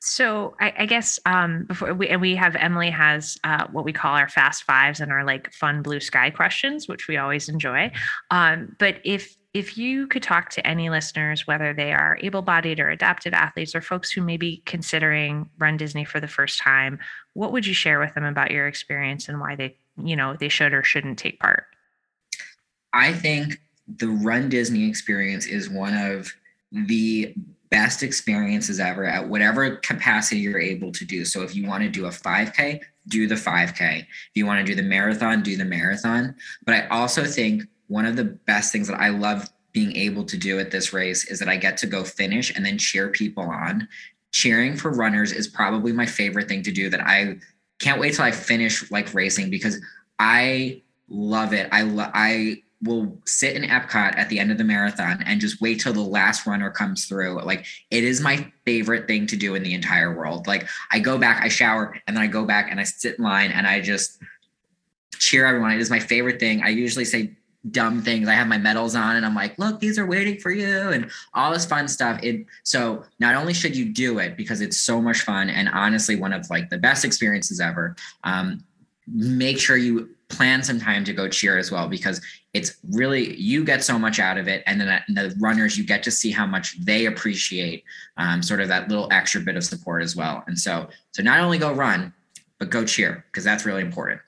so 0.00 0.54
I, 0.60 0.72
I, 0.78 0.86
guess 0.86 1.18
um, 1.26 1.64
before 1.64 1.94
we 1.94 2.08
and 2.08 2.20
we 2.20 2.36
have 2.36 2.56
Emily 2.56 2.90
has 2.90 3.38
uh, 3.44 3.66
what 3.72 3.84
we 3.84 3.92
call 3.92 4.16
our 4.16 4.28
fast 4.28 4.64
fives 4.64 5.00
and 5.00 5.12
our 5.12 5.24
like 5.24 5.52
fun 5.52 5.82
blue 5.82 6.00
sky 6.00 6.30
questions, 6.30 6.88
which 6.88 7.08
we 7.08 7.16
always 7.16 7.48
enjoy. 7.48 7.90
Um, 8.30 8.76
but 8.78 8.96
if 9.04 9.36
if 9.54 9.78
you 9.78 10.08
could 10.08 10.22
talk 10.22 10.50
to 10.50 10.66
any 10.66 10.90
listeners, 10.90 11.46
whether 11.46 11.72
they 11.72 11.92
are 11.92 12.18
able 12.20 12.42
bodied 12.42 12.80
or 12.80 12.90
adaptive 12.90 13.32
athletes 13.32 13.74
or 13.74 13.80
folks 13.80 14.10
who 14.10 14.20
may 14.20 14.36
be 14.36 14.62
considering 14.66 15.48
Run 15.58 15.76
Disney 15.76 16.04
for 16.04 16.18
the 16.18 16.26
first 16.26 16.58
time, 16.58 16.98
what 17.34 17.52
would 17.52 17.64
you 17.64 17.72
share 17.72 18.00
with 18.00 18.14
them 18.14 18.24
about 18.24 18.50
your 18.50 18.66
experience 18.66 19.28
and 19.28 19.40
why 19.40 19.54
they, 19.54 19.76
you 19.96 20.16
know, 20.16 20.34
they 20.34 20.48
should 20.48 20.74
or 20.74 20.82
shouldn't 20.82 21.20
take 21.20 21.38
part? 21.38 21.66
I 22.92 23.12
think 23.12 23.60
the 23.86 24.08
Run 24.08 24.48
Disney 24.48 24.88
experience 24.88 25.46
is 25.46 25.70
one 25.70 25.96
of 25.96 26.32
the 26.72 27.32
best 27.70 28.02
experiences 28.02 28.80
ever 28.80 29.04
at 29.04 29.28
whatever 29.28 29.76
capacity 29.76 30.40
you're 30.40 30.60
able 30.60 30.90
to 30.92 31.04
do. 31.04 31.24
So 31.24 31.42
if 31.42 31.54
you 31.54 31.66
want 31.66 31.84
to 31.84 31.88
do 31.88 32.06
a 32.06 32.10
5K, 32.10 32.80
do 33.06 33.28
the 33.28 33.34
5K. 33.36 34.00
If 34.00 34.30
you 34.34 34.46
want 34.46 34.66
to 34.66 34.72
do 34.72 34.74
the 34.74 34.86
marathon, 34.86 35.42
do 35.42 35.56
the 35.56 35.64
marathon. 35.64 36.34
But 36.64 36.74
I 36.74 36.88
also 36.88 37.24
think 37.24 37.64
one 37.88 38.06
of 38.06 38.16
the 38.16 38.24
best 38.24 38.72
things 38.72 38.88
that 38.88 39.00
I 39.00 39.08
love 39.08 39.48
being 39.72 39.94
able 39.96 40.24
to 40.24 40.36
do 40.36 40.58
at 40.58 40.70
this 40.70 40.92
race 40.92 41.28
is 41.30 41.38
that 41.40 41.48
I 41.48 41.56
get 41.56 41.76
to 41.78 41.86
go 41.86 42.04
finish 42.04 42.54
and 42.54 42.64
then 42.64 42.78
cheer 42.78 43.08
people 43.08 43.44
on. 43.44 43.88
Cheering 44.32 44.76
for 44.76 44.92
runners 44.92 45.32
is 45.32 45.48
probably 45.48 45.92
my 45.92 46.06
favorite 46.06 46.48
thing 46.48 46.62
to 46.62 46.72
do 46.72 46.88
that 46.90 47.00
I 47.00 47.36
can't 47.80 48.00
wait 48.00 48.14
till 48.14 48.24
I 48.24 48.30
finish 48.30 48.90
like 48.90 49.12
racing 49.14 49.50
because 49.50 49.80
I 50.18 50.82
love 51.08 51.52
it. 51.52 51.68
I 51.72 51.82
lo- 51.82 52.10
I 52.14 52.62
will 52.82 53.18
sit 53.24 53.56
in 53.56 53.62
Epcot 53.62 54.16
at 54.16 54.28
the 54.28 54.38
end 54.38 54.50
of 54.50 54.58
the 54.58 54.64
marathon 54.64 55.22
and 55.26 55.40
just 55.40 55.60
wait 55.60 55.80
till 55.80 55.92
the 55.92 56.00
last 56.00 56.46
runner 56.46 56.70
comes 56.70 57.06
through. 57.06 57.42
Like 57.42 57.66
it 57.90 58.04
is 58.04 58.20
my 58.20 58.50
favorite 58.64 59.06
thing 59.06 59.26
to 59.28 59.36
do 59.36 59.54
in 59.54 59.62
the 59.62 59.74
entire 59.74 60.14
world. 60.14 60.46
Like 60.46 60.68
I 60.92 60.98
go 60.98 61.18
back, 61.18 61.42
I 61.42 61.48
shower, 61.48 61.96
and 62.06 62.16
then 62.16 62.22
I 62.22 62.26
go 62.26 62.44
back 62.44 62.70
and 62.70 62.78
I 62.78 62.84
sit 62.84 63.18
in 63.18 63.24
line 63.24 63.50
and 63.50 63.66
I 63.66 63.80
just 63.80 64.20
cheer 65.18 65.46
everyone. 65.46 65.72
It 65.72 65.80
is 65.80 65.90
my 65.90 66.00
favorite 66.00 66.38
thing. 66.38 66.62
I 66.62 66.68
usually 66.68 67.04
say 67.04 67.36
dumb 67.70 68.02
things. 68.02 68.28
I 68.28 68.34
have 68.34 68.46
my 68.46 68.58
medals 68.58 68.94
on 68.94 69.16
and 69.16 69.24
I'm 69.24 69.34
like, 69.34 69.58
look, 69.58 69.80
these 69.80 69.98
are 69.98 70.06
waiting 70.06 70.38
for 70.38 70.50
you 70.50 70.90
and 70.90 71.10
all 71.32 71.52
this 71.52 71.64
fun 71.64 71.88
stuff. 71.88 72.20
It 72.22 72.46
so 72.62 73.04
not 73.18 73.34
only 73.34 73.54
should 73.54 73.74
you 73.74 73.86
do 73.86 74.18
it 74.18 74.36
because 74.36 74.60
it's 74.60 74.78
so 74.78 75.00
much 75.00 75.22
fun 75.22 75.48
and 75.48 75.68
honestly 75.68 76.16
one 76.16 76.32
of 76.32 76.48
like 76.50 76.70
the 76.70 76.78
best 76.78 77.04
experiences 77.04 77.60
ever. 77.60 77.96
Um, 78.24 78.64
make 79.06 79.58
sure 79.58 79.76
you 79.76 80.10
plan 80.28 80.62
some 80.62 80.80
time 80.80 81.04
to 81.04 81.12
go 81.12 81.28
cheer 81.28 81.58
as 81.58 81.70
well 81.70 81.88
because 81.88 82.20
it's 82.54 82.76
really 82.90 83.36
you 83.36 83.64
get 83.64 83.84
so 83.84 83.98
much 83.98 84.18
out 84.18 84.38
of 84.38 84.48
it 84.48 84.62
and 84.66 84.80
then 84.80 85.02
the 85.08 85.34
runners 85.38 85.76
you 85.76 85.84
get 85.84 86.02
to 86.02 86.10
see 86.10 86.30
how 86.30 86.46
much 86.46 86.82
they 86.84 87.06
appreciate 87.06 87.84
um, 88.16 88.42
sort 88.42 88.60
of 88.60 88.68
that 88.68 88.88
little 88.88 89.08
extra 89.12 89.40
bit 89.40 89.56
of 89.56 89.64
support 89.64 90.02
as 90.02 90.16
well 90.16 90.42
and 90.46 90.58
so 90.58 90.88
so 91.12 91.22
not 91.22 91.40
only 91.40 91.58
go 91.58 91.72
run 91.72 92.12
but 92.58 92.70
go 92.70 92.84
cheer 92.84 93.24
because 93.30 93.44
that's 93.44 93.66
really 93.66 93.82
important 93.82 94.20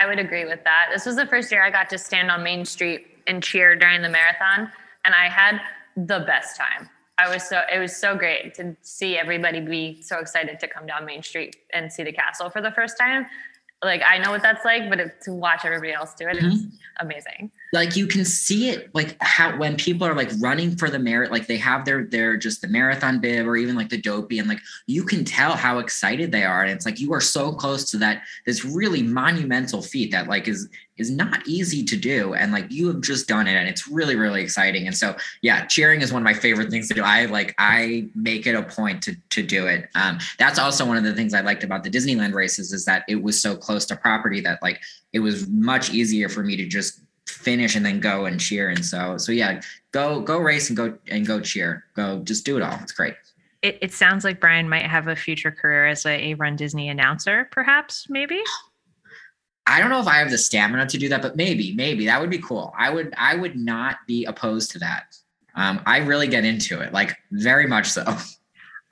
I 0.00 0.06
would 0.06 0.18
agree 0.18 0.46
with 0.46 0.64
that. 0.64 0.86
This 0.92 1.04
was 1.04 1.14
the 1.14 1.26
first 1.26 1.52
year 1.52 1.62
I 1.62 1.70
got 1.70 1.90
to 1.90 1.98
stand 1.98 2.30
on 2.30 2.42
Main 2.42 2.64
Street 2.64 3.06
and 3.26 3.42
cheer 3.42 3.76
during 3.76 4.00
the 4.00 4.08
marathon, 4.08 4.72
and 5.04 5.14
I 5.14 5.28
had 5.28 5.60
the 5.94 6.20
best 6.20 6.56
time. 6.56 6.88
I 7.18 7.28
was 7.28 7.46
so 7.46 7.60
it 7.70 7.78
was 7.78 7.94
so 7.94 8.16
great 8.16 8.54
to 8.54 8.74
see 8.80 9.18
everybody 9.18 9.60
be 9.60 10.00
so 10.00 10.18
excited 10.18 10.58
to 10.60 10.66
come 10.66 10.86
down 10.86 11.04
Main 11.04 11.22
Street 11.22 11.54
and 11.74 11.92
see 11.92 12.02
the 12.02 12.12
castle 12.12 12.48
for 12.48 12.62
the 12.62 12.70
first 12.70 12.96
time. 12.98 13.26
Like 13.82 14.02
I 14.06 14.18
know 14.18 14.30
what 14.30 14.42
that's 14.42 14.64
like, 14.64 14.88
but 14.90 15.00
if, 15.00 15.18
to 15.20 15.32
watch 15.32 15.64
everybody 15.64 15.92
else 15.92 16.14
do 16.14 16.28
it 16.28 16.36
is 16.36 16.44
Mhm. 16.64 16.72
amazing. 17.00 17.50
like 17.72 17.96
you 17.96 18.06
can 18.06 18.24
see 18.24 18.68
it 18.68 18.90
like 18.94 19.16
how 19.22 19.56
when 19.56 19.76
people 19.76 20.06
are 20.06 20.14
like 20.14 20.30
running 20.40 20.76
for 20.76 20.90
the 20.90 20.98
merit 20.98 21.30
like 21.30 21.46
they 21.46 21.56
have 21.56 21.84
their 21.84 22.04
their 22.04 22.36
just 22.36 22.60
the 22.60 22.68
marathon 22.68 23.20
bib 23.20 23.46
or 23.46 23.56
even 23.56 23.76
like 23.76 23.88
the 23.88 23.96
dopey 24.00 24.38
and 24.40 24.48
like 24.48 24.58
you 24.86 25.04
can 25.04 25.24
tell 25.24 25.52
how 25.56 25.78
excited 25.78 26.30
they 26.32 26.42
are 26.44 26.62
and 26.62 26.70
it's 26.72 26.84
like 26.84 26.98
you 27.00 27.12
are 27.12 27.20
so 27.20 27.52
close 27.52 27.88
to 27.90 27.96
that 27.96 28.22
this 28.44 28.64
really 28.64 29.02
monumental 29.02 29.80
feat 29.82 30.10
that 30.10 30.28
like 30.28 30.48
is 30.48 30.68
is 31.00 31.10
not 31.10 31.46
easy 31.46 31.82
to 31.84 31.96
do 31.96 32.34
and 32.34 32.52
like 32.52 32.70
you 32.70 32.86
have 32.88 33.00
just 33.00 33.26
done 33.26 33.46
it 33.46 33.54
and 33.54 33.68
it's 33.68 33.88
really 33.88 34.16
really 34.16 34.42
exciting 34.42 34.86
and 34.86 34.96
so 34.96 35.16
yeah 35.42 35.64
cheering 35.66 36.00
is 36.02 36.12
one 36.12 36.22
of 36.22 36.24
my 36.24 36.34
favorite 36.34 36.70
things 36.70 36.88
to 36.88 36.94
do. 36.94 37.02
I 37.02 37.26
like 37.26 37.54
i 37.58 38.08
make 38.14 38.46
it 38.46 38.54
a 38.54 38.62
point 38.62 39.02
to 39.04 39.16
to 39.30 39.42
do 39.42 39.66
it. 39.66 39.88
Um 39.94 40.18
that's 40.38 40.58
also 40.58 40.86
one 40.86 40.96
of 40.96 41.04
the 41.04 41.14
things 41.14 41.34
i 41.34 41.40
liked 41.40 41.64
about 41.64 41.82
the 41.82 41.90
disneyland 41.90 42.34
races 42.34 42.72
is 42.72 42.84
that 42.84 43.04
it 43.08 43.22
was 43.22 43.40
so 43.40 43.56
close 43.56 43.84
to 43.86 43.96
property 43.96 44.40
that 44.42 44.62
like 44.62 44.80
it 45.12 45.20
was 45.20 45.48
much 45.48 45.90
easier 45.90 46.28
for 46.28 46.42
me 46.42 46.56
to 46.56 46.66
just 46.66 47.00
finish 47.26 47.74
and 47.74 47.86
then 47.86 48.00
go 48.00 48.26
and 48.26 48.40
cheer 48.40 48.68
and 48.68 48.84
so 48.84 49.16
so 49.16 49.32
yeah 49.32 49.60
go 49.92 50.20
go 50.20 50.38
race 50.38 50.68
and 50.68 50.76
go 50.76 50.96
and 51.08 51.26
go 51.26 51.40
cheer. 51.40 51.84
Go 51.94 52.20
just 52.20 52.44
do 52.44 52.56
it 52.56 52.62
all. 52.62 52.78
It's 52.82 52.92
great. 52.92 53.14
It, 53.62 53.78
it 53.82 53.92
sounds 53.92 54.24
like 54.24 54.40
Brian 54.40 54.68
might 54.68 54.86
have 54.86 55.08
a 55.08 55.16
future 55.16 55.50
career 55.50 55.86
as 55.86 56.06
a, 56.06 56.32
a 56.32 56.34
Run 56.34 56.56
Disney 56.56 56.88
announcer, 56.88 57.48
perhaps, 57.50 58.06
maybe. 58.08 58.40
i 59.66 59.80
don't 59.80 59.90
know 59.90 60.00
if 60.00 60.06
i 60.06 60.16
have 60.16 60.30
the 60.30 60.38
stamina 60.38 60.86
to 60.86 60.98
do 60.98 61.08
that 61.08 61.22
but 61.22 61.36
maybe 61.36 61.74
maybe 61.74 62.06
that 62.06 62.20
would 62.20 62.30
be 62.30 62.38
cool 62.38 62.72
i 62.78 62.90
would 62.90 63.12
i 63.16 63.34
would 63.34 63.56
not 63.56 63.96
be 64.06 64.24
opposed 64.24 64.70
to 64.70 64.78
that 64.78 65.16
um 65.54 65.80
i 65.86 65.98
really 65.98 66.26
get 66.26 66.44
into 66.44 66.80
it 66.80 66.92
like 66.92 67.16
very 67.30 67.66
much 67.66 67.86
so 67.86 68.04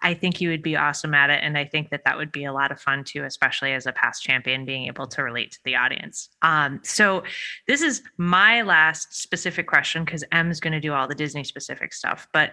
I 0.00 0.14
think 0.14 0.40
you 0.40 0.50
would 0.50 0.62
be 0.62 0.76
awesome 0.76 1.14
at 1.14 1.30
it. 1.30 1.40
And 1.42 1.58
I 1.58 1.64
think 1.64 1.90
that 1.90 2.02
that 2.04 2.16
would 2.16 2.30
be 2.30 2.44
a 2.44 2.52
lot 2.52 2.70
of 2.70 2.80
fun 2.80 3.02
too, 3.02 3.24
especially 3.24 3.72
as 3.72 3.86
a 3.86 3.92
past 3.92 4.22
champion, 4.22 4.64
being 4.64 4.86
able 4.86 5.08
to 5.08 5.22
relate 5.22 5.52
to 5.52 5.58
the 5.64 5.74
audience. 5.74 6.28
Um, 6.42 6.80
so, 6.84 7.24
this 7.66 7.82
is 7.82 8.02
my 8.16 8.62
last 8.62 9.20
specific 9.20 9.66
question 9.66 10.04
because 10.04 10.22
M's 10.30 10.60
going 10.60 10.72
to 10.72 10.80
do 10.80 10.92
all 10.92 11.08
the 11.08 11.14
Disney 11.14 11.44
specific 11.44 11.92
stuff. 11.92 12.28
But 12.32 12.52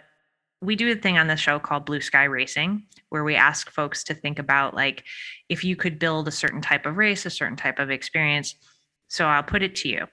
we 0.61 0.75
do 0.75 0.91
a 0.91 0.95
thing 0.95 1.17
on 1.17 1.27
the 1.27 1.35
show 1.35 1.59
called 1.59 1.85
Blue 1.85 2.01
Sky 2.01 2.23
Racing, 2.23 2.83
where 3.09 3.23
we 3.23 3.35
ask 3.35 3.69
folks 3.69 4.03
to 4.05 4.13
think 4.13 4.39
about 4.39 4.73
like 4.73 5.03
if 5.49 5.63
you 5.63 5.75
could 5.75 5.99
build 5.99 6.27
a 6.27 6.31
certain 6.31 6.61
type 6.61 6.85
of 6.85 6.97
race, 6.97 7.25
a 7.25 7.29
certain 7.29 7.57
type 7.57 7.79
of 7.79 7.91
experience. 7.91 8.55
So, 9.07 9.25
I'll 9.25 9.43
put 9.43 9.61
it 9.61 9.75
to 9.77 9.89
you 9.89 10.07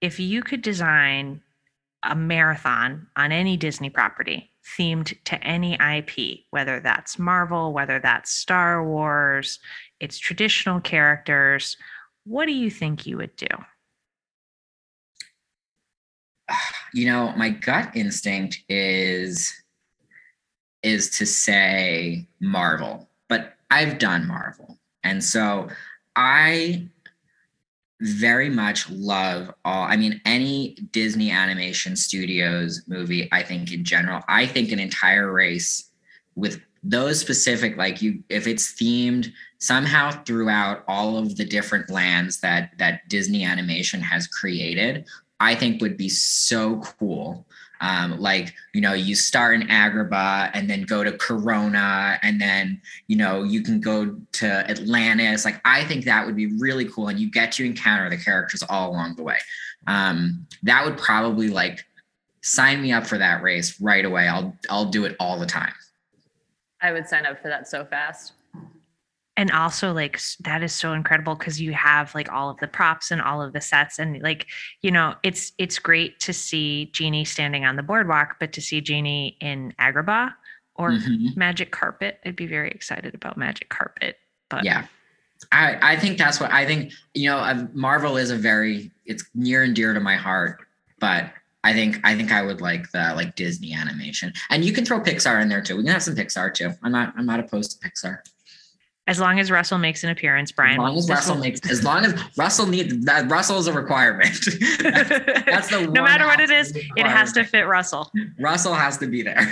if 0.00 0.20
you 0.20 0.42
could 0.42 0.62
design 0.62 1.42
a 2.04 2.14
marathon 2.14 3.08
on 3.16 3.32
any 3.32 3.56
Disney 3.56 3.90
property 3.90 4.50
themed 4.78 5.16
to 5.24 5.42
any 5.44 5.74
IP, 5.74 6.40
whether 6.50 6.80
that's 6.80 7.18
Marvel, 7.18 7.72
whether 7.72 7.98
that's 7.98 8.30
Star 8.30 8.84
Wars, 8.84 9.58
it's 9.98 10.18
traditional 10.18 10.80
characters, 10.80 11.76
what 12.24 12.46
do 12.46 12.52
you 12.52 12.70
think 12.70 13.06
you 13.06 13.16
would 13.16 13.34
do? 13.36 13.46
you 16.94 17.06
know 17.06 17.32
my 17.36 17.50
gut 17.50 17.90
instinct 17.94 18.62
is 18.68 19.52
is 20.82 21.10
to 21.10 21.26
say 21.26 22.26
marvel 22.40 23.08
but 23.28 23.54
i've 23.70 23.98
done 23.98 24.26
marvel 24.26 24.78
and 25.04 25.22
so 25.22 25.68
i 26.16 26.86
very 28.00 28.48
much 28.48 28.88
love 28.90 29.52
all 29.64 29.84
i 29.84 29.96
mean 29.96 30.20
any 30.24 30.76
disney 30.92 31.30
animation 31.30 31.96
studios 31.96 32.82
movie 32.86 33.28
i 33.32 33.42
think 33.42 33.72
in 33.72 33.84
general 33.84 34.22
i 34.28 34.46
think 34.46 34.70
an 34.70 34.78
entire 34.78 35.32
race 35.32 35.90
with 36.36 36.60
those 36.84 37.18
specific 37.18 37.76
like 37.76 38.00
you 38.00 38.22
if 38.28 38.46
it's 38.46 38.72
themed 38.74 39.32
somehow 39.58 40.12
throughout 40.22 40.84
all 40.86 41.18
of 41.18 41.36
the 41.36 41.44
different 41.44 41.90
lands 41.90 42.40
that 42.40 42.70
that 42.78 43.00
disney 43.08 43.44
animation 43.44 44.00
has 44.00 44.28
created 44.28 45.04
I 45.40 45.54
think 45.54 45.80
would 45.80 45.96
be 45.96 46.08
so 46.08 46.80
cool. 46.80 47.46
Um, 47.80 48.18
like, 48.18 48.54
you 48.74 48.80
know, 48.80 48.92
you 48.92 49.14
start 49.14 49.54
in 49.54 49.68
Agrabah 49.68 50.50
and 50.54 50.68
then 50.68 50.82
go 50.82 51.04
to 51.04 51.12
Corona 51.12 52.18
and 52.22 52.40
then, 52.40 52.80
you 53.06 53.16
know, 53.16 53.44
you 53.44 53.62
can 53.62 53.80
go 53.80 54.16
to 54.32 54.46
Atlantis. 54.46 55.44
Like, 55.44 55.60
I 55.64 55.84
think 55.84 56.04
that 56.04 56.26
would 56.26 56.36
be 56.36 56.46
really 56.58 56.86
cool. 56.86 57.08
And 57.08 57.18
you 57.18 57.30
get 57.30 57.52
to 57.52 57.64
encounter 57.64 58.10
the 58.10 58.16
characters 58.16 58.62
all 58.68 58.90
along 58.90 59.16
the 59.16 59.22
way. 59.22 59.38
Um, 59.86 60.46
that 60.64 60.84
would 60.84 60.98
probably 60.98 61.48
like 61.48 61.84
sign 62.42 62.82
me 62.82 62.92
up 62.92 63.06
for 63.06 63.18
that 63.18 63.42
race 63.42 63.80
right 63.80 64.04
away. 64.04 64.28
I'll 64.28 64.56
I'll 64.70 64.86
do 64.86 65.04
it 65.04 65.16
all 65.20 65.38
the 65.38 65.46
time. 65.46 65.72
I 66.80 66.92
would 66.92 67.08
sign 67.08 67.26
up 67.26 67.40
for 67.40 67.48
that 67.48 67.68
so 67.68 67.84
fast. 67.84 68.32
And 69.38 69.52
also, 69.52 69.92
like, 69.92 70.18
that 70.40 70.64
is 70.64 70.72
so 70.72 70.92
incredible 70.94 71.36
because 71.36 71.60
you 71.60 71.72
have 71.72 72.12
like 72.12 72.30
all 72.32 72.50
of 72.50 72.58
the 72.58 72.66
props 72.66 73.12
and 73.12 73.22
all 73.22 73.40
of 73.40 73.52
the 73.52 73.60
sets. 73.60 74.00
And 74.00 74.20
like, 74.20 74.48
you 74.82 74.90
know, 74.90 75.14
it's 75.22 75.52
it's 75.58 75.78
great 75.78 76.18
to 76.20 76.32
see 76.32 76.90
Genie 76.92 77.24
standing 77.24 77.64
on 77.64 77.76
the 77.76 77.84
boardwalk, 77.84 78.38
but 78.40 78.52
to 78.54 78.60
see 78.60 78.80
Genie 78.80 79.36
in 79.40 79.72
Agrabah 79.78 80.34
or 80.74 80.90
Mhm. 80.90 81.36
Magic 81.36 81.70
Carpet, 81.70 82.18
I'd 82.26 82.34
be 82.34 82.48
very 82.48 82.68
excited 82.72 83.14
about 83.14 83.36
Magic 83.36 83.68
Carpet. 83.68 84.18
But 84.48 84.64
Yeah. 84.64 84.86
I, 85.52 85.92
I 85.92 85.96
think 85.96 86.18
that's 86.18 86.40
what 86.40 86.50
I 86.50 86.66
think, 86.66 86.92
you 87.14 87.30
know, 87.30 87.68
Marvel 87.72 88.16
is 88.16 88.32
a 88.32 88.36
very, 88.36 88.90
it's 89.06 89.24
near 89.36 89.62
and 89.62 89.72
dear 89.72 89.94
to 89.94 90.00
my 90.00 90.16
heart, 90.16 90.58
but 90.98 91.30
I 91.62 91.72
think, 91.74 92.00
I 92.02 92.16
think 92.16 92.32
I 92.32 92.42
would 92.42 92.60
like 92.60 92.90
the 92.90 93.12
like 93.14 93.36
Disney 93.36 93.72
animation 93.72 94.32
and 94.50 94.64
you 94.64 94.72
can 94.72 94.84
throw 94.84 95.00
Pixar 95.00 95.40
in 95.40 95.48
there 95.48 95.62
too. 95.62 95.76
We 95.76 95.84
can 95.84 95.92
have 95.92 96.02
some 96.02 96.16
Pixar 96.16 96.52
too. 96.54 96.72
I'm 96.82 96.90
not, 96.90 97.14
I'm 97.16 97.26
not 97.26 97.38
opposed 97.38 97.80
to 97.80 97.88
Pixar. 97.88 98.18
As 99.08 99.18
long 99.18 99.40
as 99.40 99.50
Russell 99.50 99.78
makes 99.78 100.04
an 100.04 100.10
appearance, 100.10 100.52
Brian. 100.52 100.74
as 100.74 100.78
long 100.78 100.96
as 100.98 101.08
Russell 101.10 101.34
will- 101.34 101.42
makes, 101.46 101.68
as 101.70 101.82
long 101.82 102.04
as 102.04 102.14
Russell 102.36 102.66
needs 102.66 103.04
that 103.06 103.28
Russell 103.30 103.58
is 103.58 103.66
a 103.66 103.72
requirement. 103.72 104.32
that's 104.80 105.68
the 105.70 105.88
no 105.92 106.02
matter 106.04 106.26
what 106.26 106.38
it 106.40 106.50
is, 106.50 106.72
it 106.76 107.06
has 107.06 107.32
to 107.32 107.42
fit 107.44 107.62
Russell. 107.66 108.10
Russell 108.38 108.74
has 108.74 108.98
to 108.98 109.06
be 109.08 109.22
there. 109.22 109.50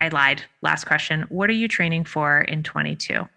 I 0.00 0.08
lied. 0.08 0.42
Last 0.62 0.84
question. 0.84 1.24
What 1.28 1.48
are 1.48 1.54
you 1.54 1.68
training 1.68 2.04
for 2.04 2.40
in 2.42 2.62
22? 2.62 3.28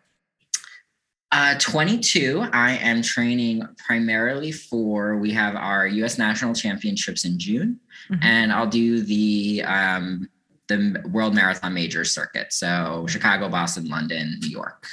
Uh, 1.31 1.55
22, 1.59 2.43
I 2.53 2.71
am 2.77 3.03
training 3.03 3.61
primarily 3.77 4.51
for, 4.51 5.17
we 5.19 5.31
have 5.31 5.55
our 5.55 5.85
US 5.85 6.17
National 6.17 6.55
Championships 6.55 7.23
in 7.23 7.37
June, 7.37 7.79
Mhm. 8.09 8.19
and 8.23 8.51
I'll 8.51 8.65
do 8.67 9.01
the 9.01 9.61
um, 9.63 10.27
the 10.69 11.01
World 11.11 11.33
Marathon 11.35 11.73
Major 11.73 12.03
circuit. 12.05 12.51
So 12.53 13.05
Chicago, 13.07 13.47
Boston, 13.49 13.85
London, 13.89 14.37
New 14.41 14.49
York. 14.49 14.85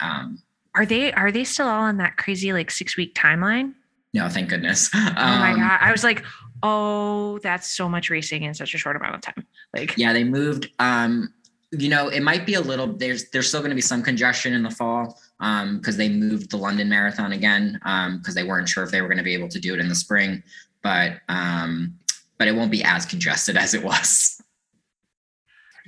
Um, 0.00 0.42
Are 0.74 0.86
they 0.86 1.12
are 1.12 1.32
they 1.32 1.44
still 1.44 1.66
all 1.68 1.82
on 1.82 1.96
that 1.98 2.16
crazy 2.16 2.52
like 2.52 2.70
six 2.70 2.96
week 2.96 3.14
timeline? 3.14 3.74
no, 4.14 4.28
thank 4.28 4.48
goodness. 4.48 4.90
Oh 4.94 5.12
my 5.14 5.52
Um, 5.52 5.60
god! 5.60 5.78
I 5.80 5.92
was 5.92 6.02
like, 6.02 6.24
oh, 6.62 7.38
that's 7.38 7.70
so 7.70 7.88
much 7.88 8.10
racing 8.10 8.42
in 8.42 8.54
such 8.54 8.74
a 8.74 8.78
short 8.78 8.96
amount 8.96 9.14
of 9.16 9.20
time. 9.20 9.46
Like, 9.76 9.96
Yeah, 9.96 10.12
they 10.12 10.24
moved. 10.24 10.68
Um, 10.78 11.32
you 11.72 11.90
know, 11.90 12.08
it 12.08 12.22
might 12.22 12.46
be 12.46 12.54
a 12.54 12.60
little. 12.60 12.86
There's 12.86 13.28
there's 13.30 13.48
still 13.48 13.60
going 13.60 13.70
to 13.70 13.74
be 13.76 13.82
some 13.82 14.02
congestion 14.02 14.54
in 14.54 14.62
the 14.62 14.70
fall 14.70 15.20
um 15.40 15.76
because 15.78 15.96
they 15.96 16.08
moved 16.08 16.50
the 16.50 16.56
London 16.56 16.88
Marathon 16.88 17.30
again 17.32 17.78
um 17.84 18.18
because 18.18 18.34
they 18.34 18.42
weren't 18.42 18.68
sure 18.68 18.82
if 18.82 18.90
they 18.90 19.00
were 19.02 19.06
going 19.08 19.18
to 19.18 19.22
be 19.24 19.34
able 19.34 19.48
to 19.48 19.60
do 19.60 19.74
it 19.74 19.78
in 19.80 19.88
the 19.88 19.94
spring. 19.94 20.42
But 20.82 21.20
um, 21.28 21.94
but 22.38 22.48
it 22.48 22.56
won't 22.56 22.70
be 22.70 22.82
as 22.82 23.04
congested 23.04 23.56
as 23.64 23.74
it 23.74 23.84
was. 23.84 24.37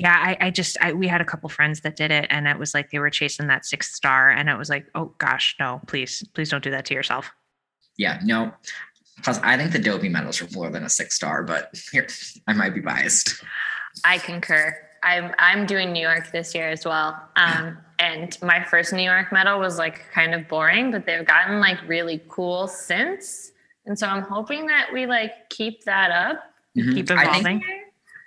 Yeah, 0.01 0.17
I, 0.19 0.47
I 0.47 0.51
just 0.51 0.77
I, 0.81 0.93
we 0.93 1.07
had 1.07 1.21
a 1.21 1.25
couple 1.25 1.49
friends 1.49 1.81
that 1.83 1.95
did 1.97 2.11
it, 2.11 2.27
and 2.31 2.49
it 2.49 2.59
was 2.59 2.75
like 2.75 2.91
they 2.91 2.99
were 2.99 3.11
chasing 3.11 3.47
that 3.49 3.65
sixth 3.65 3.93
star, 3.95 4.31
and 4.31 4.49
it 4.49 4.57
was 4.57 4.69
like, 4.71 4.87
oh 4.95 5.13
gosh, 5.19 5.55
no, 5.61 5.81
please, 5.87 6.27
please 6.35 6.49
don't 6.51 6.65
do 6.65 6.71
that 6.71 6.85
to 6.87 6.95
yourself. 6.95 7.31
Yeah, 7.97 8.19
no. 8.25 8.53
Plus, 9.23 9.39
I 9.43 9.57
think 9.59 9.73
the 9.73 9.79
dopey 9.79 10.09
medals 10.09 10.41
are 10.41 10.49
more 10.53 10.71
than 10.71 10.85
a 10.85 10.89
six 10.89 11.15
star, 11.15 11.43
but 11.43 11.71
here 11.93 12.07
I 12.49 12.55
might 12.55 12.75
be 12.75 12.81
biased. 12.81 13.45
I 14.05 14.19
concur. 14.19 14.75
I'm 15.03 15.35
I'm 15.39 15.67
doing 15.67 15.93
New 15.93 16.01
York 16.03 16.31
this 16.33 16.55
year 16.55 16.71
as 16.71 16.85
well. 16.85 17.21
Um, 17.37 17.77
and 17.99 18.37
my 18.43 18.65
first 18.65 18.93
New 18.95 19.03
York 19.03 19.31
medal 19.33 19.59
was 19.61 19.77
like 19.79 20.03
kind 20.13 20.35
of 20.35 20.49
boring, 20.49 20.91
but 20.91 21.05
they've 21.05 21.27
gotten 21.27 21.61
like 21.61 21.79
really 21.87 22.23
cool 22.29 22.67
since. 22.69 23.53
And 23.87 23.99
so 23.99 24.07
I'm 24.07 24.23
hoping 24.23 24.67
that 24.67 24.91
we 24.93 25.07
like 25.07 25.51
keep 25.51 25.85
that 25.85 26.11
up. 26.11 26.43
Mhm. 26.79 26.95
Keep 26.95 27.11
I 27.11 27.41
think- 27.43 27.63
evolving. 27.63 27.80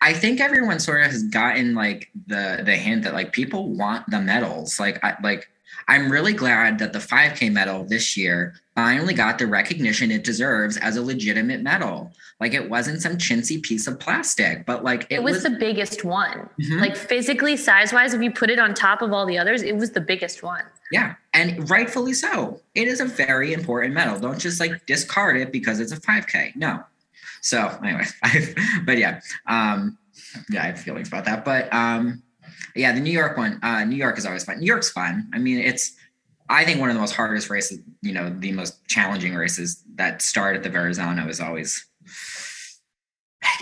I 0.03 0.13
think 0.13 0.41
everyone 0.41 0.79
sort 0.79 1.01
of 1.05 1.11
has 1.11 1.23
gotten 1.23 1.73
like 1.75 2.09
the 2.27 2.61
the 2.65 2.75
hint 2.75 3.03
that 3.03 3.13
like 3.13 3.31
people 3.31 3.69
want 3.69 4.09
the 4.09 4.19
medals. 4.19 4.77
Like 4.79 5.01
I 5.03 5.15
like 5.23 5.49
I'm 5.87 6.11
really 6.11 6.33
glad 6.33 6.79
that 6.79 6.93
the 6.93 6.99
5K 6.99 7.51
medal 7.51 7.83
this 7.85 8.15
year 8.17 8.55
finally 8.75 9.13
got 9.13 9.37
the 9.37 9.47
recognition 9.47 10.11
it 10.11 10.23
deserves 10.23 10.77
as 10.77 10.97
a 10.97 11.01
legitimate 11.01 11.61
medal. 11.61 12.11
Like 12.39 12.53
it 12.53 12.69
wasn't 12.69 13.01
some 13.01 13.17
chintzy 13.17 13.61
piece 13.61 13.87
of 13.87 13.99
plastic, 13.99 14.65
but 14.65 14.83
like 14.83 15.07
It, 15.09 15.23
was, 15.23 15.43
the 15.43 15.49
biggest 15.51 16.03
one. 16.03 16.49
Mhm. 16.59 16.81
Like 16.81 16.95
physically, 16.95 17.55
size 17.55 17.93
wise, 17.93 18.13
if 18.13 18.21
you 18.21 18.31
put 18.31 18.49
it 18.49 18.59
on 18.59 18.73
top 18.73 19.01
of 19.01 19.13
all 19.13 19.25
the 19.25 19.37
others, 19.37 19.61
it 19.61 19.75
was 19.75 19.91
the 19.91 20.01
biggest 20.01 20.43
one. 20.43 20.63
yeah, 20.91 21.15
and 21.33 21.69
rightfully 21.69 22.13
so. 22.13 22.61
It 22.75 22.87
is 22.87 22.99
a 22.99 23.05
very 23.05 23.53
important 23.53 23.93
medal. 23.93 24.19
Don't 24.19 24.39
just 24.39 24.59
like 24.59 24.85
discard 24.85 25.37
it 25.37 25.51
because 25.51 25.79
it's 25.79 25.91
a 25.91 25.99
5K. 25.99 26.55
No. 26.55 26.83
So 27.43 27.67
anyway, 27.83 28.05
I, 28.23 28.55
but 28.85 28.97
yeah, 28.97 29.19
um, 29.47 29.97
yeah, 30.49 30.63
I 30.63 30.67
have 30.67 30.79
feelings 30.79 31.09
about 31.09 31.25
that. 31.25 31.45
But 31.45 31.71
um, 31.73 32.23
yeah, 32.75 32.93
the 32.93 33.01
New 33.01 33.11
York 33.11 33.37
one, 33.37 33.59
uh, 33.61 33.83
New 33.83 33.97
York 33.97 34.17
is 34.17 34.25
always 34.25 34.43
fun. 34.43 34.59
New 34.59 34.65
York's 34.65 34.89
fun. 34.89 35.29
I 35.33 35.37
mean, 35.37 35.59
it's 35.59 35.95
I 36.49 36.65
think 36.65 36.79
one 36.79 36.89
of 36.89 36.95
the 36.95 37.01
most 37.01 37.15
hardest 37.15 37.49
races, 37.49 37.79
you 38.01 38.13
know, 38.13 38.33
the 38.39 38.51
most 38.51 38.85
challenging 38.87 39.35
races 39.35 39.83
that 39.95 40.21
start 40.21 40.55
at 40.55 40.63
the 40.63 40.69
Verrazano 40.69 41.27
is 41.27 41.39
always 41.39 41.85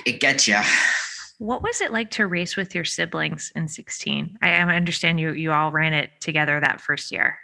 it 0.06 0.20
gets 0.20 0.48
you. 0.48 0.60
What 1.40 1.64
was 1.64 1.82
it 1.82 1.92
like 1.92 2.12
to 2.12 2.28
race 2.28 2.56
with 2.56 2.76
your 2.76 2.86
siblings 2.86 3.52
in 3.56 3.68
16? 3.68 4.38
I, 4.44 4.50
I 4.50 4.76
understand 4.76 5.20
you 5.20 5.34
you 5.34 5.52
all 5.52 5.72
ran 5.72 5.94
it 5.94 6.12
together 6.20 6.60
that 6.60 6.82
first 6.82 7.12
year. 7.12 7.40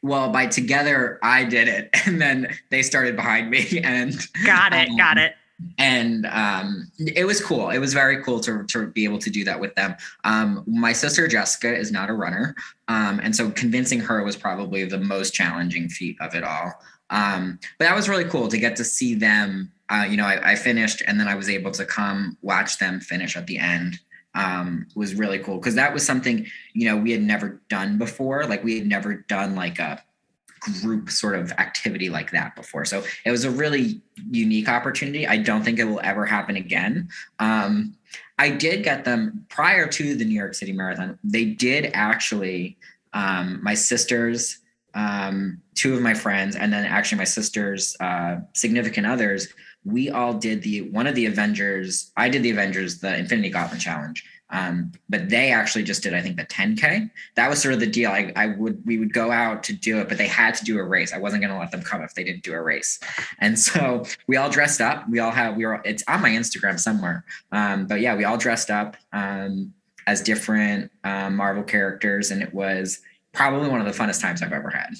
Well, 0.00 0.30
by 0.30 0.46
together, 0.46 1.18
I 1.22 1.44
did 1.44 1.68
it, 1.68 1.90
and 2.06 2.20
then 2.20 2.56
they 2.70 2.82
started 2.82 3.16
behind 3.16 3.50
me, 3.50 3.80
and 3.84 4.16
got 4.46 4.72
it, 4.72 4.88
um, 4.88 4.96
got 4.96 5.18
it. 5.18 5.34
And 5.76 6.26
um, 6.26 6.90
it 6.98 7.24
was 7.24 7.44
cool. 7.44 7.70
It 7.70 7.78
was 7.78 7.92
very 7.92 8.22
cool 8.22 8.38
to, 8.40 8.64
to 8.66 8.86
be 8.88 9.04
able 9.04 9.18
to 9.18 9.30
do 9.30 9.44
that 9.44 9.58
with 9.58 9.74
them. 9.74 9.96
Um, 10.24 10.62
my 10.66 10.92
sister 10.92 11.26
Jessica 11.26 11.76
is 11.76 11.90
not 11.90 12.10
a 12.10 12.12
runner, 12.12 12.54
um, 12.86 13.20
and 13.22 13.34
so 13.34 13.50
convincing 13.50 14.00
her 14.00 14.22
was 14.22 14.36
probably 14.36 14.84
the 14.84 14.98
most 14.98 15.34
challenging 15.34 15.88
feat 15.88 16.16
of 16.20 16.34
it 16.34 16.44
all. 16.44 16.74
Um, 17.10 17.58
but 17.78 17.86
that 17.86 17.96
was 17.96 18.08
really 18.08 18.24
cool 18.24 18.48
to 18.48 18.58
get 18.58 18.76
to 18.76 18.84
see 18.84 19.14
them. 19.14 19.72
Uh, 19.88 20.06
you 20.08 20.16
know, 20.16 20.26
I, 20.26 20.52
I, 20.52 20.54
finished, 20.54 21.02
and 21.06 21.18
then 21.18 21.28
I 21.28 21.34
was 21.34 21.48
able 21.48 21.70
to 21.72 21.84
come 21.84 22.36
watch 22.42 22.78
them 22.78 23.00
finish 23.00 23.36
at 23.36 23.46
the 23.46 23.58
end. 23.58 23.98
Um, 24.34 24.86
was 24.94 25.14
really 25.14 25.38
cool 25.38 25.56
because 25.56 25.74
that 25.74 25.92
was 25.92 26.06
something 26.06 26.46
you 26.74 26.84
know 26.84 26.96
we 26.96 27.10
had 27.10 27.22
never 27.22 27.60
done 27.68 27.98
before. 27.98 28.44
Like 28.44 28.62
we 28.62 28.78
had 28.78 28.86
never 28.86 29.14
done 29.14 29.56
like 29.56 29.78
a 29.78 30.04
group 30.60 31.10
sort 31.10 31.34
of 31.34 31.52
activity 31.52 32.08
like 32.08 32.30
that 32.32 32.54
before. 32.56 32.84
So 32.84 33.04
it 33.24 33.30
was 33.30 33.44
a 33.44 33.50
really 33.50 34.00
unique 34.30 34.68
opportunity. 34.68 35.26
I 35.26 35.38
don't 35.38 35.62
think 35.62 35.78
it 35.78 35.84
will 35.84 36.00
ever 36.02 36.26
happen 36.26 36.56
again. 36.56 37.08
Um, 37.38 37.94
I 38.38 38.50
did 38.50 38.84
get 38.84 39.04
them 39.04 39.46
prior 39.48 39.86
to 39.88 40.14
the 40.14 40.24
New 40.24 40.34
York 40.34 40.54
City 40.54 40.72
Marathon. 40.72 41.18
They 41.24 41.44
did 41.44 41.90
actually. 41.94 42.76
Um, 43.14 43.60
my 43.62 43.72
sisters 43.72 44.58
um, 44.94 45.62
two 45.74 45.94
of 45.94 46.02
my 46.02 46.14
friends, 46.14 46.56
and 46.56 46.72
then 46.72 46.84
actually 46.84 47.18
my 47.18 47.24
sister's 47.24 47.96
uh, 48.00 48.38
significant 48.54 49.06
others, 49.06 49.48
we 49.84 50.10
all 50.10 50.34
did 50.34 50.62
the 50.62 50.82
one 50.90 51.06
of 51.06 51.14
the 51.14 51.26
Avengers. 51.26 52.10
I 52.16 52.28
did 52.28 52.42
the 52.42 52.50
Avengers, 52.50 52.98
the 52.98 53.16
Infinity 53.16 53.50
Gauntlet 53.50 53.80
Challenge. 53.80 54.24
Um, 54.50 54.92
but 55.08 55.28
they 55.28 55.52
actually 55.52 55.84
just 55.84 56.02
did, 56.02 56.14
I 56.14 56.22
think, 56.22 56.36
the 56.36 56.46
10K. 56.46 57.10
That 57.36 57.50
was 57.50 57.60
sort 57.60 57.74
of 57.74 57.80
the 57.80 57.86
deal. 57.86 58.10
I, 58.10 58.32
I 58.34 58.46
would 58.46 58.84
we 58.86 58.98
would 58.98 59.12
go 59.12 59.30
out 59.30 59.62
to 59.64 59.72
do 59.72 59.98
it, 59.98 60.08
but 60.08 60.16
they 60.16 60.26
had 60.26 60.54
to 60.54 60.64
do 60.64 60.78
a 60.78 60.84
race. 60.84 61.12
I 61.12 61.18
wasn't 61.18 61.42
going 61.42 61.52
to 61.52 61.58
let 61.58 61.70
them 61.70 61.82
come 61.82 62.02
if 62.02 62.14
they 62.14 62.24
didn't 62.24 62.42
do 62.42 62.54
a 62.54 62.62
race. 62.62 62.98
And 63.38 63.58
so 63.68 64.04
we 64.26 64.36
all 64.36 64.50
dressed 64.50 64.80
up. 64.80 65.08
We 65.08 65.18
all 65.18 65.30
have 65.30 65.56
we 65.56 65.66
were. 65.66 65.82
It's 65.84 66.02
on 66.08 66.22
my 66.22 66.30
Instagram 66.30 66.78
somewhere. 66.78 67.24
Um, 67.52 67.86
but 67.86 68.00
yeah, 68.00 68.16
we 68.16 68.24
all 68.24 68.38
dressed 68.38 68.70
up 68.70 68.96
um, 69.12 69.72
as 70.06 70.22
different 70.22 70.90
uh, 71.04 71.30
Marvel 71.30 71.62
characters, 71.62 72.30
and 72.30 72.42
it 72.42 72.54
was 72.54 73.00
probably 73.32 73.68
one 73.68 73.80
of 73.80 73.86
the 73.86 73.92
funnest 73.92 74.22
times 74.22 74.42
I've 74.42 74.52
ever 74.52 74.70
had. 74.70 74.94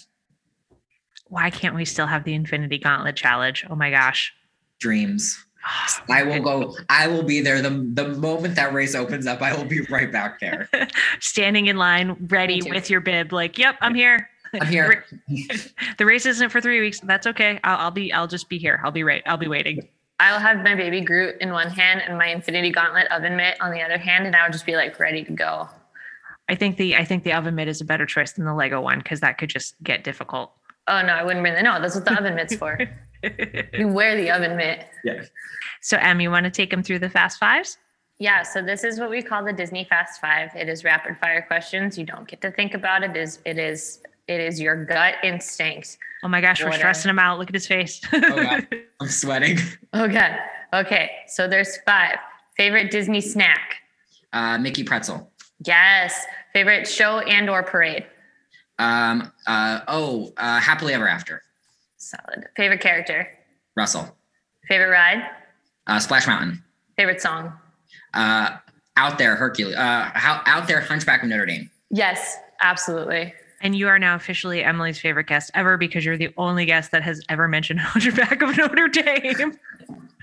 Why 1.28 1.50
can't 1.50 1.74
we 1.74 1.84
still 1.84 2.06
have 2.06 2.24
the 2.24 2.34
Infinity 2.34 2.78
Gauntlet 2.78 3.16
challenge? 3.16 3.66
Oh 3.68 3.74
my 3.74 3.90
gosh. 3.90 4.32
Dreams. 4.78 5.44
I 6.08 6.22
will 6.22 6.40
go. 6.40 6.76
I 6.88 7.08
will 7.08 7.22
be 7.22 7.40
there 7.40 7.60
the 7.62 7.70
the 7.70 8.08
moment 8.08 8.54
that 8.56 8.72
race 8.72 8.94
opens 8.94 9.26
up. 9.26 9.42
I 9.42 9.54
will 9.56 9.64
be 9.64 9.80
right 9.82 10.10
back 10.10 10.40
there, 10.40 10.68
standing 11.20 11.66
in 11.66 11.76
line, 11.76 12.16
ready 12.28 12.60
with 12.68 12.90
your 12.90 13.00
bib. 13.00 13.32
Like, 13.32 13.58
yep, 13.58 13.76
I'm 13.80 13.94
here. 13.94 14.28
I'm 14.54 14.66
here. 14.66 15.04
the 15.98 16.06
race 16.06 16.26
isn't 16.26 16.50
for 16.50 16.60
three 16.60 16.80
weeks. 16.80 17.00
That's 17.00 17.26
okay. 17.26 17.60
I'll, 17.64 17.78
I'll 17.78 17.90
be. 17.90 18.12
I'll 18.12 18.26
just 18.26 18.48
be 18.48 18.58
here. 18.58 18.80
I'll 18.84 18.90
be 18.90 19.02
right. 19.02 19.22
I'll 19.26 19.36
be 19.36 19.48
waiting. 19.48 19.88
I'll 20.20 20.40
have 20.40 20.64
my 20.64 20.74
baby 20.74 21.00
Groot 21.00 21.36
in 21.40 21.52
one 21.52 21.70
hand 21.70 22.02
and 22.04 22.18
my 22.18 22.26
Infinity 22.26 22.72
Gauntlet 22.72 23.10
oven 23.12 23.36
mitt 23.36 23.60
on 23.60 23.70
the 23.70 23.82
other 23.82 23.98
hand, 23.98 24.26
and 24.26 24.34
I 24.34 24.42
would 24.42 24.52
just 24.52 24.66
be 24.66 24.74
like 24.74 24.98
ready 24.98 25.24
to 25.24 25.32
go. 25.32 25.68
I 26.48 26.54
think 26.54 26.76
the 26.76 26.96
I 26.96 27.04
think 27.04 27.24
the 27.24 27.34
oven 27.34 27.54
mitt 27.54 27.68
is 27.68 27.80
a 27.80 27.84
better 27.84 28.06
choice 28.06 28.32
than 28.32 28.44
the 28.44 28.54
Lego 28.54 28.80
one 28.80 28.98
because 28.98 29.20
that 29.20 29.38
could 29.38 29.50
just 29.50 29.74
get 29.82 30.02
difficult. 30.02 30.52
Oh 30.88 31.02
no, 31.02 31.12
I 31.12 31.22
wouldn't 31.22 31.42
bring 31.42 31.54
the 31.54 31.62
no. 31.62 31.80
That's 31.80 31.94
what 31.94 32.04
the 32.04 32.18
oven 32.18 32.34
mitt's 32.34 32.54
for. 32.56 32.78
you 33.74 33.88
wear 33.88 34.16
the 34.16 34.30
oven 34.30 34.56
mitt. 34.56 34.86
Yeah. 35.04 35.22
So 35.82 35.96
Em, 35.98 36.20
you 36.20 36.30
want 36.30 36.44
to 36.44 36.50
take 36.50 36.70
them 36.70 36.82
through 36.82 37.00
the 37.00 37.10
fast 37.10 37.38
fives? 37.38 37.78
Yeah, 38.20 38.42
so 38.42 38.62
this 38.62 38.82
is 38.82 38.98
what 38.98 39.10
we 39.10 39.22
call 39.22 39.44
the 39.44 39.52
Disney 39.52 39.84
Fast 39.84 40.20
Five. 40.20 40.50
It 40.56 40.68
is 40.68 40.82
rapid 40.82 41.16
fire 41.18 41.42
questions. 41.42 41.96
You 41.96 42.04
don't 42.04 42.26
get 42.26 42.40
to 42.40 42.50
think 42.50 42.74
about 42.74 43.04
it. 43.04 43.10
it 43.10 43.16
is 43.16 43.38
it 43.44 43.58
is 43.58 44.00
it 44.26 44.40
is 44.40 44.60
your 44.60 44.84
gut 44.84 45.14
instinct. 45.22 45.98
Oh 46.24 46.28
my 46.28 46.40
gosh, 46.40 46.62
we're 46.62 46.72
stressing 46.72 47.10
him 47.10 47.18
out. 47.18 47.38
Look 47.38 47.48
at 47.48 47.54
his 47.54 47.66
face. 47.66 48.00
oh 48.12 48.20
God, 48.20 48.66
I'm 49.00 49.08
sweating. 49.08 49.58
Okay. 49.94 50.36
Okay. 50.74 51.10
So 51.28 51.46
there's 51.46 51.78
five. 51.86 52.18
Favorite 52.56 52.90
Disney 52.90 53.20
snack? 53.20 53.76
Uh, 54.32 54.58
Mickey 54.58 54.82
pretzel. 54.82 55.30
Yes. 55.64 56.26
Favorite 56.52 56.88
show 56.88 57.20
and 57.20 57.48
or 57.48 57.62
parade? 57.62 58.04
Um. 58.78 59.32
Uh. 59.46 59.80
Oh. 59.88 60.32
Uh. 60.36 60.60
Happily 60.60 60.94
ever 60.94 61.08
after. 61.08 61.42
Solid. 61.96 62.46
Favorite 62.56 62.80
character? 62.80 63.28
Russell. 63.76 64.16
Favorite 64.68 64.90
ride? 64.90 65.24
Uh. 65.86 65.98
Splash 65.98 66.26
Mountain. 66.26 66.62
Favorite 66.96 67.20
song? 67.20 67.52
Uh. 68.14 68.56
Out 68.96 69.18
there, 69.18 69.36
Hercules. 69.36 69.74
Uh. 69.76 70.10
How 70.14 70.42
out 70.46 70.68
there, 70.68 70.80
Hunchback 70.80 71.22
of 71.22 71.28
Notre 71.28 71.46
Dame. 71.46 71.70
Yes. 71.90 72.36
Absolutely. 72.60 73.32
And 73.60 73.76
you 73.76 73.88
are 73.88 73.98
now 73.98 74.14
officially 74.14 74.62
Emily's 74.62 74.98
favorite 75.00 75.26
guest 75.26 75.50
ever 75.54 75.76
because 75.76 76.04
you're 76.04 76.16
the 76.16 76.32
only 76.36 76.64
guest 76.64 76.92
that 76.92 77.02
has 77.02 77.22
ever 77.28 77.48
mentioned 77.48 77.80
Hunchback 77.82 78.40
of 78.42 78.56
Notre 78.56 78.88
Dame. 78.88 79.58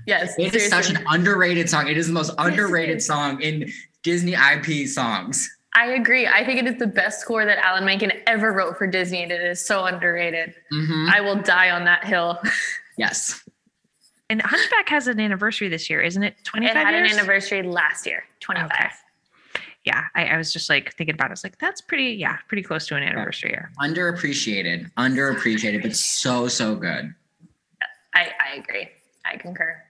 Yes. 0.08 0.36
It 0.38 0.53
is 0.53 0.70
such 0.70 0.91
an 0.91 1.03
underrated 1.08 1.68
song. 1.68 1.88
It 1.88 1.97
is 1.97 2.06
the 2.06 2.14
most 2.14 2.32
underrated 2.38 3.01
song 3.01 3.41
in 3.41 3.72
Disney 4.03 4.34
IP 4.36 4.88
songs. 4.88 5.49
I 5.76 5.88
agree. 5.88 6.26
I 6.26 6.45
think 6.45 6.59
it 6.59 6.67
is 6.67 6.80
the 6.80 6.88
best 6.88 7.19
score 7.19 7.45
that 7.45 7.57
Alan 7.57 7.84
Menken 7.84 8.13
ever 8.28 8.53
wrote 8.53 8.78
for 8.78 8.88
Disney, 8.88 9.23
and 9.23 9.32
it 9.32 9.41
is 9.41 9.63
so 9.63 9.84
underrated. 9.84 10.55
Mm-hmm. 10.71 11.09
I 11.13 11.19
will 11.19 11.36
die 11.36 11.69
on 11.69 11.84
that 11.84 12.05
hill. 12.05 12.39
yes. 12.97 13.43
And 14.30 14.41
Hunchback 14.41 14.88
has 14.89 15.07
an 15.07 15.19
anniversary 15.19 15.67
this 15.67 15.89
year, 15.89 16.01
isn't 16.01 16.23
it? 16.23 16.36
25 16.45 16.76
It 16.76 16.80
had 16.80 16.95
years? 16.95 17.11
an 17.11 17.19
anniversary 17.19 17.61
last 17.61 18.05
year, 18.05 18.23
25. 18.39 18.71
Okay. 18.71 18.89
Yeah, 19.84 20.05
I, 20.15 20.26
I, 20.26 20.38
was 20.38 20.51
just 20.51 20.67
like 20.67 20.95
thinking 20.95 21.13
about 21.13 21.26
it. 21.26 21.30
I 21.30 21.34
was 21.34 21.43
like, 21.43 21.59
that's 21.59 21.80
pretty, 21.80 22.13
yeah, 22.13 22.38
pretty 22.47 22.63
close 22.63 22.88
to 22.88 22.95
an 22.95 23.03
anniversary 23.03 23.51
year. 23.51 23.69
Underappreciated, 23.80 24.91
underappreciated, 24.93 25.84
but 25.84 25.95
so, 25.95 26.47
so 26.47 26.76
good. 26.76 27.13
I, 28.15 28.32
I 28.39 28.55
agree. 28.55 28.89
I 29.26 29.38
concur. 29.38 29.84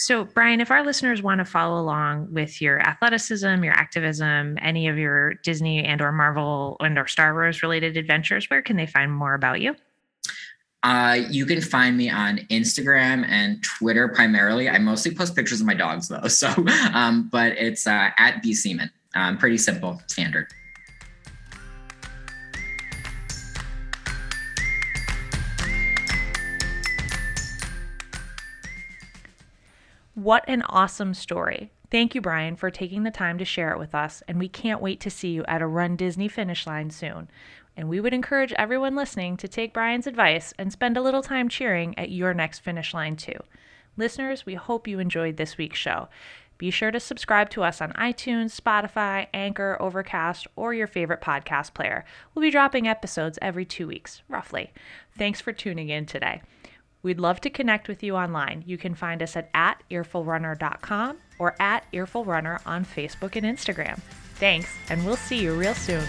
So, 0.00 0.22
Brian, 0.22 0.60
if 0.60 0.70
our 0.70 0.84
listeners 0.84 1.22
want 1.22 1.40
to 1.40 1.44
follow 1.44 1.80
along 1.80 2.32
with 2.32 2.62
your 2.62 2.78
athleticism, 2.78 3.64
your 3.64 3.72
activism, 3.72 4.56
any 4.62 4.86
of 4.86 4.96
your 4.96 5.34
Disney 5.34 5.84
and 5.84 6.00
or 6.00 6.12
Marvel 6.12 6.76
and 6.78 6.96
or 6.96 7.08
Star 7.08 7.34
Wars 7.34 7.64
related 7.64 7.96
adventures, 7.96 8.48
where 8.48 8.62
can 8.62 8.76
they 8.76 8.86
find 8.86 9.12
more 9.12 9.34
about 9.34 9.60
you? 9.60 9.74
Uh, 10.84 11.18
you 11.28 11.44
can 11.44 11.60
find 11.60 11.96
me 11.96 12.08
on 12.08 12.38
Instagram 12.48 13.26
and 13.26 13.60
Twitter 13.64 14.06
primarily. 14.06 14.68
I 14.68 14.78
mostly 14.78 15.12
post 15.12 15.34
pictures 15.34 15.60
of 15.60 15.66
my 15.66 15.74
dogs 15.74 16.06
though, 16.06 16.28
so 16.28 16.46
um, 16.94 17.28
but 17.32 17.54
it's 17.56 17.88
uh, 17.88 18.10
at 18.18 18.40
B 18.40 18.52
Siemann. 18.52 18.90
Um, 19.16 19.36
pretty 19.36 19.58
simple, 19.58 20.00
standard. 20.06 20.46
What 30.18 30.48
an 30.48 30.62
awesome 30.62 31.14
story. 31.14 31.70
Thank 31.92 32.12
you, 32.12 32.20
Brian, 32.20 32.56
for 32.56 32.72
taking 32.72 33.04
the 33.04 33.10
time 33.12 33.38
to 33.38 33.44
share 33.44 33.72
it 33.72 33.78
with 33.78 33.94
us, 33.94 34.20
and 34.26 34.36
we 34.36 34.48
can't 34.48 34.82
wait 34.82 34.98
to 35.02 35.10
see 35.10 35.28
you 35.28 35.44
at 35.44 35.62
a 35.62 35.66
Run 35.68 35.94
Disney 35.94 36.26
finish 36.26 36.66
line 36.66 36.90
soon. 36.90 37.30
And 37.76 37.88
we 37.88 38.00
would 38.00 38.12
encourage 38.12 38.52
everyone 38.54 38.96
listening 38.96 39.36
to 39.36 39.46
take 39.46 39.72
Brian's 39.72 40.08
advice 40.08 40.52
and 40.58 40.72
spend 40.72 40.96
a 40.96 41.02
little 41.02 41.22
time 41.22 41.48
cheering 41.48 41.96
at 41.96 42.10
your 42.10 42.34
next 42.34 42.58
finish 42.58 42.92
line, 42.92 43.14
too. 43.14 43.38
Listeners, 43.96 44.44
we 44.44 44.54
hope 44.54 44.88
you 44.88 44.98
enjoyed 44.98 45.36
this 45.36 45.56
week's 45.56 45.78
show. 45.78 46.08
Be 46.58 46.72
sure 46.72 46.90
to 46.90 46.98
subscribe 46.98 47.48
to 47.50 47.62
us 47.62 47.80
on 47.80 47.92
iTunes, 47.92 48.60
Spotify, 48.60 49.28
Anchor, 49.32 49.76
Overcast, 49.78 50.48
or 50.56 50.74
your 50.74 50.88
favorite 50.88 51.20
podcast 51.20 51.74
player. 51.74 52.04
We'll 52.34 52.42
be 52.42 52.50
dropping 52.50 52.88
episodes 52.88 53.38
every 53.40 53.64
two 53.64 53.86
weeks, 53.86 54.22
roughly. 54.28 54.72
Thanks 55.16 55.40
for 55.40 55.52
tuning 55.52 55.90
in 55.90 56.06
today. 56.06 56.42
We'd 57.02 57.20
love 57.20 57.40
to 57.42 57.50
connect 57.50 57.88
with 57.88 58.02
you 58.02 58.16
online. 58.16 58.64
You 58.66 58.78
can 58.78 58.94
find 58.94 59.22
us 59.22 59.36
at, 59.36 59.50
at 59.54 59.82
earfulrunner.com 59.90 61.18
or 61.38 61.54
at 61.60 61.90
earfulrunner 61.92 62.60
on 62.66 62.84
Facebook 62.84 63.36
and 63.36 63.46
Instagram. 63.46 64.00
Thanks, 64.36 64.72
and 64.88 65.04
we'll 65.04 65.16
see 65.16 65.40
you 65.40 65.54
real 65.54 65.74
soon. 65.74 66.04